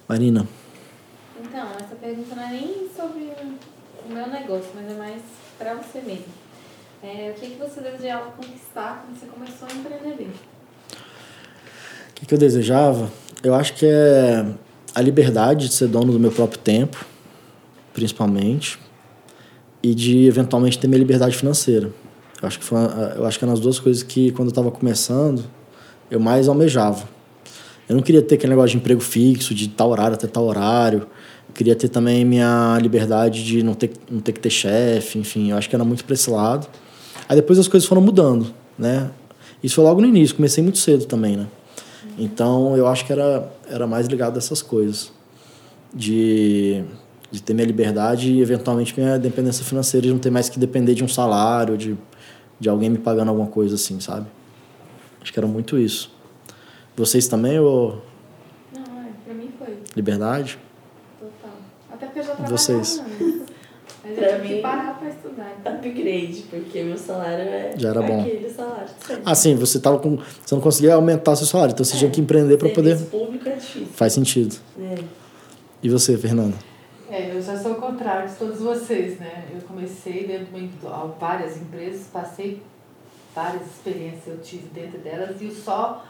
Marina. 0.08 0.46
Então, 1.42 1.66
essa 1.78 1.94
pergunta 2.00 2.34
não 2.34 2.42
é 2.42 2.50
nem 2.50 2.88
sobre 2.96 3.32
o 4.08 4.12
meu 4.12 4.26
negócio, 4.28 4.70
mas 4.74 4.90
é 4.90 4.94
mais 4.94 5.22
para 5.58 5.74
você 5.74 6.00
mesmo. 6.00 6.24
É, 7.02 7.34
o 7.36 7.40
que, 7.40 7.50
que 7.50 7.58
você 7.58 7.80
desejava 7.80 8.30
conquistar 8.30 9.04
quando 9.04 9.18
você 9.18 9.26
começou 9.26 9.68
a 9.68 9.72
empreender? 9.72 10.30
O 12.10 12.14
que, 12.14 12.26
que 12.26 12.34
eu 12.34 12.38
desejava? 12.38 13.10
Eu 13.42 13.54
acho 13.54 13.74
que 13.74 13.84
é 13.84 14.46
a 14.94 15.00
liberdade 15.00 15.68
de 15.68 15.74
ser 15.74 15.88
dono 15.88 16.12
do 16.12 16.20
meu 16.20 16.30
próprio 16.30 16.60
tempo, 16.60 17.04
principalmente, 17.92 18.78
e 19.82 19.94
de 19.94 20.26
eventualmente 20.26 20.78
ter 20.78 20.86
minha 20.86 20.98
liberdade 20.98 21.36
financeira. 21.36 21.90
Eu 22.40 22.46
acho 22.46 22.58
que 22.58 22.64
foi 22.64 22.78
eu 23.16 23.26
acho 23.26 23.38
que 23.38 23.44
eram 23.44 23.52
as 23.52 23.60
duas 23.60 23.78
coisas 23.80 24.02
que 24.02 24.30
quando 24.32 24.48
eu 24.48 24.52
estava 24.52 24.70
começando 24.70 25.44
eu 26.10 26.20
mais 26.20 26.46
almejava. 26.46 27.08
Eu 27.88 27.96
não 27.96 28.02
queria 28.02 28.22
ter 28.22 28.36
aquele 28.36 28.50
negócio 28.50 28.70
de 28.70 28.76
emprego 28.76 29.00
fixo, 29.00 29.54
de 29.54 29.68
tal 29.68 29.90
horário 29.90 30.14
até 30.14 30.26
tal 30.26 30.44
horário. 30.44 31.00
Eu 31.48 31.54
queria 31.54 31.74
ter 31.74 31.88
também 31.88 32.24
minha 32.24 32.78
liberdade 32.80 33.44
de 33.44 33.62
não 33.62 33.74
ter, 33.74 33.90
não 34.10 34.20
ter 34.20 34.32
que 34.32 34.40
ter 34.40 34.50
chefe, 34.50 35.18
enfim. 35.18 35.50
Eu 35.50 35.56
acho 35.56 35.68
que 35.68 35.74
era 35.74 35.84
muito 35.84 36.04
para 36.04 36.14
esse 36.14 36.30
lado. 36.30 36.68
Aí 37.28 37.34
depois 37.34 37.58
as 37.58 37.66
coisas 37.66 37.88
foram 37.88 38.02
mudando, 38.02 38.54
né? 38.78 39.10
Isso 39.62 39.74
foi 39.74 39.84
logo 39.84 40.00
no 40.00 40.06
início, 40.06 40.36
comecei 40.36 40.62
muito 40.62 40.78
cedo 40.78 41.06
também, 41.06 41.36
né? 41.36 41.46
Então 42.18 42.76
eu 42.76 42.86
acho 42.86 43.04
que 43.04 43.12
era, 43.12 43.50
era 43.68 43.86
mais 43.86 44.06
ligado 44.06 44.36
a 44.36 44.38
essas 44.38 44.62
coisas. 44.62 45.12
De, 45.94 46.82
de 47.30 47.42
ter 47.42 47.52
minha 47.52 47.66
liberdade 47.66 48.32
e 48.32 48.40
eventualmente 48.40 48.98
minha 48.98 49.18
dependência 49.18 49.62
financeira, 49.64 50.06
de 50.06 50.12
não 50.12 50.18
ter 50.18 50.30
mais 50.30 50.48
que 50.48 50.58
depender 50.58 50.94
de 50.94 51.04
um 51.04 51.08
salário, 51.08 51.76
de, 51.76 51.96
de 52.58 52.68
alguém 52.68 52.88
me 52.88 52.96
pagando 52.96 53.28
alguma 53.28 53.48
coisa 53.48 53.74
assim, 53.74 54.00
sabe? 54.00 54.26
Acho 55.20 55.32
que 55.32 55.38
era 55.38 55.46
muito 55.46 55.78
isso. 55.78 56.10
Vocês 56.96 57.28
também 57.28 57.58
ou. 57.58 58.02
Não, 58.72 58.82
é, 58.82 59.10
pra 59.24 59.34
mim 59.34 59.50
foi. 59.58 59.78
Liberdade? 59.94 60.58
Total. 61.20 61.56
Até 61.92 62.06
porque 62.06 62.18
eu 62.20 62.24
já 62.24 62.34
trabalhava 62.34 62.56
Vocês. 62.56 63.02
Mas 64.04 64.18
eu 64.18 64.42
tive 64.42 64.54
que 64.56 64.60
parar 64.60 64.98
pra 64.98 65.08
Upgrade, 65.64 66.44
porque 66.50 66.82
meu 66.82 66.98
salário 66.98 67.44
é 67.44 67.74
Já 67.76 67.90
era 67.90 68.02
bom. 68.02 68.20
aquele 68.20 68.48
salário. 68.48 68.88
Sempre. 69.06 69.22
Ah, 69.24 69.34
sim, 69.34 69.54
você 69.56 69.78
tava 69.80 69.98
com. 69.98 70.16
Você 70.16 70.54
não 70.54 70.62
conseguia 70.62 70.94
aumentar 70.94 71.36
seu 71.36 71.46
salário, 71.46 71.72
então 71.72 71.84
você 71.84 71.96
tinha 71.96 72.10
que 72.10 72.20
empreender 72.20 72.56
para 72.56 72.68
poder. 72.68 72.98
Público 73.06 73.48
é 73.48 73.52
difícil. 73.52 73.88
Faz 73.94 74.12
sentido. 74.12 74.56
É. 74.80 74.94
E 75.82 75.88
você, 75.88 76.16
Fernanda? 76.16 76.54
É, 77.10 77.34
eu 77.34 77.42
já 77.42 77.58
sou 77.58 77.72
o 77.72 77.74
contrário 77.74 78.28
de 78.28 78.36
todos 78.36 78.60
vocês, 78.60 79.18
né? 79.18 79.44
Eu 79.52 79.60
comecei 79.62 80.26
dentro 80.26 80.46
de 80.46 80.86
uma 80.86 81.08
várias 81.20 81.56
empresas, 81.58 82.06
passei 82.12 82.62
várias 83.34 83.66
experiências 83.66 84.26
eu 84.26 84.38
tive 84.38 84.68
dentro 84.72 84.98
delas 84.98 85.40
e 85.40 85.50
só 85.50 86.04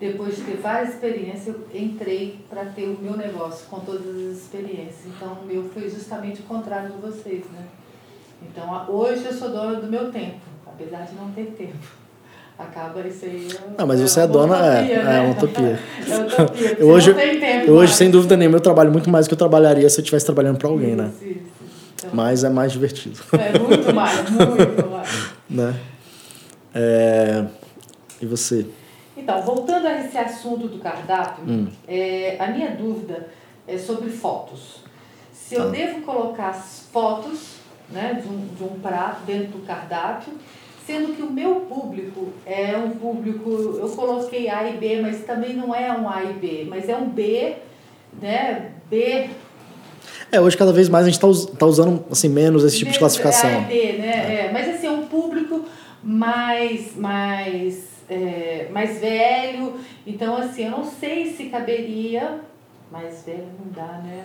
depois 0.00 0.36
de 0.36 0.42
ter 0.42 0.56
várias 0.56 0.94
experiências 0.94 1.48
eu 1.48 1.66
entrei 1.74 2.40
para 2.48 2.64
ter 2.66 2.86
o 2.86 2.98
meu 3.00 3.16
negócio 3.16 3.66
com 3.68 3.80
todas 3.80 4.06
as 4.06 4.38
experiências. 4.38 5.06
Então 5.06 5.34
o 5.34 5.46
meu 5.46 5.68
foi 5.70 5.88
justamente 5.88 6.40
o 6.40 6.44
contrário 6.44 6.90
de 6.92 6.98
vocês, 6.98 7.44
né? 7.52 7.64
Então 8.42 8.84
hoje 8.88 9.24
eu 9.24 9.32
sou 9.32 9.50
dona 9.50 9.80
do 9.80 9.86
meu 9.86 10.10
tempo, 10.10 10.38
apesar 10.66 11.02
de 11.02 11.14
não 11.14 11.30
ter 11.32 11.46
tempo. 11.56 11.76
Acaba 12.58 13.06
isso 13.06 13.24
aí. 13.24 13.48
Ah, 13.76 13.86
mas 13.86 14.00
você 14.00 14.20
é 14.22 14.26
dona, 14.26 14.56
é, 14.56 14.80
utopia, 14.80 14.94
é 14.96 15.04
né? 15.04 15.20
uma 15.20 15.30
utopia. 15.30 15.78
É 16.08 16.18
utopia, 16.18 16.76
Eu 16.78 16.88
hoje, 16.88 17.10
não 17.10 17.16
tem 17.18 17.38
tempo 17.40 17.66
eu 17.66 17.74
hoje, 17.74 17.86
mais. 17.86 17.94
sem 17.96 18.10
dúvida 18.10 18.36
nenhuma, 18.36 18.56
eu 18.56 18.60
trabalho 18.60 18.90
muito 18.90 19.08
mais 19.08 19.26
do 19.26 19.28
que 19.28 19.34
eu 19.34 19.38
trabalharia 19.38 19.88
se 19.88 19.98
eu 20.00 20.02
estivesse 20.02 20.26
trabalhando 20.26 20.58
para 20.58 20.68
alguém, 20.68 20.96
né? 20.96 21.10
Isso, 21.20 21.24
isso. 21.30 21.38
Então, 21.98 22.10
Mas 22.12 22.42
é 22.44 22.48
mais 22.48 22.72
divertido, 22.72 23.18
É 23.32 23.56
muito 23.58 23.94
mais, 23.94 24.18
muito 24.30 24.86
mais. 24.90 25.30
né? 25.48 25.74
É... 26.74 27.44
E 28.20 28.26
você? 28.26 28.66
Então, 29.16 29.40
voltando 29.42 29.86
a 29.86 30.00
esse 30.00 30.16
assunto 30.18 30.66
do 30.68 30.78
cardápio, 30.78 31.44
Hum. 31.46 31.68
é, 31.86 32.36
a 32.40 32.48
minha 32.48 32.70
dúvida 32.72 33.28
é 33.66 33.76
sobre 33.78 34.10
fotos. 34.10 34.82
Se 35.32 35.54
eu 35.54 35.64
Tá. 35.64 35.70
devo 35.70 36.00
colocar 36.02 36.48
as 36.50 36.88
fotos 36.92 37.57
né, 37.90 38.20
de, 38.22 38.28
um, 38.28 38.46
de 38.56 38.64
um 38.64 38.80
prato 38.80 39.24
dentro 39.24 39.58
do 39.58 39.66
cardápio, 39.66 40.32
sendo 40.86 41.14
que 41.14 41.22
o 41.22 41.30
meu 41.30 41.56
público 41.62 42.32
é 42.46 42.76
um 42.76 42.90
público, 42.90 43.50
eu 43.78 43.88
coloquei 43.90 44.48
A 44.48 44.68
e 44.68 44.76
B, 44.78 45.00
mas 45.02 45.24
também 45.24 45.54
não 45.54 45.74
é 45.74 45.92
um 45.92 46.08
A 46.08 46.24
e 46.24 46.32
B, 46.32 46.66
mas 46.68 46.88
é 46.88 46.96
um 46.96 47.08
B, 47.08 47.56
né? 48.20 48.72
B. 48.88 49.28
É, 50.32 50.40
hoje 50.40 50.56
cada 50.56 50.72
vez 50.72 50.88
mais 50.88 51.06
a 51.06 51.10
gente 51.10 51.22
está 51.22 51.56
tá 51.56 51.66
usando 51.66 52.04
assim, 52.10 52.28
menos 52.28 52.64
esse 52.64 52.78
tipo 52.78 52.90
de 52.90 52.96
B, 52.96 53.00
classificação. 53.00 53.50
A 53.50 53.60
e 53.62 53.64
B, 53.64 53.92
né? 53.98 54.46
É, 54.46 54.50
mas 54.52 54.68
assim, 54.68 54.86
é 54.86 54.90
um 54.90 55.06
público 55.06 55.64
mais, 56.02 56.96
mais, 56.96 57.84
é, 58.08 58.68
mais 58.70 58.98
velho. 58.98 59.74
Então, 60.06 60.36
assim, 60.36 60.64
eu 60.64 60.70
não 60.70 60.84
sei 60.84 61.32
se 61.32 61.44
caberia. 61.44 62.40
Mais 62.90 63.22
velho 63.24 63.44
não 63.58 63.70
dá, 63.74 64.00
né? 64.02 64.24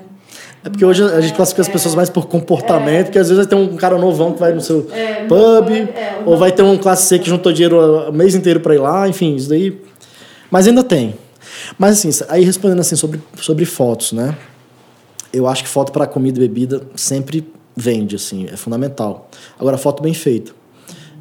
É 0.63 0.69
porque 0.69 0.85
hoje 0.85 1.03
a 1.03 1.19
gente 1.19 1.33
classifica 1.33 1.61
as 1.61 1.67
pessoas 1.67 1.95
mais 1.95 2.09
por 2.09 2.27
comportamento, 2.27 3.07
porque 3.07 3.19
às 3.19 3.27
vezes 3.27 3.45
vai 3.45 3.45
ter 3.45 3.55
um 3.55 3.75
cara 3.75 3.97
novão 3.97 4.31
que 4.31 4.39
vai 4.39 4.53
no 4.53 4.61
seu 4.61 4.87
É, 4.91 5.25
pub, 5.25 5.69
é, 5.69 6.21
ou 6.25 6.37
vai 6.37 6.51
ter 6.51 6.63
um 6.63 6.77
classe 6.77 7.07
C 7.07 7.19
que 7.19 7.29
juntou 7.29 7.51
dinheiro 7.51 8.09
o 8.09 8.13
mês 8.13 8.35
inteiro 8.35 8.61
para 8.61 8.73
ir 8.73 8.79
lá, 8.79 9.07
enfim, 9.07 9.35
isso 9.35 9.49
daí. 9.49 9.81
Mas 10.49 10.67
ainda 10.67 10.83
tem. 10.83 11.15
Mas 11.77 11.99
assim, 11.99 12.25
aí 12.29 12.43
respondendo 12.43 12.79
assim 12.79 12.95
sobre, 12.95 13.21
sobre 13.35 13.65
fotos, 13.65 14.13
né? 14.13 14.35
Eu 15.33 15.47
acho 15.47 15.63
que 15.63 15.69
foto 15.69 15.91
para 15.91 16.05
comida 16.07 16.37
e 16.37 16.47
bebida 16.47 16.83
sempre 16.95 17.51
vende, 17.75 18.15
assim, 18.15 18.45
é 18.51 18.55
fundamental. 18.55 19.29
Agora, 19.59 19.77
foto 19.77 20.01
bem 20.01 20.13
feita. 20.13 20.51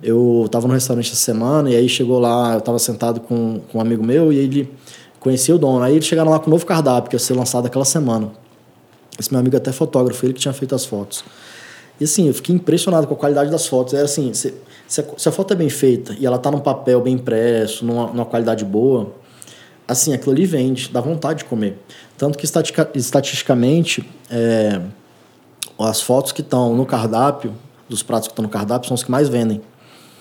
Eu 0.03 0.43
estava 0.47 0.69
no 0.69 0.75
restaurante 0.75 1.07
essa 1.07 1.17
semana 1.17 1.71
e 1.71 1.77
aí 1.77 1.89
chegou 1.89 2.19
lá, 2.19 2.53
eu 2.55 2.59
estava 2.59 2.79
sentado 2.79 3.21
com, 3.21 3.61
com 3.71 3.79
um 3.79 3.81
amigo 3.81 4.05
meu 4.05 4.33
e 4.33 4.37
ele 4.37 4.69
conhecia 5.23 5.55
o 5.55 5.59
dono. 5.59 5.83
Aí 5.83 5.95
eles 5.95 6.05
chegaram 6.05 6.31
lá 6.31 6.39
com 6.39 6.49
um 6.49 6.51
novo 6.51 6.67
cardápio 6.67 7.09
que 7.09 7.15
ia 7.15 7.21
ser 7.21 7.35
lançado 7.35 7.67
aquela 7.67 7.85
semana. 7.85 8.33
Esse 9.19 9.31
meu 9.31 9.41
amigo 9.41 9.55
é 9.55 9.59
até 9.59 9.71
fotógrafo, 9.71 10.27
ele 10.27 10.33
que 10.33 10.41
tinha 10.41 10.53
feito 10.53 10.75
as 10.75 10.85
fotos. 10.85 11.25
E 12.01 12.05
assim, 12.05 12.27
eu 12.27 12.35
fiquei 12.35 12.55
impressionado 12.55 13.07
com 13.07 13.15
a 13.15 13.17
qualidade 13.17 13.51
das 13.51 13.67
fotos. 13.67 13.95
É 13.95 14.01
assim, 14.01 14.35
se, 14.35 14.53
se, 14.89 15.01
a, 15.01 15.05
se 15.17 15.29
a 15.29 15.33
foto 15.33 15.53
é 15.53 15.57
bem 15.57 15.69
feita 15.69 16.17
e 16.19 16.27
ela 16.27 16.39
tá 16.39 16.51
num 16.51 16.59
papel 16.59 17.01
bem 17.01 17.15
impresso, 17.15 17.85
numa, 17.85 18.09
numa 18.09 18.25
qualidade 18.25 18.65
boa, 18.65 19.13
assim, 19.87 20.13
aquilo 20.13 20.33
ali 20.33 20.45
vende, 20.45 20.89
dá 20.89 21.01
vontade 21.01 21.41
de 21.41 21.45
comer. 21.45 21.79
Tanto 22.19 22.37
que 22.37 22.45
estatica, 22.45 22.91
estatisticamente, 22.95 24.09
é, 24.31 24.81
as 25.79 26.01
fotos 26.01 26.33
que 26.33 26.41
estão 26.41 26.75
no 26.75 26.85
cardápio, 26.85 27.55
dos 27.89 28.03
pratos 28.03 28.27
que 28.27 28.33
estão 28.33 28.43
no 28.43 28.49
cardápio, 28.49 28.89
são 28.89 28.95
os 28.95 29.05
que 29.05 29.11
mais 29.11 29.29
vendem. 29.29 29.61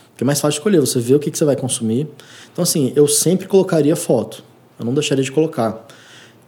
Porque 0.10 0.24
é 0.24 0.26
mais 0.26 0.40
fácil 0.40 0.60
escolher, 0.60 0.80
você 0.80 1.00
vê 1.00 1.16
o 1.16 1.20
que, 1.20 1.32
que 1.32 1.38
você 1.38 1.46
vai 1.46 1.56
consumir. 1.56 2.08
Então, 2.52 2.62
assim, 2.62 2.92
eu 2.96 3.08
sempre 3.08 3.48
colocaria 3.48 3.96
foto. 3.96 4.44
Eu 4.82 4.86
não 4.86 4.94
deixaria 4.94 5.24
de 5.24 5.32
colocar. 5.32 5.86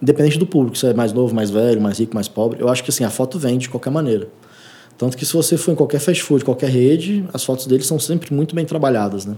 Independente 0.02 0.38
do 0.38 0.46
público, 0.46 0.78
se 0.78 0.86
é 0.88 0.94
mais 0.94 1.14
novo, 1.14 1.34
mais 1.34 1.50
velho, 1.50 1.80
mais 1.80 2.00
rico, 2.00 2.14
mais 2.14 2.28
pobre, 2.28 2.60
eu 2.60 2.68
acho 2.68 2.84
que 2.84 2.90
assim, 2.90 3.04
a 3.04 3.10
foto 3.10 3.40
vende 3.40 3.60
de 3.60 3.70
qualquer 3.70 3.92
maneira. 3.92 4.28
Tanto 4.98 5.16
que 5.16 5.26
se 5.26 5.34
você 5.34 5.56
for 5.56 5.72
em 5.72 5.76
qualquer 5.76 6.00
fast 6.00 6.22
food, 6.24 6.44
qualquer 6.44 6.70
rede, 6.70 7.26
as 7.34 7.44
fotos 7.44 7.68
deles 7.68 7.86
são 7.86 8.00
sempre 8.00 8.34
muito 8.34 8.54
bem 8.54 8.66
trabalhadas, 8.66 9.26
né? 9.26 9.36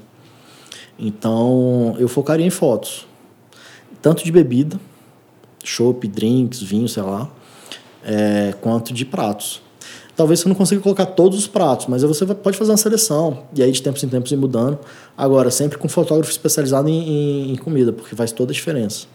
Então, 0.98 1.96
eu 2.00 2.08
focaria 2.08 2.46
em 2.46 2.50
fotos. 2.50 3.06
Tanto 4.02 4.24
de 4.24 4.32
bebida, 4.32 4.80
chopp, 5.64 6.08
drinks, 6.08 6.62
vinho, 6.62 6.88
sei 6.88 7.04
lá, 7.04 7.30
é, 8.04 8.54
quanto 8.62 8.94
de 8.94 9.06
pratos. 9.06 9.62
Talvez 10.16 10.40
você 10.40 10.48
não 10.48 10.56
consiga 10.56 10.80
colocar 10.82 11.06
todos 11.08 11.38
os 11.38 11.46
pratos, 11.48 11.88
mas 11.88 12.02
você 12.04 12.26
pode 12.26 12.58
fazer 12.58 12.72
uma 12.72 12.78
seleção. 12.78 13.40
E 13.54 13.62
aí, 13.62 13.72
de 13.72 13.82
tempos 13.82 14.02
em 14.04 14.08
tempos, 14.08 14.32
ir 14.32 14.38
mudando. 14.38 14.80
Agora, 15.18 15.52
sempre 15.52 15.78
com 15.78 15.90
fotógrafo 15.90 16.32
especializado 16.32 16.88
em, 16.88 16.94
em- 17.10 17.52
em 17.52 17.56
comida, 17.58 17.92
porque 17.92 18.16
faz 18.16 18.32
toda 18.32 18.52
a 18.52 18.54
diferença. 18.54 19.08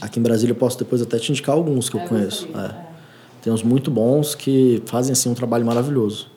Aqui 0.00 0.18
em 0.18 0.22
Brasília, 0.22 0.52
eu 0.52 0.56
posso 0.56 0.78
depois 0.78 1.00
até 1.00 1.18
te 1.18 1.30
indicar 1.30 1.54
alguns 1.54 1.88
que 1.88 1.96
eu 1.96 2.00
É, 2.00 2.06
conheço. 2.08 2.46
gostaria, 2.46 2.68
É. 2.68 2.82
é. 2.82 2.86
Tem 3.42 3.52
uns 3.52 3.62
muito 3.62 3.90
bons 3.90 4.34
que 4.34 4.82
fazem 4.86 5.12
assim, 5.12 5.28
um 5.30 5.34
trabalho 5.34 5.64
maravilhoso. 5.64 6.28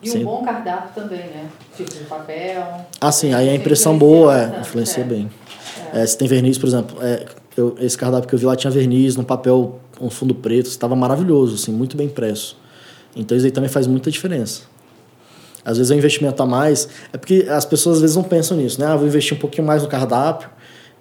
E 0.00 0.08
Sim. 0.08 0.20
um 0.22 0.24
bom 0.26 0.44
cardápio 0.44 0.90
também, 0.94 1.18
né? 1.18 1.48
Tipo 1.76 1.92
de 1.92 2.04
papel. 2.04 2.86
Ah, 3.00 3.10
sim, 3.12 3.34
aí 3.34 3.48
a 3.48 3.54
impressão 3.54 3.96
boa 3.98 4.36
é, 4.40 4.60
influencia 4.60 5.02
é. 5.02 5.06
bem. 5.06 5.30
É, 5.92 6.06
se 6.06 6.16
tem 6.16 6.26
verniz, 6.28 6.56
por 6.58 6.66
exemplo, 6.68 6.96
é, 7.02 7.24
eu- 7.60 7.74
esse 7.80 7.96
cardápio 7.96 8.28
que 8.28 8.34
eu 8.34 8.38
vi 8.38 8.46
lá 8.46 8.56
tinha 8.56 8.70
verniz 8.70 9.16
num 9.16 9.24
papel, 9.24 9.78
um 10.00 10.10
fundo 10.10 10.34
preto, 10.34 10.66
estava 10.66 10.96
maravilhoso, 10.96 11.54
assim, 11.54 11.72
muito 11.72 11.96
bem 11.96 12.06
impresso. 12.06 12.56
Então 13.14 13.36
isso 13.36 13.46
aí 13.46 13.52
também 13.52 13.68
faz 13.68 13.86
muita 13.86 14.10
diferença. 14.10 14.62
Às 15.64 15.76
vezes 15.76 15.90
é 15.90 15.94
um 15.94 15.98
investimento 15.98 16.42
a 16.42 16.46
mais, 16.46 16.88
é 17.12 17.16
porque 17.16 17.46
as 17.48 17.64
pessoas 17.64 17.96
às 17.96 18.00
vezes 18.02 18.16
não 18.16 18.24
pensam 18.24 18.56
nisso, 18.56 18.80
né? 18.80 18.86
Ah, 18.86 18.96
vou 18.96 19.06
investir 19.06 19.36
um 19.36 19.40
pouquinho 19.40 19.66
mais 19.66 19.82
no 19.82 19.88
cardápio 19.88 20.48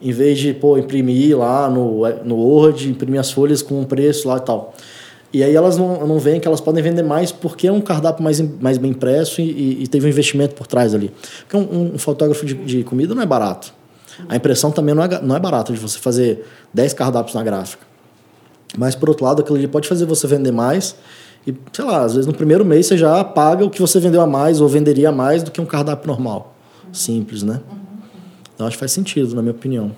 Em 0.01 0.11
vez 0.11 0.39
de, 0.39 0.53
pô, 0.53 0.77
imprimir 0.77 1.37
lá 1.37 1.69
no, 1.69 2.01
no 2.23 2.35
Word, 2.35 2.89
imprimir 2.89 3.19
as 3.19 3.31
folhas 3.31 3.61
com 3.61 3.79
um 3.79 3.83
preço 3.85 4.27
lá 4.27 4.37
e 4.37 4.41
tal. 4.41 4.73
E 5.33 5.43
aí 5.43 5.55
elas 5.55 5.77
não, 5.77 6.05
não 6.05 6.19
veem 6.19 6.39
que 6.39 6.47
elas 6.47 6.59
podem 6.59 6.83
vender 6.83 7.03
mais 7.03 7.31
porque 7.31 7.67
é 7.67 7.71
um 7.71 7.79
cardápio 7.79 8.23
mais, 8.23 8.41
mais 8.59 8.77
bem 8.77 8.91
impresso 8.91 9.41
e, 9.41 9.83
e 9.83 9.87
teve 9.87 10.05
um 10.05 10.09
investimento 10.09 10.55
por 10.55 10.67
trás 10.67 10.93
ali. 10.93 11.11
Porque 11.47 11.55
um, 11.57 11.93
um 11.93 11.97
fotógrafo 11.97 12.45
de, 12.45 12.53
de, 12.53 12.83
comida 12.83 13.15
não 13.15 13.21
é 13.21 13.25
barato. 13.25 13.73
A 14.27 14.35
impressão 14.35 14.71
também 14.71 14.93
não 14.93 15.03
é, 15.03 15.21
não 15.21 15.35
é 15.35 15.39
barata 15.39 15.73
de 15.73 15.79
você 15.79 15.99
fazer 15.99 16.45
10 16.73 16.93
cardápios 16.93 17.35
na 17.35 17.43
gráfica. 17.43 17.85
Mas, 18.77 18.95
por 18.95 19.09
outro 19.09 19.25
lado, 19.25 19.41
aquilo 19.41 19.57
ali 19.57 19.67
pode 19.67 19.87
fazer 19.87 20.05
você 20.05 20.27
vender 20.27 20.51
mais 20.51 20.95
e, 21.45 21.55
sei 21.73 21.85
lá, 21.85 22.03
às 22.03 22.13
vezes 22.13 22.27
no 22.27 22.33
primeiro 22.33 22.63
mês 22.63 22.85
você 22.85 22.97
já 22.97 23.23
paga 23.23 23.65
o 23.65 23.69
que 23.69 23.81
você 23.81 23.99
vendeu 23.99 24.21
a 24.21 24.27
mais 24.27 24.61
ou 24.61 24.67
venderia 24.67 25.09
a 25.09 25.11
mais 25.11 25.41
do 25.43 25.49
que 25.49 25.59
um 25.59 25.65
cardápio 25.65 26.07
normal. 26.07 26.55
Simples, 26.93 27.41
né? 27.41 27.61
Então 28.53 28.67
acho 28.67 28.75
que 28.75 28.79
faz 28.79 28.91
sentido, 28.91 29.35
na 29.35 29.41
minha 29.41 29.53
opinião. 29.53 29.91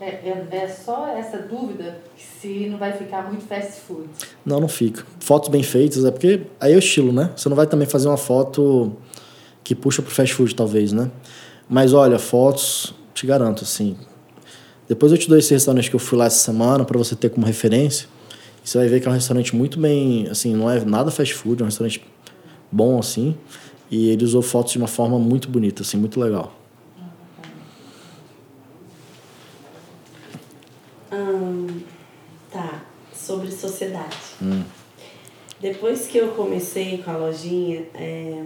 É, 0.00 0.06
é, 0.06 0.48
é, 0.50 0.68
só 0.68 1.06
essa 1.06 1.38
dúvida 1.38 1.98
se 2.16 2.66
não 2.68 2.76
vai 2.76 2.92
ficar 2.92 3.28
muito 3.28 3.44
fast 3.44 3.82
food. 3.86 4.08
Não, 4.44 4.58
não 4.58 4.66
fica. 4.66 5.04
Fotos 5.20 5.48
bem 5.48 5.62
feitas, 5.62 6.04
é 6.04 6.10
porque 6.10 6.42
aí 6.58 6.72
é 6.72 6.76
o 6.76 6.80
estilo, 6.80 7.12
né? 7.12 7.30
Você 7.36 7.48
não 7.48 7.54
vai 7.54 7.68
também 7.68 7.86
fazer 7.86 8.08
uma 8.08 8.16
foto 8.16 8.96
que 9.62 9.76
puxa 9.76 10.02
pro 10.02 10.10
fast 10.10 10.34
food, 10.34 10.56
talvez, 10.56 10.90
né? 10.90 11.08
Mas 11.68 11.92
olha, 11.92 12.18
fotos, 12.18 12.92
te 13.14 13.26
garanto, 13.26 13.64
assim. 13.64 13.96
Depois 14.88 15.12
eu 15.12 15.18
te 15.18 15.28
dou 15.28 15.38
esse 15.38 15.52
restaurante 15.54 15.88
que 15.88 15.96
eu 15.96 16.00
fui 16.00 16.18
lá 16.18 16.26
essa 16.26 16.38
semana 16.38 16.84
para 16.84 16.98
você 16.98 17.14
ter 17.14 17.30
como 17.30 17.46
referência. 17.46 18.08
E 18.64 18.68
você 18.68 18.78
vai 18.78 18.88
ver 18.88 19.00
que 19.00 19.08
é 19.08 19.10
um 19.10 19.14
restaurante 19.14 19.54
muito 19.56 19.78
bem, 19.78 20.28
assim, 20.28 20.54
não 20.54 20.70
é 20.70 20.84
nada 20.84 21.10
fast 21.10 21.34
food, 21.34 21.62
é 21.62 21.64
um 21.64 21.68
restaurante 21.68 22.04
bom, 22.70 22.98
assim. 22.98 23.36
E 23.90 24.10
ele 24.10 24.24
usou 24.24 24.42
fotos 24.42 24.72
de 24.72 24.78
uma 24.78 24.86
forma 24.86 25.18
muito 25.18 25.48
bonita, 25.48 25.82
assim, 25.82 25.96
muito 25.96 26.18
legal. 26.20 26.58
Hum, 31.12 31.80
tá, 32.50 32.82
sobre 33.14 33.50
sociedade. 33.50 34.16
Hum. 34.40 34.62
Depois 35.60 36.06
que 36.06 36.18
eu 36.18 36.28
comecei 36.28 36.98
com 36.98 37.10
a 37.10 37.16
lojinha, 37.16 37.86
é, 37.94 38.42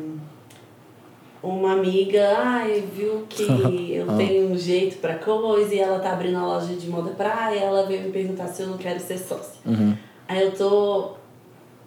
uma 1.48 1.72
amiga, 1.72 2.36
ai, 2.38 2.84
viu 2.94 3.26
que 3.28 3.44
eu 3.94 4.10
ah. 4.10 4.16
tenho 4.16 4.50
um 4.50 4.56
jeito 4.56 4.98
para 4.98 5.14
coisa 5.14 5.74
e 5.74 5.78
ela 5.78 5.98
tá 5.98 6.12
abrindo 6.12 6.38
a 6.38 6.46
loja 6.46 6.74
de 6.74 6.88
moda 6.88 7.10
praia, 7.10 7.60
ela 7.60 7.86
veio 7.86 8.02
me 8.02 8.12
perguntar 8.12 8.48
se 8.48 8.62
eu 8.62 8.68
não 8.68 8.78
quero 8.78 9.00
ser 9.00 9.18
sócia. 9.18 9.60
Uhum. 9.64 9.96
Aí 10.28 10.42
eu 10.42 10.52
tô 10.52 11.12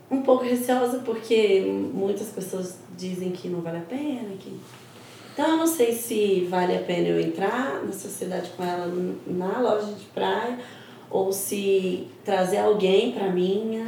um 0.10 0.22
pouco 0.22 0.43
receosa 0.43 0.99
porque 0.99 1.62
muitas 1.93 2.28
pessoas 2.28 2.78
dizem 2.97 3.32
que 3.32 3.47
não 3.47 3.62
vale 3.62 3.78
a 3.78 3.82
pena, 3.82 4.30
que 4.39 4.60
então 5.34 5.51
eu 5.51 5.57
não 5.57 5.68
sei 5.68 5.93
se 5.93 6.47
vale 6.49 6.76
a 6.76 6.82
pena 6.82 7.07
eu 7.07 7.20
entrar 7.20 7.82
na 7.86 7.93
sociedade 7.93 8.49
com 8.57 8.64
ela 8.64 8.91
na 9.26 9.60
loja 9.60 9.93
de 9.93 10.03
praia 10.05 10.60
ou 11.10 11.32
se 11.32 12.07
trazer 12.26 12.57
alguém 12.57 13.14
para 13.14 13.30
mim, 13.30 13.88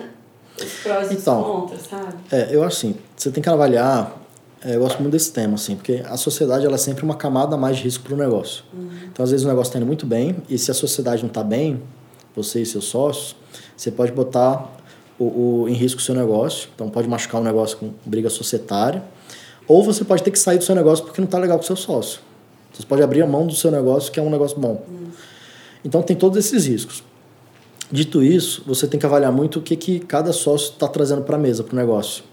os 0.57 0.73
prós 0.81 1.11
e 1.11 1.15
então, 1.15 1.41
os 1.41 1.47
contras, 1.47 1.81
sabe? 1.81 2.15
É, 2.31 2.55
eu 2.55 2.63
acho 2.63 2.77
assim, 2.77 2.95
você 3.15 3.31
tem 3.31 3.43
que 3.43 3.49
avaliar, 3.49 4.20
eu 4.63 4.79
gosto 4.79 4.99
muito 4.99 5.13
desse 5.13 5.31
tema, 5.31 5.55
assim, 5.55 5.75
porque 5.75 6.03
a 6.05 6.17
sociedade 6.17 6.65
ela 6.65 6.75
é 6.75 6.77
sempre 6.77 7.03
uma 7.03 7.15
camada 7.15 7.55
a 7.55 7.57
mais 7.57 7.77
de 7.77 7.83
risco 7.83 8.03
para 8.03 8.13
o 8.13 8.17
negócio. 8.17 8.63
Uhum. 8.73 8.89
Então, 9.11 9.23
às 9.23 9.31
vezes 9.31 9.45
o 9.45 9.49
negócio 9.49 9.69
está 9.69 9.79
indo 9.79 9.87
muito 9.87 10.05
bem, 10.05 10.35
e 10.47 10.57
se 10.57 10.69
a 10.69 10.73
sociedade 10.73 11.21
não 11.21 11.29
está 11.29 11.43
bem, 11.43 11.81
você 12.35 12.61
e 12.61 12.65
seus 12.65 12.85
sócios, 12.85 13.35
você 13.75 13.89
pode 13.89 14.11
botar 14.11 14.71
o, 15.17 15.63
o, 15.63 15.69
em 15.69 15.73
risco 15.73 15.99
o 15.99 16.03
seu 16.03 16.15
negócio, 16.15 16.69
então 16.75 16.89
pode 16.89 17.07
machucar 17.07 17.41
o 17.41 17.43
negócio 17.43 17.77
com 17.77 17.91
briga 18.05 18.29
societária, 18.29 19.03
ou 19.67 19.83
você 19.83 20.03
pode 20.03 20.21
ter 20.21 20.31
que 20.31 20.39
sair 20.39 20.57
do 20.57 20.63
seu 20.63 20.75
negócio 20.75 21.05
porque 21.05 21.19
não 21.19 21.25
está 21.25 21.37
legal 21.37 21.57
com 21.57 21.63
o 21.63 21.67
seu 21.67 21.75
sócio. 21.75 22.21
Você 22.73 22.85
pode 22.85 23.01
abrir 23.01 23.21
a 23.21 23.27
mão 23.27 23.45
do 23.45 23.55
seu 23.55 23.71
negócio, 23.71 24.11
que 24.11 24.19
é 24.19 24.23
um 24.23 24.29
negócio 24.29 24.59
bom. 24.59 24.83
Uhum. 24.87 25.07
Então 25.83 26.01
tem 26.01 26.15
todos 26.15 26.37
esses 26.37 26.67
riscos. 26.67 27.03
Dito 27.91 28.23
isso, 28.23 28.63
você 28.65 28.87
tem 28.87 28.99
que 28.99 29.05
avaliar 29.05 29.31
muito 29.31 29.59
o 29.59 29.61
que, 29.61 29.75
que 29.75 29.99
cada 29.99 30.31
sócio 30.31 30.71
está 30.71 30.87
trazendo 30.87 31.23
para 31.23 31.35
a 31.35 31.39
mesa, 31.39 31.63
para 31.63 31.73
o 31.73 31.75
negócio. 31.75 32.23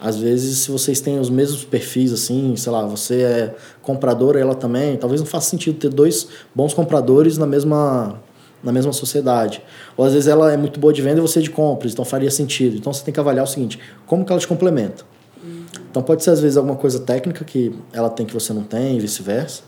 Às 0.00 0.16
vezes, 0.16 0.58
se 0.58 0.70
vocês 0.70 1.00
têm 1.00 1.18
os 1.18 1.30
mesmos 1.30 1.64
perfis, 1.64 2.12
assim, 2.12 2.54
sei 2.56 2.72
lá, 2.72 2.84
você 2.84 3.22
é 3.22 3.54
comprador, 3.80 4.36
ela 4.36 4.54
também, 4.54 4.96
talvez 4.96 5.20
não 5.20 5.26
faça 5.26 5.50
sentido 5.50 5.78
ter 5.78 5.88
dois 5.88 6.28
bons 6.54 6.74
compradores 6.74 7.38
na 7.38 7.46
mesma, 7.46 8.20
na 8.62 8.72
mesma 8.72 8.92
sociedade. 8.92 9.62
Ou 9.96 10.04
às 10.04 10.12
vezes 10.12 10.28
ela 10.28 10.52
é 10.52 10.56
muito 10.56 10.80
boa 10.80 10.92
de 10.92 11.00
venda 11.00 11.18
e 11.18 11.22
você 11.22 11.38
é 11.38 11.42
de 11.42 11.50
compras, 11.50 11.92
então 11.92 12.04
faria 12.04 12.30
sentido. 12.30 12.76
Então 12.76 12.92
você 12.92 13.04
tem 13.04 13.14
que 13.14 13.20
avaliar 13.20 13.44
o 13.44 13.48
seguinte: 13.48 13.78
como 14.06 14.24
que 14.24 14.32
ela 14.32 14.40
te 14.40 14.48
complementa? 14.48 15.04
Uhum. 15.42 15.64
Então 15.90 16.02
pode 16.02 16.24
ser 16.24 16.30
às 16.30 16.40
vezes 16.40 16.56
alguma 16.56 16.76
coisa 16.76 16.98
técnica 16.98 17.44
que 17.44 17.72
ela 17.92 18.10
tem 18.10 18.26
que 18.26 18.34
você 18.34 18.52
não 18.52 18.64
tem 18.64 18.96
e 18.96 19.00
vice-versa. 19.00 19.62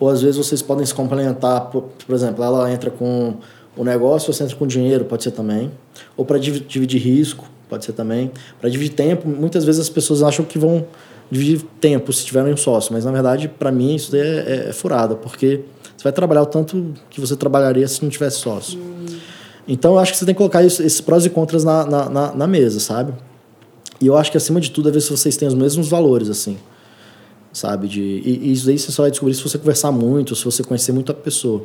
Ou 0.00 0.08
às 0.08 0.22
vezes 0.22 0.36
vocês 0.36 0.60
podem 0.62 0.84
se 0.84 0.92
complementar, 0.92 1.70
por, 1.70 1.82
por 2.04 2.14
exemplo, 2.14 2.42
ela 2.42 2.70
entra 2.72 2.90
com 2.90 3.36
o 3.76 3.82
negócio 3.82 4.32
você 4.32 4.44
entra 4.44 4.56
com 4.56 4.66
dinheiro, 4.66 5.04
pode 5.04 5.22
ser 5.22 5.32
também. 5.32 5.70
Ou 6.16 6.24
para 6.24 6.38
dividir 6.38 7.00
risco, 7.00 7.46
pode 7.68 7.84
ser 7.84 7.92
também. 7.92 8.30
Para 8.60 8.68
dividir 8.68 8.94
tempo, 8.94 9.28
muitas 9.28 9.64
vezes 9.64 9.80
as 9.80 9.88
pessoas 9.88 10.22
acham 10.22 10.44
que 10.44 10.58
vão 10.58 10.86
dividir 11.30 11.62
tempo 11.80 12.12
se 12.12 12.24
tiverem 12.24 12.52
um 12.52 12.56
sócio, 12.56 12.92
mas 12.92 13.04
na 13.04 13.10
verdade, 13.10 13.48
para 13.48 13.72
mim, 13.72 13.94
isso 13.94 14.14
é, 14.14 14.18
é, 14.18 14.66
é, 14.68 14.72
furada, 14.72 15.14
porque 15.14 15.60
você 15.96 16.04
vai 16.04 16.12
trabalhar 16.12 16.42
o 16.42 16.46
tanto 16.46 16.94
que 17.10 17.20
você 17.20 17.36
trabalharia 17.36 17.86
se 17.88 18.02
não 18.02 18.10
tivesse 18.10 18.38
sócio. 18.38 18.78
Então, 19.66 19.94
eu 19.94 19.98
acho 19.98 20.12
que 20.12 20.18
você 20.18 20.26
tem 20.26 20.34
que 20.34 20.38
colocar 20.38 20.62
isso, 20.62 20.82
esses 20.82 21.00
prós 21.00 21.24
e 21.24 21.30
contras 21.30 21.64
na, 21.64 21.86
na, 21.86 22.08
na, 22.10 22.34
na 22.34 22.46
mesa, 22.46 22.78
sabe? 22.78 23.14
E 24.00 24.06
eu 24.06 24.16
acho 24.16 24.30
que, 24.30 24.36
acima 24.36 24.60
de 24.60 24.70
tudo, 24.70 24.90
é 24.90 24.92
ver 24.92 25.00
se 25.00 25.10
vocês 25.10 25.36
têm 25.36 25.48
os 25.48 25.54
mesmos 25.54 25.88
valores, 25.88 26.28
assim 26.28 26.58
sabe? 27.54 27.86
De, 27.88 28.02
e, 28.02 28.48
e 28.48 28.52
isso 28.52 28.68
aí 28.68 28.78
você 28.78 28.90
só 28.90 29.02
vai 29.02 29.10
descobrir 29.10 29.34
se 29.34 29.42
você 29.42 29.56
conversar 29.56 29.92
muito, 29.92 30.34
se 30.34 30.44
você 30.44 30.62
conhecer 30.62 30.92
muito 30.92 31.12
a 31.12 31.14
pessoa. 31.14 31.64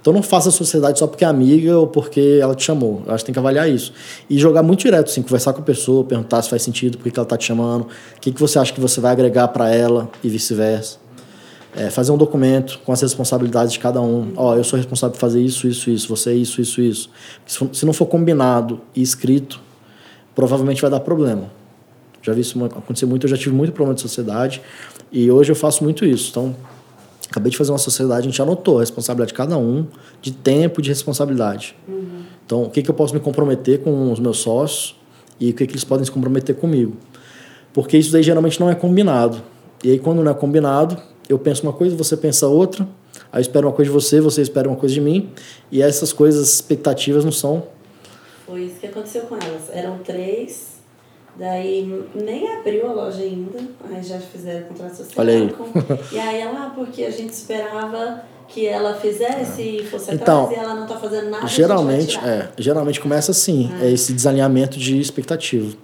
Então 0.00 0.12
não 0.12 0.22
faça 0.22 0.50
sociedade 0.50 0.98
só 0.98 1.06
porque 1.06 1.24
é 1.24 1.28
amiga 1.28 1.78
ou 1.78 1.86
porque 1.86 2.38
ela 2.40 2.54
te 2.54 2.64
chamou. 2.64 3.02
Eu 3.06 3.14
acho 3.14 3.22
que 3.22 3.26
tem 3.26 3.32
que 3.34 3.38
avaliar 3.38 3.68
isso. 3.68 3.92
E 4.28 4.38
jogar 4.38 4.62
muito 4.62 4.80
direto, 4.80 5.10
assim, 5.10 5.22
conversar 5.22 5.52
com 5.52 5.60
a 5.60 5.64
pessoa, 5.64 6.04
perguntar 6.04 6.40
se 6.40 6.48
faz 6.48 6.62
sentido, 6.62 6.96
por 6.96 7.10
que 7.10 7.18
ela 7.18 7.24
está 7.24 7.36
te 7.36 7.44
chamando, 7.44 7.82
o 8.16 8.20
que, 8.20 8.32
que 8.32 8.40
você 8.40 8.58
acha 8.58 8.72
que 8.72 8.80
você 8.80 9.00
vai 9.00 9.12
agregar 9.12 9.48
para 9.48 9.68
ela 9.74 10.10
e 10.24 10.28
vice-versa. 10.28 10.98
É, 11.76 11.88
fazer 11.88 12.10
um 12.10 12.16
documento 12.16 12.80
com 12.84 12.92
as 12.92 13.00
responsabilidades 13.00 13.72
de 13.74 13.78
cada 13.78 14.00
um. 14.00 14.32
Ó, 14.36 14.52
oh, 14.52 14.56
eu 14.56 14.64
sou 14.64 14.76
responsável 14.76 15.12
por 15.12 15.20
fazer 15.20 15.40
isso, 15.40 15.68
isso, 15.68 15.90
isso, 15.90 16.08
você 16.08 16.32
isso, 16.32 16.60
isso, 16.60 16.80
isso. 16.80 17.10
Se 17.46 17.86
não 17.86 17.92
for 17.92 18.06
combinado 18.06 18.80
e 18.96 19.02
escrito, 19.02 19.60
provavelmente 20.34 20.80
vai 20.80 20.90
dar 20.90 21.00
problema. 21.00 21.50
Já 22.22 22.32
vi 22.32 22.40
isso 22.40 22.62
acontecer 22.64 23.06
muito, 23.06 23.26
eu 23.26 23.30
já 23.30 23.36
tive 23.36 23.54
muito 23.54 23.72
problema 23.72 23.94
de 23.94 24.00
sociedade 24.00 24.60
e 25.12 25.30
hoje 25.30 25.52
eu 25.52 25.56
faço 25.56 25.84
muito 25.84 26.04
isso. 26.04 26.30
Então, 26.30 26.56
Acabei 27.30 27.50
de 27.50 27.56
fazer 27.56 27.70
uma 27.70 27.78
sociedade, 27.78 28.26
a 28.26 28.30
gente 28.30 28.42
anotou 28.42 28.78
a 28.78 28.80
responsabilidade 28.80 29.28
de 29.28 29.34
cada 29.34 29.56
um, 29.56 29.86
de 30.20 30.32
tempo 30.32 30.80
e 30.80 30.82
de 30.82 30.88
responsabilidade. 30.88 31.76
Uhum. 31.86 32.22
Então, 32.44 32.64
o 32.64 32.70
que, 32.70 32.82
que 32.82 32.90
eu 32.90 32.94
posso 32.94 33.14
me 33.14 33.20
comprometer 33.20 33.80
com 33.80 34.10
os 34.10 34.18
meus 34.18 34.38
sócios 34.38 34.96
e 35.38 35.50
o 35.50 35.54
que, 35.54 35.64
que 35.64 35.72
eles 35.72 35.84
podem 35.84 36.04
se 36.04 36.10
comprometer 36.10 36.56
comigo. 36.56 36.96
Porque 37.72 37.96
isso 37.96 38.10
daí 38.10 38.22
geralmente 38.22 38.58
não 38.60 38.68
é 38.68 38.74
combinado. 38.74 39.40
E 39.84 39.92
aí, 39.92 39.98
quando 39.98 40.22
não 40.22 40.30
é 40.30 40.34
combinado, 40.34 41.00
eu 41.28 41.38
penso 41.38 41.62
uma 41.62 41.72
coisa, 41.72 41.94
você 41.94 42.16
pensa 42.16 42.48
outra, 42.48 42.86
aí 43.32 43.38
eu 43.38 43.42
espero 43.42 43.68
uma 43.68 43.72
coisa 43.72 43.90
de 43.90 43.94
você, 43.94 44.20
você 44.20 44.42
espera 44.42 44.68
uma 44.68 44.76
coisa 44.76 44.92
de 44.92 45.00
mim, 45.00 45.30
e 45.70 45.80
essas 45.80 46.12
coisas, 46.12 46.52
expectativas 46.54 47.24
não 47.24 47.30
são. 47.30 47.62
Foi 48.44 48.64
isso 48.64 48.80
que 48.80 48.86
aconteceu 48.86 49.22
com 49.22 49.36
elas. 49.36 49.70
Eram 49.72 49.98
três 49.98 50.79
Daí 51.40 52.04
nem 52.14 52.54
abriu 52.54 52.86
a 52.86 52.92
loja 52.92 53.22
ainda, 53.22 53.58
aí 53.90 54.02
já 54.02 54.18
fizeram 54.18 54.66
contrato 54.66 54.94
social. 54.94 55.14
Olha 55.16 55.32
aí. 55.32 55.54
E 56.12 56.18
aí 56.18 56.38
ela, 56.38 56.68
porque 56.68 57.02
a 57.02 57.10
gente 57.10 57.30
esperava 57.30 58.22
que 58.46 58.66
ela 58.66 58.92
fizesse 58.92 59.62
e 59.62 59.84
fosse 59.86 60.12
então, 60.12 60.44
atrás 60.44 60.60
e 60.60 60.62
ela 60.62 60.74
não 60.74 60.82
está 60.82 60.98
fazendo 60.98 61.30
nada. 61.30 61.46
Geralmente, 61.46 62.18
é, 62.18 62.50
geralmente 62.58 63.00
começa 63.00 63.30
assim, 63.30 63.72
é. 63.80 63.86
é 63.86 63.90
esse 63.90 64.12
desalinhamento 64.12 64.78
de 64.78 65.00
expectativa. 65.00 65.74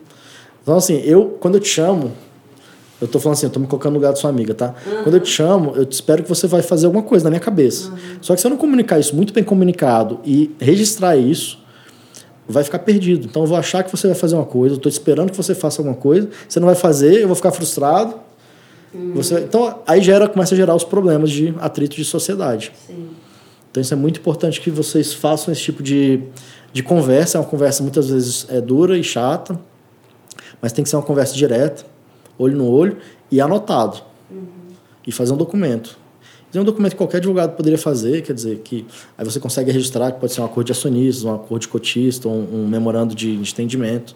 Então 0.62 0.76
assim, 0.76 1.00
eu 1.06 1.38
quando 1.40 1.54
eu 1.54 1.60
te 1.60 1.68
chamo, 1.68 2.12
eu 3.00 3.08
tô 3.08 3.18
falando 3.18 3.38
assim, 3.38 3.46
eu 3.46 3.52
tô 3.52 3.58
me 3.58 3.66
colocando 3.66 3.94
no 3.94 3.98
lugar 3.98 4.10
da 4.10 4.16
sua 4.16 4.28
amiga, 4.28 4.52
tá? 4.52 4.74
Uhum. 4.86 5.04
Quando 5.04 5.14
eu 5.14 5.20
te 5.20 5.30
chamo, 5.30 5.72
eu 5.74 5.86
te 5.86 5.92
espero 5.92 6.22
que 6.22 6.28
você 6.28 6.46
vai 6.46 6.60
fazer 6.60 6.84
alguma 6.84 7.02
coisa 7.02 7.24
na 7.24 7.30
minha 7.30 7.40
cabeça. 7.40 7.88
Uhum. 7.88 7.96
Só 8.20 8.34
que 8.34 8.42
se 8.42 8.46
eu 8.46 8.50
não 8.50 8.58
comunicar 8.58 8.98
isso 8.98 9.16
muito 9.16 9.32
bem 9.32 9.42
comunicado 9.42 10.20
e 10.22 10.54
registrar 10.60 11.16
isso, 11.16 11.64
vai 12.48 12.62
ficar 12.62 12.78
perdido. 12.80 13.26
Então 13.26 13.42
eu 13.42 13.48
vou 13.48 13.56
achar 13.56 13.82
que 13.82 13.90
você 13.90 14.06
vai 14.06 14.16
fazer 14.16 14.34
uma 14.34 14.44
coisa, 14.44 14.74
eu 14.74 14.76
estou 14.76 14.90
esperando 14.90 15.30
que 15.30 15.36
você 15.36 15.54
faça 15.54 15.80
alguma 15.80 15.96
coisa, 15.96 16.28
você 16.48 16.60
não 16.60 16.66
vai 16.66 16.76
fazer, 16.76 17.22
eu 17.22 17.26
vou 17.26 17.36
ficar 17.36 17.50
frustrado. 17.50 18.14
Uhum. 18.94 19.14
Você, 19.14 19.40
então 19.40 19.80
aí 19.86 20.00
gera, 20.00 20.28
começa 20.28 20.54
a 20.54 20.56
gerar 20.56 20.74
os 20.74 20.84
problemas 20.84 21.30
de 21.30 21.54
atrito 21.60 21.96
de 21.96 22.04
sociedade. 22.04 22.72
Sim. 22.86 23.08
Então 23.70 23.80
isso 23.80 23.92
é 23.92 23.96
muito 23.96 24.20
importante 24.20 24.60
que 24.60 24.70
vocês 24.70 25.12
façam 25.12 25.52
esse 25.52 25.62
tipo 25.62 25.82
de, 25.82 26.22
de 26.72 26.82
conversa. 26.82 27.36
É 27.36 27.40
uma 27.40 27.46
conversa 27.46 27.82
muitas 27.82 28.08
vezes 28.08 28.46
é 28.48 28.60
dura 28.60 28.96
e 28.96 29.04
chata, 29.04 29.58
mas 30.62 30.72
tem 30.72 30.82
que 30.82 30.88
ser 30.88 30.96
uma 30.96 31.02
conversa 31.02 31.34
direta, 31.34 31.84
olho 32.38 32.56
no 32.56 32.66
olho 32.66 32.96
e 33.30 33.40
anotado. 33.40 34.02
Uhum. 34.30 34.46
E 35.06 35.12
fazer 35.12 35.32
um 35.32 35.36
documento. 35.36 35.98
Tem 36.52 36.60
um 36.60 36.64
documento 36.64 36.92
que 36.92 36.98
qualquer 36.98 37.18
advogado 37.18 37.56
poderia 37.56 37.78
fazer, 37.78 38.22
quer 38.22 38.32
dizer, 38.32 38.58
que 38.60 38.86
aí 39.18 39.24
você 39.24 39.40
consegue 39.40 39.70
registrar 39.70 40.12
que 40.12 40.20
pode 40.20 40.32
ser 40.32 40.40
um 40.40 40.44
acordo 40.44 40.66
de 40.66 40.72
acionistas, 40.72 41.24
um 41.24 41.34
acordo 41.34 41.62
de 41.62 41.68
cotista, 41.68 42.28
um, 42.28 42.62
um 42.62 42.68
memorando 42.68 43.14
de, 43.14 43.36
de 43.36 43.52
entendimento. 43.52 44.14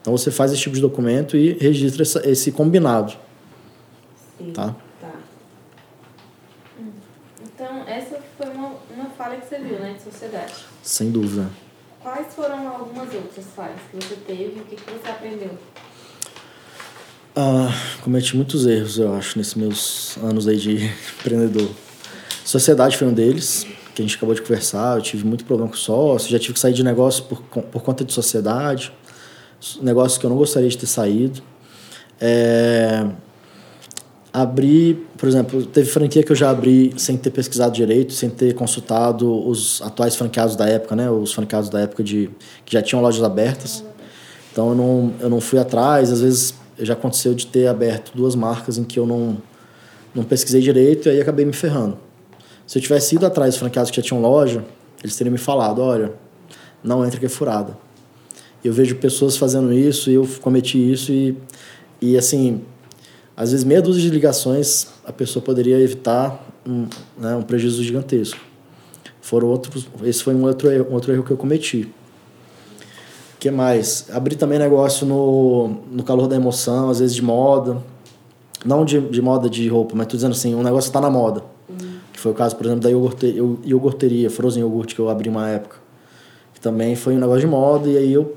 Então 0.00 0.16
você 0.16 0.30
faz 0.30 0.52
esse 0.52 0.60
tipo 0.60 0.74
de 0.74 0.82
documento 0.82 1.36
e 1.36 1.52
registra 1.54 2.02
essa, 2.02 2.28
esse 2.28 2.52
combinado. 2.52 3.14
Sim, 4.38 4.52
tá? 4.52 4.74
tá. 5.00 5.12
Então, 7.40 7.84
essa 7.86 8.18
foi 8.36 8.50
uma, 8.50 8.72
uma 8.94 9.10
falha 9.10 9.38
que 9.38 9.46
você 9.46 9.58
viu, 9.58 9.78
né, 9.78 9.94
de 9.96 10.02
sociedade. 10.02 10.54
Sem 10.82 11.10
dúvida. 11.10 11.48
Quais 12.02 12.34
foram 12.34 12.68
algumas 12.68 13.14
outras 13.14 13.46
falhas 13.54 13.78
que 13.90 13.96
você 13.96 14.16
teve 14.26 14.56
e 14.56 14.60
o 14.60 14.64
que, 14.64 14.76
que 14.76 14.90
você 14.90 15.08
aprendeu? 15.08 15.56
Ah, 17.34 17.72
cometi 18.02 18.36
muitos 18.36 18.66
erros, 18.66 18.98
eu 18.98 19.14
acho, 19.14 19.38
nesses 19.38 19.54
meus 19.54 20.18
anos 20.22 20.46
aí 20.46 20.58
de 20.58 20.84
empreendedor. 21.18 21.70
Sociedade 22.44 22.98
foi 22.98 23.08
um 23.08 23.12
deles, 23.12 23.66
que 23.94 24.02
a 24.02 24.04
gente 24.04 24.16
acabou 24.16 24.34
de 24.34 24.42
conversar. 24.42 24.98
Eu 24.98 25.02
tive 25.02 25.24
muito 25.24 25.44
problema 25.46 25.70
com 25.70 25.76
sócio, 25.76 26.30
já 26.30 26.38
tive 26.38 26.52
que 26.52 26.60
sair 26.60 26.74
de 26.74 26.82
negócio 26.82 27.24
por, 27.24 27.40
por 27.40 27.82
conta 27.82 28.04
de 28.04 28.12
sociedade, 28.12 28.92
negócios 29.80 30.18
que 30.18 30.26
eu 30.26 30.30
não 30.30 30.36
gostaria 30.36 30.68
de 30.68 30.76
ter 30.76 30.86
saído. 30.86 31.40
É, 32.20 33.06
abri, 34.30 35.06
por 35.16 35.26
exemplo, 35.26 35.64
teve 35.64 35.88
franquia 35.88 36.22
que 36.22 36.32
eu 36.32 36.36
já 36.36 36.50
abri 36.50 36.92
sem 36.98 37.16
ter 37.16 37.30
pesquisado 37.30 37.72
direito, 37.74 38.12
sem 38.12 38.28
ter 38.28 38.54
consultado 38.54 39.48
os 39.48 39.80
atuais 39.80 40.14
franqueados 40.16 40.54
da 40.54 40.68
época, 40.68 40.94
né? 40.94 41.10
Os 41.10 41.32
franqueados 41.32 41.70
da 41.70 41.80
época 41.80 42.04
de 42.04 42.28
que 42.66 42.74
já 42.74 42.82
tinham 42.82 43.00
lojas 43.00 43.24
abertas. 43.24 43.82
Então 44.52 44.68
eu 44.68 44.74
não, 44.74 45.14
eu 45.18 45.30
não 45.30 45.40
fui 45.40 45.58
atrás, 45.58 46.12
às 46.12 46.20
vezes 46.20 46.61
já 46.78 46.94
aconteceu 46.94 47.34
de 47.34 47.46
ter 47.46 47.66
aberto 47.66 48.12
duas 48.14 48.34
marcas 48.34 48.78
em 48.78 48.84
que 48.84 48.98
eu 48.98 49.06
não, 49.06 49.36
não 50.14 50.24
pesquisei 50.24 50.60
direito 50.60 51.08
e 51.08 51.10
aí 51.10 51.20
acabei 51.20 51.44
me 51.44 51.52
ferrando. 51.52 51.98
Se 52.66 52.78
eu 52.78 52.82
tivesse 52.82 53.14
ido 53.16 53.26
atrás 53.26 53.54
dos 53.54 53.58
franqueados 53.58 53.90
que 53.90 53.96
já 53.96 54.02
tinham 54.02 54.20
loja, 54.20 54.64
eles 55.02 55.16
teriam 55.16 55.32
me 55.32 55.38
falado, 55.38 55.80
olha, 55.80 56.12
não 56.82 57.04
entra 57.04 57.18
que 57.18 57.26
é 57.26 57.28
furada. 57.28 57.76
Eu 58.64 58.72
vejo 58.72 58.96
pessoas 58.96 59.36
fazendo 59.36 59.72
isso 59.72 60.10
e 60.10 60.14
eu 60.14 60.26
cometi 60.40 60.78
isso 60.92 61.12
e, 61.12 61.36
e 62.00 62.16
assim, 62.16 62.62
às 63.36 63.50
vezes 63.50 63.64
meia 63.64 63.82
dúzia 63.82 64.02
de 64.02 64.10
ligações 64.10 64.86
a 65.04 65.12
pessoa 65.12 65.44
poderia 65.44 65.78
evitar 65.80 66.48
um, 66.66 66.86
né, 67.18 67.34
um 67.34 67.42
prejuízo 67.42 67.82
gigantesco. 67.82 68.40
Foram 69.20 69.48
outros, 69.48 69.86
esse 70.04 70.22
foi 70.22 70.34
um 70.34 70.44
outro, 70.44 70.68
um 70.70 70.94
outro 70.94 71.12
erro 71.12 71.24
que 71.24 71.30
eu 71.30 71.36
cometi 71.36 71.92
que 73.42 73.50
mais? 73.50 74.06
Abrir 74.12 74.36
também 74.36 74.56
negócio 74.56 75.04
no, 75.04 75.76
no 75.90 76.04
calor 76.04 76.28
da 76.28 76.36
emoção, 76.36 76.90
às 76.90 77.00
vezes 77.00 77.12
de 77.12 77.22
moda. 77.22 77.82
Não 78.64 78.84
de, 78.84 79.00
de 79.00 79.20
moda 79.20 79.50
de 79.50 79.66
roupa, 79.66 79.96
mas 79.96 80.06
tô 80.06 80.14
dizendo 80.14 80.30
assim, 80.30 80.54
um 80.54 80.62
negócio 80.62 80.86
está 80.86 81.00
na 81.00 81.10
moda. 81.10 81.42
Uhum. 81.68 81.98
Que 82.12 82.20
foi 82.20 82.30
o 82.30 82.34
caso, 82.36 82.54
por 82.54 82.66
exemplo, 82.66 82.84
da 82.84 82.90
iogurte, 82.90 83.26
iogurteria, 83.64 84.30
Frozen 84.30 84.62
Yogurt, 84.62 84.94
que 84.94 85.00
eu 85.00 85.08
abri 85.08 85.28
uma 85.28 85.48
época. 85.48 85.78
Que 86.54 86.60
também 86.60 86.94
foi 86.94 87.16
um 87.16 87.18
negócio 87.18 87.40
de 87.40 87.48
moda 87.48 87.88
e 87.88 87.96
aí 87.96 88.12
eu 88.12 88.32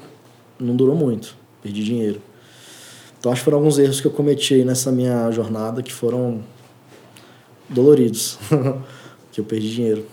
não 0.60 0.76
durou 0.76 0.96
muito, 0.96 1.36
perdi 1.62 1.84
dinheiro. 1.84 2.20
Então 3.20 3.32
acho 3.32 3.42
que 3.42 3.46
foram 3.46 3.60
alguns 3.60 3.78
erros 3.78 4.02
que 4.02 4.08
eu 4.08 4.12
cometi 4.12 4.64
nessa 4.64 4.92
minha 4.92 5.30
jornada 5.30 5.84
que 5.84 5.94
foram 5.94 6.40
doloridos, 7.70 8.40
que 9.32 9.40
eu 9.40 9.46
perdi 9.46 9.72
dinheiro. 9.72 10.04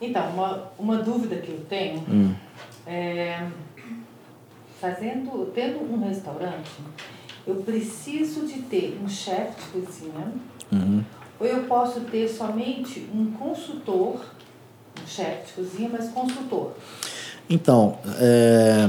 Então, 0.00 0.30
uma, 0.30 0.72
uma 0.78 0.98
dúvida 0.98 1.36
que 1.36 1.50
eu 1.50 1.60
tenho 1.68 1.98
hum. 2.08 2.34
é 2.86 3.46
fazendo, 4.80 5.52
tendo 5.54 5.80
um 5.80 6.08
restaurante, 6.08 6.70
eu 7.46 7.56
preciso 7.56 8.46
de 8.46 8.62
ter 8.62 8.98
um 9.02 9.08
chefe 9.08 9.60
de 9.60 9.80
cozinha 9.80 10.32
uhum. 10.72 11.04
ou 11.38 11.46
eu 11.46 11.64
posso 11.64 12.00
ter 12.00 12.26
somente 12.28 13.06
um 13.14 13.30
consultor, 13.32 14.24
um 15.02 15.06
chefe 15.06 15.48
de 15.48 15.52
cozinha, 15.52 15.90
mas 15.92 16.08
consultor? 16.08 16.72
Então, 17.48 17.98
é, 18.18 18.88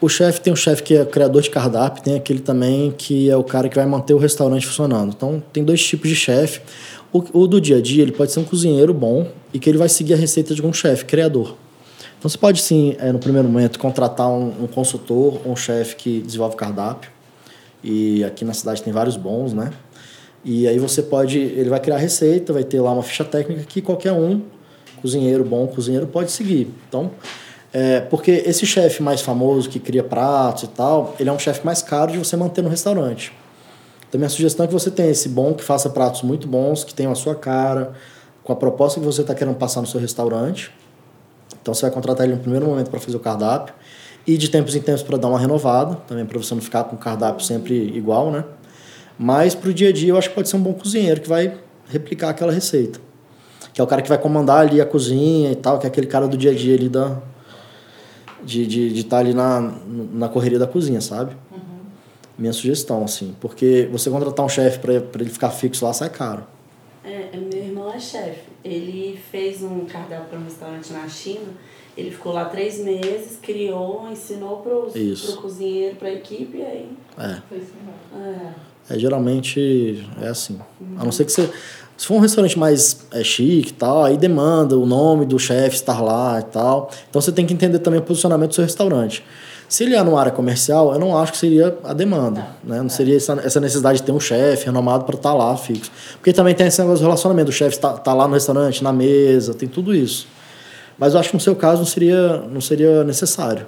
o 0.00 0.08
chefe 0.08 0.40
tem 0.40 0.52
um 0.52 0.56
chefe 0.56 0.82
que 0.82 0.96
é 0.96 1.04
criador 1.04 1.40
de 1.40 1.48
cardápio, 1.48 2.02
tem 2.02 2.16
aquele 2.16 2.40
também 2.40 2.92
que 2.92 3.30
é 3.30 3.36
o 3.36 3.44
cara 3.44 3.68
que 3.68 3.76
vai 3.76 3.86
manter 3.86 4.12
o 4.12 4.18
restaurante 4.18 4.66
funcionando. 4.66 5.14
Então, 5.16 5.42
tem 5.52 5.64
dois 5.64 5.82
tipos 5.82 6.10
de 6.10 6.16
chefe. 6.16 6.60
O, 7.14 7.22
o, 7.32 7.46
do 7.46 7.60
dia 7.60 7.76
a 7.76 7.80
dia, 7.80 8.02
ele 8.02 8.10
pode 8.10 8.32
ser 8.32 8.40
um 8.40 8.44
cozinheiro 8.44 8.92
bom 8.92 9.28
e 9.52 9.60
que 9.60 9.70
ele 9.70 9.78
vai 9.78 9.88
seguir 9.88 10.14
a 10.14 10.16
receita 10.16 10.52
de 10.52 10.66
um 10.66 10.72
chefe, 10.72 11.04
criador. 11.04 11.54
Então 12.18 12.28
você 12.28 12.36
pode 12.36 12.60
sim, 12.60 12.96
é, 12.98 13.12
no 13.12 13.20
primeiro 13.20 13.46
momento, 13.46 13.78
contratar 13.78 14.28
um, 14.28 14.64
um 14.64 14.66
consultor 14.66 15.40
um 15.46 15.54
chefe 15.54 15.94
que 15.94 16.20
desenvolve 16.22 16.56
cardápio. 16.56 17.08
E 17.84 18.24
aqui 18.24 18.44
na 18.44 18.52
cidade 18.52 18.82
tem 18.82 18.92
vários 18.92 19.16
bons, 19.16 19.52
né? 19.52 19.70
E 20.44 20.66
aí 20.66 20.76
você 20.80 21.04
pode, 21.04 21.38
ele 21.38 21.70
vai 21.70 21.78
criar 21.78 21.94
a 21.94 21.98
receita, 22.00 22.52
vai 22.52 22.64
ter 22.64 22.80
lá 22.80 22.92
uma 22.92 23.02
ficha 23.04 23.24
técnica 23.24 23.62
que 23.62 23.80
qualquer 23.80 24.12
um, 24.12 24.42
cozinheiro 25.00 25.44
bom, 25.44 25.68
cozinheiro, 25.68 26.08
pode 26.08 26.32
seguir. 26.32 26.68
Então, 26.88 27.12
é, 27.72 28.00
porque 28.00 28.42
esse 28.44 28.66
chefe 28.66 29.04
mais 29.04 29.20
famoso 29.20 29.70
que 29.70 29.78
cria 29.78 30.02
pratos 30.02 30.64
e 30.64 30.68
tal, 30.68 31.14
ele 31.20 31.28
é 31.30 31.32
um 31.32 31.38
chefe 31.38 31.64
mais 31.64 31.80
caro 31.80 32.10
de 32.10 32.18
você 32.18 32.36
manter 32.36 32.60
no 32.60 32.68
restaurante. 32.68 33.32
Então, 34.14 34.20
minha 34.20 34.28
sugestão 34.28 34.62
é 34.62 34.68
que 34.68 34.72
você 34.72 34.92
tenha 34.92 35.10
esse 35.10 35.28
bom, 35.28 35.54
que 35.54 35.64
faça 35.64 35.90
pratos 35.90 36.22
muito 36.22 36.46
bons, 36.46 36.84
que 36.84 36.94
tenham 36.94 37.10
a 37.10 37.16
sua 37.16 37.34
cara, 37.34 37.94
com 38.44 38.52
a 38.52 38.54
proposta 38.54 39.00
que 39.00 39.04
você 39.04 39.22
está 39.22 39.34
querendo 39.34 39.56
passar 39.56 39.80
no 39.80 39.88
seu 39.88 39.98
restaurante. 39.98 40.70
Então, 41.60 41.74
você 41.74 41.82
vai 41.82 41.90
contratar 41.90 42.24
ele 42.24 42.36
no 42.36 42.40
primeiro 42.40 42.64
momento 42.64 42.90
para 42.90 43.00
fazer 43.00 43.16
o 43.16 43.18
cardápio 43.18 43.74
e 44.24 44.38
de 44.38 44.48
tempos 44.48 44.76
em 44.76 44.80
tempos 44.80 45.02
para 45.02 45.16
dar 45.16 45.26
uma 45.26 45.38
renovada, 45.40 45.96
também 46.06 46.24
para 46.24 46.38
você 46.38 46.54
não 46.54 46.62
ficar 46.62 46.84
com 46.84 46.94
o 46.94 46.98
cardápio 46.98 47.44
sempre 47.44 47.74
igual, 47.74 48.30
né? 48.30 48.44
Mas 49.18 49.52
para 49.52 49.70
o 49.70 49.74
dia 49.74 49.88
a 49.88 49.92
dia, 49.92 50.10
eu 50.10 50.16
acho 50.16 50.28
que 50.28 50.34
pode 50.36 50.48
ser 50.48 50.54
um 50.54 50.62
bom 50.62 50.74
cozinheiro 50.74 51.20
que 51.20 51.28
vai 51.28 51.52
replicar 51.88 52.28
aquela 52.28 52.52
receita. 52.52 53.00
Que 53.72 53.80
é 53.80 53.84
o 53.84 53.86
cara 53.88 54.00
que 54.00 54.08
vai 54.08 54.18
comandar 54.18 54.60
ali 54.60 54.80
a 54.80 54.86
cozinha 54.86 55.50
e 55.50 55.56
tal, 55.56 55.80
que 55.80 55.86
é 55.86 55.88
aquele 55.88 56.06
cara 56.06 56.28
do 56.28 56.36
dia 56.36 56.52
a 56.52 56.54
dia 56.54 56.76
ali 56.76 56.88
da, 56.88 57.16
de 58.44 58.62
estar 58.62 58.70
de, 58.70 58.92
de 58.92 59.04
tá 59.04 59.18
ali 59.18 59.34
na, 59.34 59.72
na 60.12 60.28
correria 60.28 60.58
da 60.60 60.68
cozinha, 60.68 61.00
sabe? 61.00 61.34
Minha 62.36 62.52
sugestão, 62.52 63.04
assim. 63.04 63.34
Porque 63.40 63.88
você 63.90 64.10
contratar 64.10 64.44
um 64.44 64.48
chefe 64.48 64.78
para 64.78 64.94
ele 64.94 65.30
ficar 65.30 65.50
fixo 65.50 65.84
lá 65.84 65.92
sai 65.92 66.10
caro. 66.10 66.44
É, 67.04 67.28
é, 67.32 67.36
meu 67.36 67.62
irmão 67.62 67.92
é 67.92 68.00
chefe. 68.00 68.40
Ele 68.64 69.18
fez 69.30 69.62
um 69.62 69.84
cardápio 69.84 70.26
para 70.30 70.38
um 70.38 70.44
restaurante 70.44 70.92
na 70.92 71.08
China. 71.08 71.52
Ele 71.96 72.10
ficou 72.10 72.32
lá 72.32 72.46
três 72.46 72.80
meses, 72.80 73.38
criou, 73.40 74.08
ensinou 74.10 74.56
para 74.58 74.74
o 74.74 75.36
cozinheiro, 75.36 75.96
para 75.96 76.08
a 76.08 76.12
equipe 76.12 76.58
e 76.58 76.62
aí. 76.62 76.88
É. 77.16 77.40
Foi 77.48 77.58
assim, 77.58 77.72
é. 78.90 78.94
é. 78.94 78.98
Geralmente 78.98 80.04
é 80.20 80.28
assim. 80.28 80.58
Uhum. 80.80 80.96
A 80.98 81.04
não 81.04 81.12
ser 81.12 81.24
que 81.24 81.32
você. 81.32 81.48
Se 81.96 82.06
for 82.06 82.14
um 82.14 82.20
restaurante 82.20 82.58
mais 82.58 83.06
é, 83.12 83.22
chique 83.22 83.68
e 83.68 83.74
tal, 83.74 84.02
aí 84.02 84.16
demanda 84.16 84.76
o 84.76 84.84
nome 84.84 85.24
do 85.24 85.38
chefe 85.38 85.76
estar 85.76 86.02
lá 86.02 86.40
e 86.40 86.42
tal. 86.42 86.90
Então 87.08 87.22
você 87.22 87.30
tem 87.30 87.46
que 87.46 87.54
entender 87.54 87.78
também 87.78 88.00
o 88.00 88.02
posicionamento 88.02 88.48
do 88.48 88.54
seu 88.56 88.64
restaurante. 88.64 89.22
Se 89.68 89.84
ele 89.84 89.94
é 89.94 90.02
numa 90.02 90.20
área 90.20 90.32
comercial, 90.32 90.92
eu 90.92 90.98
não 90.98 91.16
acho 91.16 91.32
que 91.32 91.38
seria 91.38 91.76
a 91.84 91.92
demanda. 91.92 92.46
Não, 92.62 92.74
né? 92.74 92.78
não 92.78 92.86
é. 92.86 92.88
seria 92.88 93.16
essa, 93.16 93.32
essa 93.42 93.60
necessidade 93.60 93.98
de 93.98 94.04
ter 94.04 94.12
um 94.12 94.20
chefe 94.20 94.66
renomado 94.66 95.04
para 95.04 95.16
estar 95.16 95.30
tá 95.30 95.34
lá 95.34 95.56
fixo. 95.56 95.90
Porque 96.14 96.32
também 96.32 96.54
tem 96.54 96.66
esse 96.66 96.80
negócio 96.80 96.98
de 96.98 97.04
relacionamento. 97.04 97.50
O 97.50 97.52
chefe 97.52 97.76
está 97.76 97.92
tá 97.94 98.12
lá 98.12 98.28
no 98.28 98.34
restaurante, 98.34 98.82
na 98.84 98.92
mesa, 98.92 99.54
tem 99.54 99.68
tudo 99.68 99.94
isso. 99.94 100.26
Mas 100.98 101.14
eu 101.14 101.20
acho 101.20 101.30
que 101.30 101.34
no 101.34 101.40
seu 101.40 101.56
caso 101.56 101.78
não 101.78 101.86
seria, 101.86 102.38
não 102.48 102.60
seria 102.60 103.02
necessário. 103.04 103.66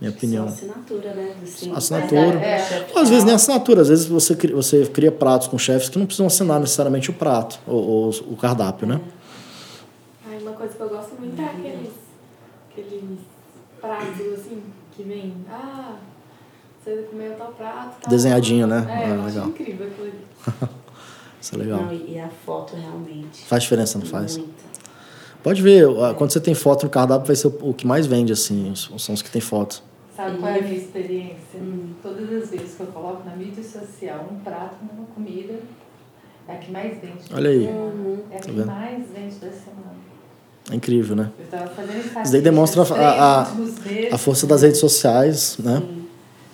Minha 0.00 0.12
opinião. 0.12 0.46
Só 0.48 0.54
assinatura, 0.54 1.14
né? 1.14 1.34
Assim, 1.42 1.72
assinatura. 1.74 2.40
É, 2.40 2.56
é, 2.56 2.86
às 2.94 3.08
vezes 3.08 3.24
nem 3.24 3.34
assinatura. 3.34 3.82
Às 3.82 3.88
vezes 3.88 4.06
você 4.06 4.36
cria, 4.36 4.54
você 4.54 4.86
cria 4.86 5.10
pratos 5.10 5.48
com 5.48 5.58
chefes 5.58 5.88
que 5.88 5.98
não 5.98 6.06
precisam 6.06 6.26
assinar 6.26 6.60
necessariamente 6.60 7.10
o 7.10 7.12
prato, 7.12 7.58
ou, 7.66 7.82
ou 7.82 8.08
o 8.30 8.36
cardápio, 8.36 8.86
né? 8.86 9.00
Ai, 10.30 10.38
uma 10.38 10.52
coisa 10.52 10.74
que 10.74 10.80
eu 10.80 10.88
gosto 10.88 11.14
muito 11.18 11.40
é 11.40 11.44
aqueles, 11.44 11.90
aqueles 12.70 13.18
pratos, 13.80 14.37
que 14.98 15.04
vem, 15.04 15.32
ah, 15.48 15.94
você 16.82 17.06
comeu 17.08 17.32
tal 17.36 17.52
prato. 17.52 18.00
Tal 18.00 18.10
Desenhadinho, 18.10 18.66
né? 18.66 18.84
É, 18.88 19.12
ah, 19.12 19.24
legal. 19.24 19.46
incrível 19.46 19.86
aquilo 19.86 20.06
ali. 20.08 20.68
Isso 21.40 21.54
é 21.54 21.58
legal. 21.58 21.82
Não, 21.82 21.92
e 21.92 22.18
a 22.18 22.28
foto 22.28 22.74
realmente. 22.74 23.44
Faz 23.46 23.62
diferença, 23.62 23.96
não 23.96 24.06
faz? 24.06 24.36
Muito. 24.36 24.68
Pode 25.40 25.62
ver, 25.62 25.86
quando 26.16 26.32
você 26.32 26.40
tem 26.40 26.52
foto 26.52 26.82
no 26.82 26.90
cardápio, 26.90 27.28
vai 27.28 27.36
ser 27.36 27.46
o 27.46 27.72
que 27.72 27.86
mais 27.86 28.06
vende, 28.06 28.32
assim, 28.32 28.74
são 28.74 29.14
os 29.14 29.22
que 29.22 29.30
tem 29.30 29.40
foto. 29.40 29.84
Sabe 30.16 30.36
qual 30.38 30.50
é 30.52 30.58
a 30.58 30.62
minha 30.62 30.74
experiência? 30.74 31.60
Hum. 31.60 31.94
Todas 32.02 32.42
as 32.42 32.50
vezes 32.50 32.74
que 32.74 32.80
eu 32.80 32.88
coloco 32.88 33.24
na 33.24 33.36
mídia 33.36 33.62
social 33.62 34.26
um 34.28 34.40
prato, 34.40 34.74
uma 34.82 35.06
comida, 35.14 35.60
é 36.48 36.52
a 36.54 36.56
que 36.56 36.72
mais 36.72 37.00
vende. 37.00 37.22
Olha 37.32 37.50
aí. 37.50 37.68
Uhum. 37.68 38.24
É 38.32 38.36
a 38.36 38.40
que 38.40 38.52
tá 38.52 38.66
mais 38.66 39.08
vende 39.10 39.36
da 39.36 39.52
semana. 39.52 39.94
É 40.70 40.74
incrível, 40.74 41.16
né? 41.16 41.30
Isso 42.22 42.32
daí 42.32 42.42
demonstra 42.42 42.82
a, 42.82 43.42
a, 43.42 43.52
a 44.12 44.18
força 44.18 44.46
das 44.46 44.62
redes 44.62 44.78
sociais, 44.78 45.56
né? 45.58 45.82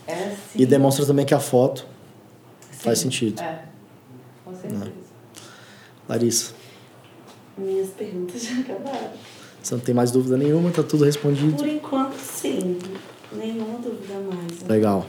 É 0.07 0.12
assim. 0.12 0.37
E 0.55 0.67
demonstra 0.67 1.05
também 1.05 1.25
que 1.27 1.35
a 1.35 1.41
foto 1.41 1.87
Sim. 2.71 2.79
faz 2.79 2.99
sentido. 3.01 3.43
É, 3.43 3.62
com 4.45 4.55
certeza. 4.55 4.85
Né? 4.85 4.93
Larissa. 6.09 6.53
Minhas 7.59 7.89
perguntas 7.89 8.45
já 8.45 8.61
acabaram. 8.61 9.11
Você 9.62 9.75
não 9.75 9.81
tem 9.81 9.95
mais 9.95 10.11
dúvida 10.11 10.37
nenhuma, 10.37 10.71
tá 10.71 10.83
tudo 10.83 11.05
respondido? 11.05 11.57
Por 11.57 11.69
enquanto, 11.69 12.15
sim. 12.17 12.79
Nenhuma 13.33 13.79
dúvida 13.79 14.15
mais. 14.31 14.61
Né? 14.61 14.69
Legal. 14.69 15.07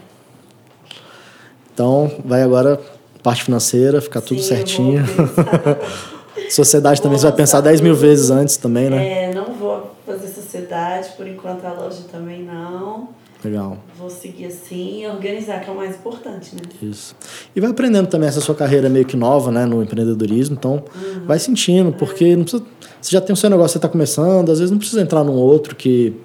Então, 1.72 2.10
vai 2.24 2.42
agora 2.42 2.80
parte 3.22 3.44
financeira, 3.44 4.00
ficar 4.00 4.20
sim, 4.20 4.28
tudo 4.28 4.42
certinho. 4.42 5.04
Sociedade 6.50 7.00
também, 7.02 7.18
você 7.18 7.26
vai 7.26 7.36
pensar 7.36 7.60
10 7.60 7.80
mil 7.80 7.94
vezes 7.94 8.30
antes 8.30 8.56
também, 8.56 8.90
né? 8.90 9.24
É, 9.24 9.34
não 9.34 9.54
vou 9.54 9.90
fazer 10.06 10.28
sociedade, 10.28 11.10
por 11.16 11.26
enquanto 11.26 11.64
a 11.64 11.72
loja 11.72 12.02
também 12.10 12.42
não. 12.42 13.08
Legal. 13.44 13.78
Vou 13.98 14.10
seguir 14.10 14.46
assim 14.46 15.02
e 15.02 15.06
organizar, 15.06 15.60
que 15.60 15.68
é 15.68 15.72
o 15.72 15.76
mais 15.76 15.94
importante, 15.94 16.54
né? 16.54 16.62
Isso. 16.82 17.14
E 17.54 17.60
vai 17.60 17.70
aprendendo 17.70 18.08
também 18.08 18.28
essa 18.28 18.40
sua 18.40 18.54
carreira 18.54 18.88
meio 18.88 19.04
que 19.04 19.16
nova, 19.16 19.52
né, 19.52 19.64
no 19.66 19.82
empreendedorismo. 19.82 20.56
Então, 20.58 20.82
uhum. 20.94 21.26
vai 21.26 21.38
sentindo, 21.38 21.92
porque 21.92 22.34
não 22.34 22.42
precisa, 22.42 22.64
você 23.00 23.10
já 23.10 23.20
tem 23.20 23.32
o 23.32 23.36
seu 23.36 23.50
negócio, 23.50 23.72
você 23.72 23.78
está 23.78 23.88
começando, 23.88 24.50
às 24.50 24.58
vezes 24.58 24.70
não 24.70 24.78
precisa 24.78 25.00
entrar 25.00 25.22
num 25.22 25.34
outro 25.34 25.76
que, 25.76 26.16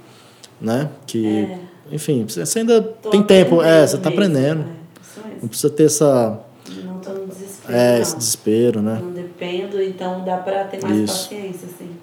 né, 0.60 0.90
que, 1.06 1.28
é. 1.28 1.60
enfim, 1.92 2.26
você 2.28 2.60
ainda 2.60 2.82
Tô 2.82 3.10
tem 3.10 3.22
tempo, 3.22 3.62
é, 3.62 3.86
você 3.86 3.98
está 3.98 4.10
aprendendo. 4.10 4.62
É, 4.62 5.42
não 5.42 5.48
precisa 5.48 5.70
ter 5.70 5.84
essa 5.84 6.40
não 6.84 7.00
tô 7.00 7.12
no 7.12 7.28
desespero. 7.28 7.74
É, 7.76 7.96
não. 7.96 8.02
esse 8.02 8.18
desespero, 8.18 8.82
né? 8.82 9.00
Não 9.02 9.12
então 9.46 10.24
dá 10.24 10.38
para 10.38 10.66
ter 10.66 10.82
mais 10.82 10.98
Isso. 10.98 11.30
paciência, 11.30 11.68
assim. 11.68 11.98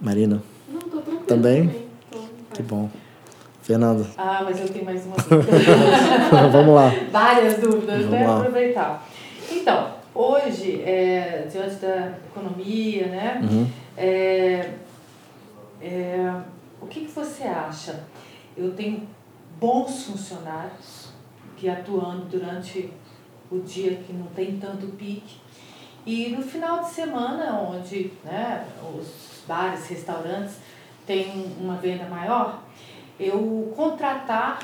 Marina? 0.00 0.42
Não, 0.68 0.80
tô 0.80 1.00
tranquila. 1.00 1.26
Também? 1.26 1.68
também. 1.68 1.86
Tô, 2.10 2.18
que 2.54 2.62
bom. 2.62 2.90
Fernanda. 3.62 4.04
Ah, 4.18 4.40
mas 4.44 4.60
eu 4.60 4.68
tenho 4.68 4.84
mais 4.84 5.06
uma 5.06 5.14
dúvida. 5.22 6.48
Vamos 6.50 6.74
lá. 6.74 6.92
Várias 7.10 7.58
dúvidas, 7.60 7.98
Vamos 7.98 8.10
né? 8.10 8.26
Lá. 8.26 8.38
Aproveitar. 8.38 9.08
Então, 9.50 9.94
hoje, 10.12 10.82
é, 10.82 11.46
diante 11.50 11.76
da 11.76 12.14
economia, 12.30 13.06
né? 13.06 13.40
Uhum. 13.42 13.68
É, 13.96 14.70
é, 15.80 16.34
o 16.80 16.86
que, 16.86 17.02
que 17.02 17.10
você 17.12 17.44
acha? 17.44 18.00
Eu 18.56 18.72
tenho 18.72 19.06
bons 19.60 20.06
funcionários 20.06 21.10
que 21.56 21.68
atuando 21.68 22.24
durante 22.24 22.90
o 23.48 23.60
dia 23.60 23.94
que 24.04 24.12
não 24.12 24.26
tem 24.26 24.58
tanto 24.58 24.86
pique. 24.88 25.41
E 26.04 26.28
no 26.30 26.42
final 26.42 26.80
de 26.80 26.90
semana, 26.90 27.60
onde 27.60 28.12
né, 28.24 28.66
os 28.96 29.42
bares, 29.46 29.86
restaurantes 29.88 30.56
têm 31.06 31.54
uma 31.60 31.76
venda 31.76 32.04
maior, 32.06 32.60
eu 33.18 33.72
contratar, 33.76 34.60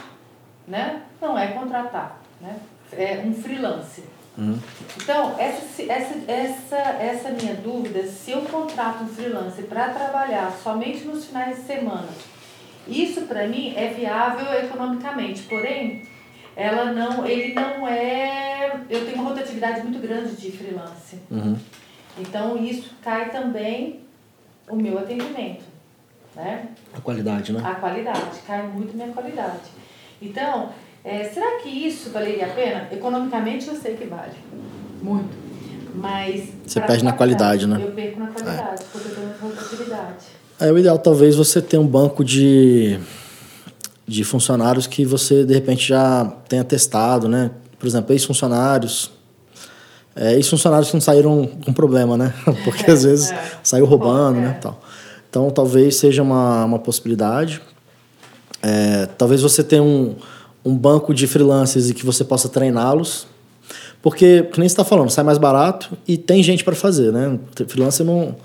né? 0.66 1.02
Não 1.20 1.38
é 1.38 1.48
contratar, 1.48 2.20
né? 2.40 2.58
É 2.92 3.22
um 3.24 3.34
freelance. 3.34 4.02
Uhum. 4.36 4.58
Então, 4.96 5.34
essa, 5.38 5.82
essa, 5.82 6.30
essa, 6.30 6.76
essa 6.76 7.30
minha 7.30 7.54
dúvida, 7.54 8.06
se 8.06 8.30
eu 8.30 8.42
contrato 8.42 9.04
um 9.04 9.08
freelance 9.08 9.62
para 9.62 9.88
trabalhar 9.90 10.52
somente 10.62 11.04
nos 11.04 11.26
finais 11.26 11.56
de 11.56 11.62
semana, 11.62 12.08
isso 12.86 13.22
para 13.22 13.46
mim 13.46 13.74
é 13.76 13.88
viável 13.88 14.52
economicamente, 14.64 15.42
porém, 15.42 16.02
ela 16.58 16.92
não, 16.92 17.24
ele 17.24 17.54
não 17.54 17.86
é. 17.86 18.80
Eu 18.90 19.04
tenho 19.04 19.20
uma 19.20 19.30
rotatividade 19.30 19.80
muito 19.80 20.00
grande 20.00 20.34
de 20.34 20.50
freelance. 20.50 21.16
Uhum. 21.30 21.56
Então, 22.18 22.60
isso 22.60 22.90
cai 23.00 23.30
também 23.30 24.00
o 24.68 24.74
meu 24.74 24.98
atendimento. 24.98 25.62
Né? 26.34 26.66
A 26.92 27.00
qualidade, 27.00 27.52
né? 27.52 27.62
A 27.64 27.76
qualidade, 27.76 28.40
cai 28.44 28.66
muito 28.66 28.96
minha 28.96 29.06
qualidade. 29.10 29.70
Então, 30.20 30.70
é, 31.04 31.22
será 31.24 31.60
que 31.60 31.68
isso 31.68 32.10
valeria 32.10 32.46
a 32.46 32.50
pena? 32.50 32.88
Economicamente 32.90 33.68
eu 33.68 33.76
sei 33.76 33.94
que 33.94 34.06
vale. 34.06 34.34
Muito. 35.00 35.30
Mas. 35.94 36.52
Você 36.66 36.80
perde 36.80 37.04
na 37.04 37.12
qualidade, 37.12 37.68
né? 37.68 37.80
Eu 37.80 37.92
perco 37.92 38.18
na 38.18 38.26
qualidade, 38.26 38.82
é. 38.82 38.86
porque 38.90 39.08
eu 39.08 39.14
tenho 39.14 39.32
rotatividade. 39.40 40.26
É 40.58 40.72
o 40.72 40.76
ideal, 40.78 40.98
talvez, 40.98 41.36
você 41.36 41.62
ter 41.62 41.78
um 41.78 41.86
banco 41.86 42.24
de, 42.24 42.98
de 44.08 44.24
funcionários 44.24 44.86
que 44.86 45.04
você, 45.04 45.44
de 45.44 45.52
repente, 45.52 45.86
já 45.86 46.24
tenha 46.48 46.64
testado, 46.64 47.28
né? 47.28 47.50
Por 47.78 47.86
exemplo, 47.86 48.12
ex-funcionários. 48.12 49.10
É, 50.16 50.34
ex-funcionários 50.34 50.88
que 50.88 50.94
não 50.94 51.00
saíram 51.00 51.46
com 51.64 51.72
problema, 51.72 52.16
né? 52.16 52.32
Porque 52.64 52.90
às 52.90 53.04
vezes 53.04 53.30
é. 53.30 53.52
saiu 53.62 53.84
roubando, 53.84 54.36
Bom, 54.36 54.40
né? 54.40 54.54
É. 54.56 54.60
Tal. 54.60 54.80
Então, 55.28 55.50
talvez 55.50 55.96
seja 55.96 56.22
uma, 56.22 56.64
uma 56.64 56.78
possibilidade. 56.78 57.60
É, 58.62 59.06
talvez 59.18 59.42
você 59.42 59.62
tenha 59.62 59.82
um, 59.82 60.16
um 60.64 60.74
banco 60.74 61.12
de 61.12 61.26
freelancers 61.26 61.90
e 61.90 61.94
que 61.94 62.04
você 62.04 62.24
possa 62.24 62.48
treiná-los. 62.48 63.26
Porque, 64.00 64.44
que 64.44 64.58
nem 64.58 64.68
você 64.68 64.72
está 64.72 64.84
falando, 64.84 65.10
sai 65.10 65.22
mais 65.22 65.36
barato 65.36 65.90
e 66.06 66.16
tem 66.16 66.42
gente 66.42 66.64
para 66.64 66.74
fazer, 66.74 67.12
né? 67.12 67.38
Freelancer 67.66 68.06
não. 68.06 68.36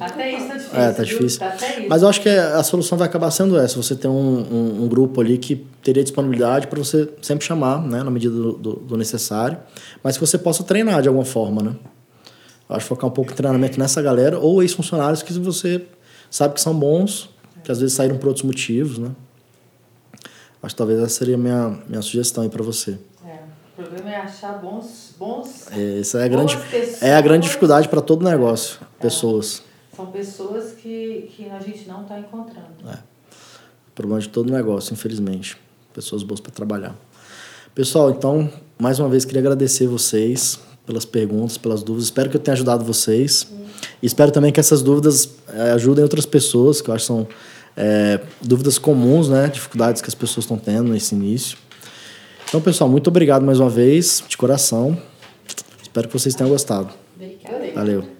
Até 0.00 0.32
isso 0.32 0.48
tá 0.48 0.54
difícil. 0.54 0.80
É, 0.80 0.92
tá 0.92 1.02
difícil. 1.02 1.40
Mas 1.88 2.02
eu 2.02 2.08
acho 2.08 2.20
que 2.20 2.28
a 2.28 2.62
solução 2.62 2.96
vai 2.96 3.06
acabar 3.06 3.30
sendo 3.30 3.58
essa: 3.58 3.76
você 3.76 3.94
ter 3.94 4.08
um, 4.08 4.12
um, 4.12 4.84
um 4.84 4.88
grupo 4.88 5.20
ali 5.20 5.38
que 5.38 5.56
teria 5.82 6.02
disponibilidade 6.02 6.66
para 6.66 6.78
você 6.78 7.08
sempre 7.20 7.44
chamar, 7.44 7.80
né, 7.82 8.02
na 8.02 8.10
medida 8.10 8.34
do, 8.34 8.52
do, 8.52 8.72
do 8.76 8.96
necessário, 8.96 9.58
mas 10.02 10.16
que 10.16 10.26
você 10.26 10.38
possa 10.38 10.62
treinar 10.62 11.02
de 11.02 11.08
alguma 11.08 11.24
forma, 11.24 11.62
né? 11.62 11.76
acho 12.76 12.86
focar 12.86 13.08
um 13.08 13.12
pouco 13.12 13.32
em 13.32 13.34
treinamento 13.34 13.78
nessa 13.78 14.00
galera, 14.00 14.38
ou 14.38 14.62
ex-funcionários 14.62 15.22
que 15.22 15.32
você 15.32 15.84
sabe 16.30 16.54
que 16.54 16.60
são 16.60 16.74
bons, 16.74 17.28
que 17.64 17.72
às 17.72 17.80
vezes 17.80 17.94
saíram 17.94 18.16
por 18.16 18.28
outros 18.28 18.44
motivos, 18.44 18.98
né? 18.98 19.10
Acho 20.62 20.74
que 20.74 20.78
talvez 20.78 21.00
essa 21.00 21.18
seria 21.18 21.34
a 21.34 21.38
minha, 21.38 21.78
minha 21.88 22.02
sugestão 22.02 22.44
aí 22.44 22.50
para 22.50 22.62
você. 22.62 22.98
É, 23.26 23.38
o 23.76 23.82
problema 23.82 24.10
é 24.10 24.16
achar 24.16 24.60
bons... 24.60 25.14
bons 25.18 25.66
é, 25.72 26.00
essa 26.00 26.18
é 26.20 26.24
a 26.24 26.28
grande, 26.28 26.56
pessoas, 26.56 27.02
é 27.02 27.16
a 27.16 27.20
grande 27.20 27.46
dificuldade 27.46 27.88
para 27.88 28.00
todo 28.00 28.24
negócio, 28.24 28.78
é, 28.82 29.02
pessoas. 29.02 29.62
São 30.00 30.06
pessoas 30.06 30.72
que, 30.72 31.30
que 31.36 31.50
a 31.50 31.60
gente 31.60 31.86
não 31.86 32.02
está 32.02 32.18
encontrando. 32.18 32.88
É. 32.88 32.94
O 32.94 33.92
problema 33.94 34.18
de 34.18 34.30
todo 34.30 34.50
negócio, 34.50 34.94
infelizmente. 34.94 35.58
Pessoas 35.92 36.22
boas 36.22 36.40
para 36.40 36.50
trabalhar. 36.50 36.96
Pessoal, 37.74 38.10
então, 38.10 38.50
mais 38.78 38.98
uma 38.98 39.10
vez 39.10 39.26
queria 39.26 39.40
agradecer 39.42 39.86
vocês 39.86 40.58
pelas 40.86 41.04
perguntas, 41.04 41.58
pelas 41.58 41.82
dúvidas. 41.82 42.06
Espero 42.06 42.30
que 42.30 42.36
eu 42.38 42.40
tenha 42.40 42.54
ajudado 42.54 42.82
vocês. 42.82 43.46
Espero 44.02 44.30
também 44.30 44.50
que 44.50 44.58
essas 44.58 44.80
dúvidas 44.80 45.34
é, 45.48 45.72
ajudem 45.72 46.02
outras 46.02 46.24
pessoas, 46.24 46.80
que 46.80 46.88
eu 46.88 46.94
acho 46.94 47.02
que 47.02 47.06
são 47.08 47.28
é, 47.76 48.20
dúvidas 48.40 48.78
comuns, 48.78 49.28
né? 49.28 49.48
Dificuldades 49.48 50.00
que 50.00 50.08
as 50.08 50.14
pessoas 50.14 50.44
estão 50.44 50.56
tendo 50.56 50.90
nesse 50.90 51.14
início. 51.14 51.58
Então, 52.48 52.58
pessoal, 52.62 52.88
muito 52.88 53.08
obrigado 53.08 53.44
mais 53.44 53.60
uma 53.60 53.68
vez, 53.68 54.24
de 54.26 54.38
coração. 54.38 54.96
Espero 55.82 56.08
que 56.08 56.18
vocês 56.18 56.34
tenham 56.34 56.48
gostado. 56.48 56.88
Obrigada. 57.14 57.72
Valeu. 57.74 58.19